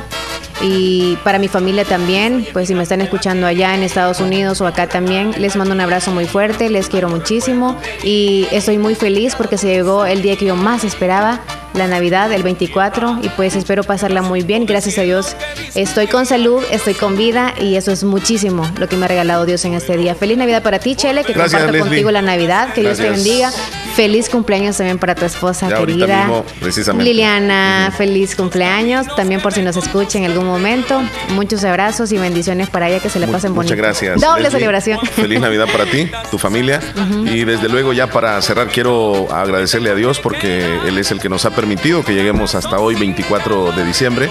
Y 0.62 1.18
para 1.24 1.38
mi 1.38 1.48
familia 1.48 1.84
también, 1.84 2.46
pues 2.52 2.68
si 2.68 2.74
me 2.74 2.84
están 2.84 3.00
escuchando 3.02 3.46
allá 3.46 3.74
en 3.74 3.82
Estados 3.82 4.20
Unidos 4.20 4.60
o 4.60 4.66
acá 4.66 4.86
también, 4.86 5.34
les 5.38 5.56
mando 5.56 5.74
un 5.74 5.80
abrazo 5.80 6.12
muy 6.12 6.26
fuerte, 6.26 6.70
les 6.70 6.88
quiero 6.88 7.08
muchísimo 7.08 7.76
y 8.02 8.46
estoy 8.52 8.78
muy 8.78 8.94
feliz 8.94 9.34
porque 9.34 9.58
se 9.58 9.66
llegó 9.66 10.06
el 10.06 10.22
día 10.22 10.36
que 10.36 10.46
yo 10.46 10.56
más 10.56 10.84
esperaba, 10.84 11.40
la 11.74 11.86
Navidad, 11.88 12.32
el 12.32 12.42
24, 12.42 13.18
y 13.22 13.28
pues 13.30 13.56
espero 13.56 13.82
pasarla 13.84 14.22
muy 14.22 14.42
bien, 14.42 14.64
gracias 14.66 14.98
a 14.98 15.02
Dios. 15.02 15.36
Estoy 15.74 16.06
con 16.06 16.24
salud, 16.26 16.62
estoy 16.70 16.94
con 16.94 17.16
vida 17.16 17.54
y 17.60 17.76
eso 17.76 17.90
es 17.92 18.04
muchísimo 18.04 18.70
lo 18.78 18.88
que 18.88 18.96
me 18.96 19.04
ha 19.06 19.08
regalado 19.08 19.44
Dios 19.44 19.64
en 19.64 19.74
este 19.74 19.96
día. 19.96 20.14
Feliz 20.14 20.38
Navidad 20.38 20.62
para 20.62 20.78
ti, 20.78 20.94
Chele, 20.94 21.24
que 21.24 21.32
Gracias, 21.32 21.52
comparto 21.62 21.72
Leslie. 21.72 21.88
contigo 21.90 22.10
la 22.10 22.22
Navidad, 22.22 22.72
que 22.72 22.82
Dios 22.82 22.98
te 22.98 23.10
bendiga. 23.10 23.50
Feliz 23.94 24.28
cumpleaños 24.28 24.76
también 24.76 24.98
para 24.98 25.14
tu 25.14 25.24
esposa 25.24 25.68
Ya 25.68 25.78
querida. 25.78 26.18
mismo, 26.18 26.44
precisamente. 26.60 27.04
Liliana, 27.04 27.92
feliz 27.96 28.34
cumpleaños. 28.34 29.06
También 29.14 29.40
por 29.40 29.52
si 29.52 29.62
nos 29.62 29.76
escucha 29.76 30.18
en 30.18 30.24
algún 30.24 30.46
momento. 30.46 31.00
Muchos 31.30 31.62
abrazos 31.64 32.10
y 32.10 32.18
bendiciones 32.18 32.68
para 32.70 32.88
ella, 32.88 32.98
que 33.00 33.08
se 33.08 33.20
le 33.20 33.28
pasen 33.28 33.54
bonito. 33.54 33.72
Muchas 33.74 33.76
gracias. 33.78 34.20
Doble 34.20 34.42
Leslie. 34.42 34.58
celebración. 34.58 35.00
Feliz 35.14 35.40
Navidad 35.40 35.66
para 35.70 35.86
ti, 35.86 36.10
tu 36.30 36.38
familia. 36.38 36.80
Y 37.24 37.44
desde 37.44 37.68
luego 37.68 37.92
ya 37.92 38.08
para 38.08 38.40
cerrar 38.42 38.68
quiero 38.68 39.32
agradecerle 39.32 39.90
a 39.90 39.94
Dios 39.94 40.18
porque 40.20 40.64
Él 40.86 40.98
es 40.98 41.10
el 41.12 41.20
que 41.20 41.28
nos 41.28 41.44
ha 41.44 41.50
permitido 41.50 42.04
que 42.04 42.14
lleguemos 42.14 42.54
hasta 42.54 42.78
hoy 42.80 42.96
24 42.96 43.72
de 43.72 43.84
diciembre. 43.84 44.28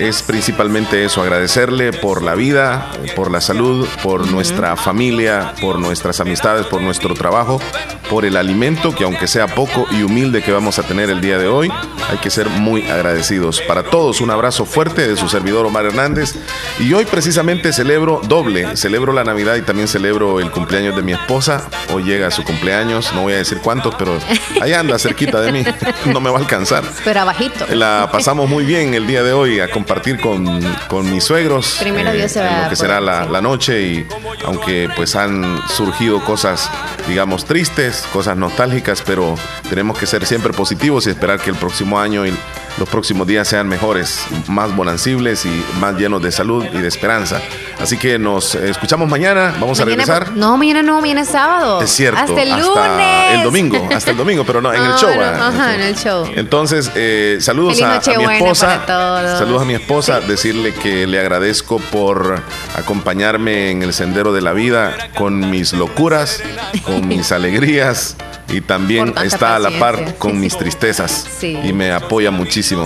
Es 0.00 0.22
principalmente 0.22 1.04
eso, 1.04 1.20
agradecerle 1.20 1.92
por 1.92 2.22
la 2.22 2.34
vida, 2.34 2.90
por 3.14 3.30
la 3.30 3.42
salud, 3.42 3.86
por 4.02 4.26
nuestra 4.30 4.74
familia, 4.74 5.52
por 5.60 5.78
nuestras 5.78 6.20
amistades, 6.20 6.64
por 6.64 6.80
nuestro 6.80 7.12
trabajo, 7.12 7.60
por 8.08 8.24
el 8.24 8.38
alimento 8.38 8.94
que 8.94 9.04
aunque 9.04 9.26
sea 9.26 9.46
poco 9.46 9.86
y 9.90 10.02
humilde 10.02 10.42
que 10.42 10.52
vamos 10.52 10.78
a 10.78 10.84
tener 10.84 11.10
el 11.10 11.20
día 11.20 11.36
de 11.36 11.48
hoy, 11.48 11.70
hay 12.08 12.16
que 12.16 12.30
ser 12.30 12.48
muy 12.48 12.88
agradecidos. 12.88 13.60
Para 13.60 13.82
todos 13.82 14.22
un 14.22 14.30
abrazo 14.30 14.64
fuerte 14.64 15.06
de 15.06 15.18
su 15.18 15.28
servidor 15.28 15.66
Omar 15.66 15.84
Hernández 15.84 16.34
y 16.78 16.92
hoy 16.94 17.04
precisamente 17.04 17.70
celebro 17.70 18.22
doble, 18.24 18.78
celebro 18.78 19.12
la 19.12 19.22
Navidad 19.22 19.56
y 19.56 19.62
también 19.62 19.86
celebro 19.86 20.40
el 20.40 20.50
cumpleaños 20.50 20.96
de 20.96 21.02
mi 21.02 21.12
esposa. 21.12 21.68
Hoy 21.92 22.04
llega 22.04 22.30
su 22.30 22.42
cumpleaños, 22.42 23.12
no 23.12 23.22
voy 23.22 23.34
a 23.34 23.36
decir 23.36 23.58
cuántos, 23.62 23.94
pero 23.96 24.18
ahí 24.62 24.72
anda 24.72 24.98
cerquita 24.98 25.42
de 25.42 25.52
mí, 25.52 25.64
no 26.06 26.20
me 26.20 26.30
va 26.30 26.38
a 26.38 26.40
alcanzar. 26.40 26.84
Pero 27.04 27.20
abajito. 27.20 27.66
La 27.74 28.08
pasamos 28.10 28.48
muy 28.48 28.64
bien 28.64 28.94
el 28.94 29.06
día 29.06 29.22
de 29.22 29.34
hoy 29.34 29.60
compartir 29.90 30.20
con, 30.20 30.46
con 30.86 31.10
mis 31.10 31.24
suegros. 31.24 31.78
Primero 31.80 32.12
Dios 32.12 32.30
se 32.30 32.38
en 32.38 32.46
va 32.46 32.62
lo 32.62 32.70
que 32.70 32.76
será 32.76 33.00
la, 33.00 33.24
la 33.24 33.40
noche 33.40 33.82
y 33.82 34.06
aunque 34.44 34.88
pues 34.94 35.16
han 35.16 35.60
surgido 35.68 36.24
cosas, 36.24 36.70
digamos, 37.08 37.44
tristes, 37.44 38.06
cosas 38.12 38.36
nostálgicas, 38.36 39.02
pero 39.04 39.34
tenemos 39.68 39.98
que 39.98 40.06
ser 40.06 40.24
siempre 40.26 40.52
positivos 40.52 41.08
y 41.08 41.10
esperar 41.10 41.40
que 41.40 41.50
el 41.50 41.56
próximo 41.56 41.98
año 41.98 42.24
y 42.24 42.32
los 42.80 42.88
próximos 42.88 43.26
días 43.26 43.46
sean 43.46 43.68
mejores, 43.68 44.24
más 44.48 44.74
bonancibles 44.74 45.44
y 45.44 45.64
más 45.78 45.96
llenos 45.96 46.22
de 46.22 46.32
salud 46.32 46.64
y 46.64 46.78
de 46.78 46.88
esperanza. 46.88 47.42
Así 47.78 47.98
que 47.98 48.18
nos 48.18 48.54
escuchamos 48.54 49.08
mañana, 49.08 49.54
vamos 49.60 49.78
a 49.80 49.84
regresar. 49.84 50.32
No, 50.32 50.56
mañana 50.56 50.82
no, 50.82 51.00
mañana 51.00 51.20
es 51.20 51.28
sábado. 51.28 51.82
Es 51.82 51.90
cierto, 51.90 52.18
Hasta 52.18 52.42
el 52.42 52.50
lunes. 52.50 53.34
el 53.34 53.42
domingo, 53.42 53.88
hasta 53.94 54.10
el 54.10 54.16
domingo, 54.16 54.44
pero 54.44 54.62
no, 54.62 54.72
en 54.72 54.82
el 54.82 54.94
show. 54.94 55.10
no, 55.14 55.22
ah. 55.22 55.48
Ajá, 55.48 55.74
en 55.74 55.82
el 55.82 55.94
show. 55.94 56.26
Entonces, 56.34 56.90
eh, 56.94 57.36
saludos 57.40 57.80
a, 57.82 57.96
a 57.96 58.18
mi 58.18 58.24
esposa. 58.24 58.82
Saludos 58.86 59.62
a 59.62 59.64
mi 59.66 59.74
esposa. 59.74 60.20
Decirle 60.20 60.72
que 60.72 61.06
le 61.06 61.20
agradezco 61.20 61.78
por 61.92 62.42
acompañarme 62.76 63.70
en 63.70 63.82
el 63.82 63.92
sendero 63.92 64.32
de 64.32 64.40
la 64.40 64.54
vida 64.54 65.10
con 65.16 65.50
mis 65.50 65.74
locuras, 65.74 66.42
con 66.84 67.06
mis 67.08 67.30
alegrías 67.30 68.16
y 68.50 68.60
también 68.60 69.14
está 69.22 69.56
a 69.56 69.58
la 69.58 69.70
par 69.78 70.14
con 70.18 70.38
mis 70.40 70.56
tristezas 70.56 71.26
Sí. 71.38 71.58
y 71.62 71.72
me 71.72 71.92
apoya 71.92 72.30
muchísimo. 72.30 72.84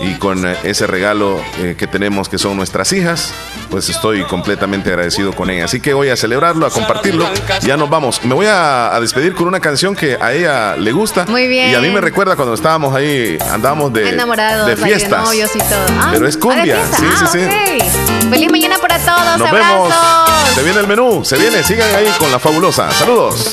Y 0.00 0.14
con 0.14 0.46
eh, 0.46 0.56
ese 0.64 0.86
regalo 0.86 1.40
eh, 1.60 1.76
que 1.78 1.86
tenemos 1.86 2.28
que 2.28 2.36
son 2.38 2.56
nuestras 2.56 2.92
hijas, 2.92 3.32
pues 3.70 3.88
estoy 3.88 4.24
completamente 4.24 4.90
agradecido 4.90 5.32
con 5.32 5.50
ella. 5.50 5.64
Así 5.66 5.80
que 5.80 5.94
voy 5.94 6.08
a 6.08 6.16
celebrarlo, 6.16 6.66
a 6.66 6.70
compartirlo. 6.70 7.26
Ya 7.62 7.76
nos 7.76 7.88
vamos. 7.88 8.20
Me 8.24 8.34
voy 8.34 8.46
a, 8.46 8.94
a 8.94 9.00
despedir 9.00 9.34
con 9.34 9.46
una 9.48 9.60
canción 9.60 9.94
que 9.96 10.16
a 10.20 10.32
ella 10.32 10.76
le 10.76 10.92
gusta. 10.92 11.24
Muy 11.26 11.46
bien. 11.48 11.70
Y 11.70 11.74
a 11.74 11.80
mí 11.80 11.90
me 11.90 12.00
recuerda 12.00 12.36
cuando 12.36 12.54
estábamos 12.54 12.94
ahí, 12.94 13.38
andábamos 13.50 13.92
de, 13.92 14.10
Enamorados, 14.10 14.66
de 14.66 14.76
fiestas. 14.76 15.24
novios 15.24 15.50
y 15.54 15.58
todo. 15.58 15.86
Ah, 16.00 16.10
Pero 16.12 16.26
es 16.28 16.34
ah, 16.34 16.38
de 16.38 16.42
cumbia. 16.42 16.78
Sí, 16.96 17.04
sí, 17.06 17.24
Ah, 17.24 17.28
sí. 17.32 18.28
Feliz 18.30 18.50
mañana 18.50 18.78
para 18.78 18.98
todos. 18.98 19.38
Nos 19.38 19.48
Abrazos. 19.48 19.88
vemos. 19.88 20.54
Se 20.54 20.62
viene 20.62 20.80
el 20.80 20.86
menú. 20.86 21.24
Se 21.24 21.36
viene. 21.38 21.62
Sigan 21.62 21.94
ahí 21.94 22.12
con 22.18 22.30
la 22.32 22.38
fabulosa. 22.38 22.90
Saludos. 22.92 23.50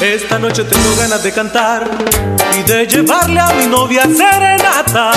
Esta 0.00 0.38
noche 0.38 0.64
tengo 0.64 0.96
ganas 0.96 1.22
de 1.22 1.30
cantar 1.30 1.86
y 2.58 2.62
de 2.62 2.86
llevarle 2.86 3.38
a 3.38 3.52
mi 3.52 3.66
novia 3.66 4.04
serenata. 4.04 5.12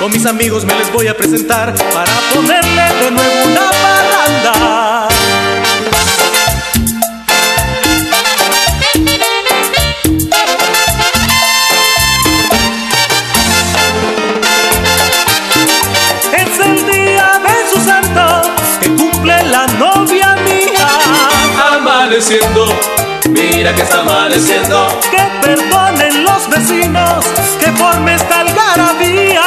Con 0.00 0.10
mis 0.10 0.24
amigos 0.24 0.64
me 0.64 0.74
les 0.74 0.90
voy 0.90 1.06
a 1.06 1.14
presentar 1.14 1.74
para 1.92 2.12
ponerle 2.34 2.82
de 3.04 3.10
nuevo 3.10 3.44
una 3.44 3.70
parranda. 3.70 4.79
Amaneciendo, 22.30 22.66
mira 23.30 23.74
que 23.74 23.82
está 23.82 24.02
amaneciendo. 24.02 24.86
Que 25.10 25.28
perdonen 25.44 26.24
los 26.24 26.48
vecinos, 26.48 27.24
que 27.58 27.72
forme 27.72 28.14
esta 28.14 28.42
algarabía. 28.42 29.42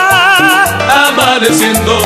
Amaneciendo, 1.07 1.97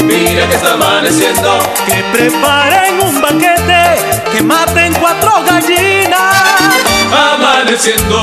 mira 0.00 0.48
que 0.48 0.54
está 0.54 0.72
amaneciendo. 0.72 1.58
Que 1.84 2.02
preparen 2.10 3.00
un 3.02 3.20
banquete, 3.20 3.98
que 4.32 4.42
maten 4.42 4.94
cuatro 4.94 5.44
gallinas. 5.44 6.36
Amaneciendo, 7.34 8.22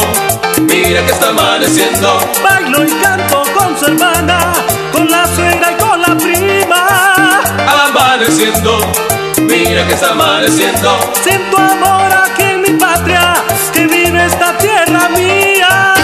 mira 0.61 1.05
que 1.05 1.11
está 1.11 1.29
amaneciendo. 1.29 2.19
Bailo 2.43 2.83
y 2.83 2.91
canto 2.93 3.43
con 3.55 3.77
su 3.77 3.85
hermana, 3.85 4.53
con 4.91 5.07
la 5.07 5.27
suegra 5.35 5.71
y 5.71 5.75
con 5.75 6.01
la 6.01 6.15
prima. 6.17 7.43
Amaneciendo, 7.85 8.79
mira 9.41 9.85
que 9.87 9.93
está 9.93 10.11
amaneciendo. 10.11 10.89
Siento 11.23 11.57
amor 11.57 12.11
aquí 12.25 12.43
en 12.43 12.61
mi 12.61 12.79
patria, 12.79 13.35
que 13.73 13.87
vive 13.87 14.25
esta 14.25 14.57
tierra 14.57 15.09
mía. 15.09 16.00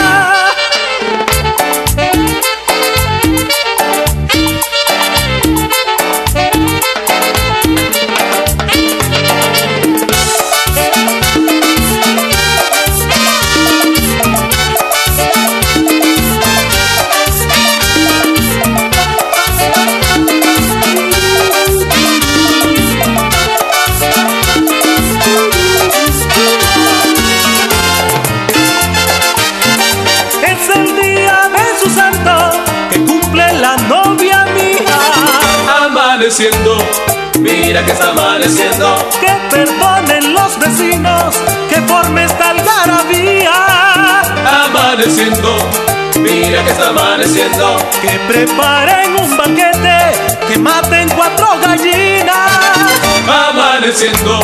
Mira 37.78 37.86
que 37.86 37.92
está 37.92 38.10
amaneciendo. 38.10 39.10
Que 39.20 39.56
perdonen 39.56 40.34
los 40.34 40.58
vecinos, 40.58 41.36
que 41.70 41.80
forme 41.82 42.24
esta 42.24 42.50
algarabía. 42.50 43.52
Amaneciendo, 44.66 45.58
mira 46.16 46.64
que 46.64 46.72
está 46.72 46.90
amaneciendo. 46.90 47.78
Que 48.02 48.20
preparen 48.28 49.16
un 49.20 49.38
banquete, 49.38 50.00
que 50.48 50.58
maten 50.58 51.08
cuatro 51.10 51.48
gallinas. 51.62 52.52
Amaneciendo, 53.50 54.40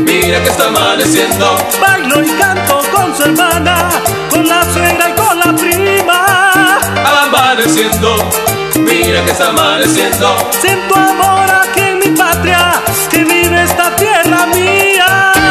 mira 0.00 0.42
que 0.42 0.48
está 0.48 0.66
amaneciendo. 0.66 1.56
Bailo 1.80 2.22
y 2.22 2.28
canto 2.38 2.82
con 2.92 3.16
su 3.16 3.22
hermana, 3.22 3.88
con 4.28 4.46
la 4.46 4.62
suegra 4.74 5.08
y 5.08 5.12
con 5.12 5.38
la 5.38 5.56
prima. 5.56 6.80
Amaneciendo, 7.24 8.16
mira 8.76 9.24
que 9.24 9.30
está 9.30 9.48
amaneciendo. 9.48 10.36
Siento 10.60 10.94
amor 10.94 11.50
aquí 11.50 11.85
mi 12.08 12.16
patria, 12.16 12.82
que 13.10 13.24
vive 13.24 13.62
esta 13.62 13.94
tierra 13.96 14.46
mía. 14.46 15.45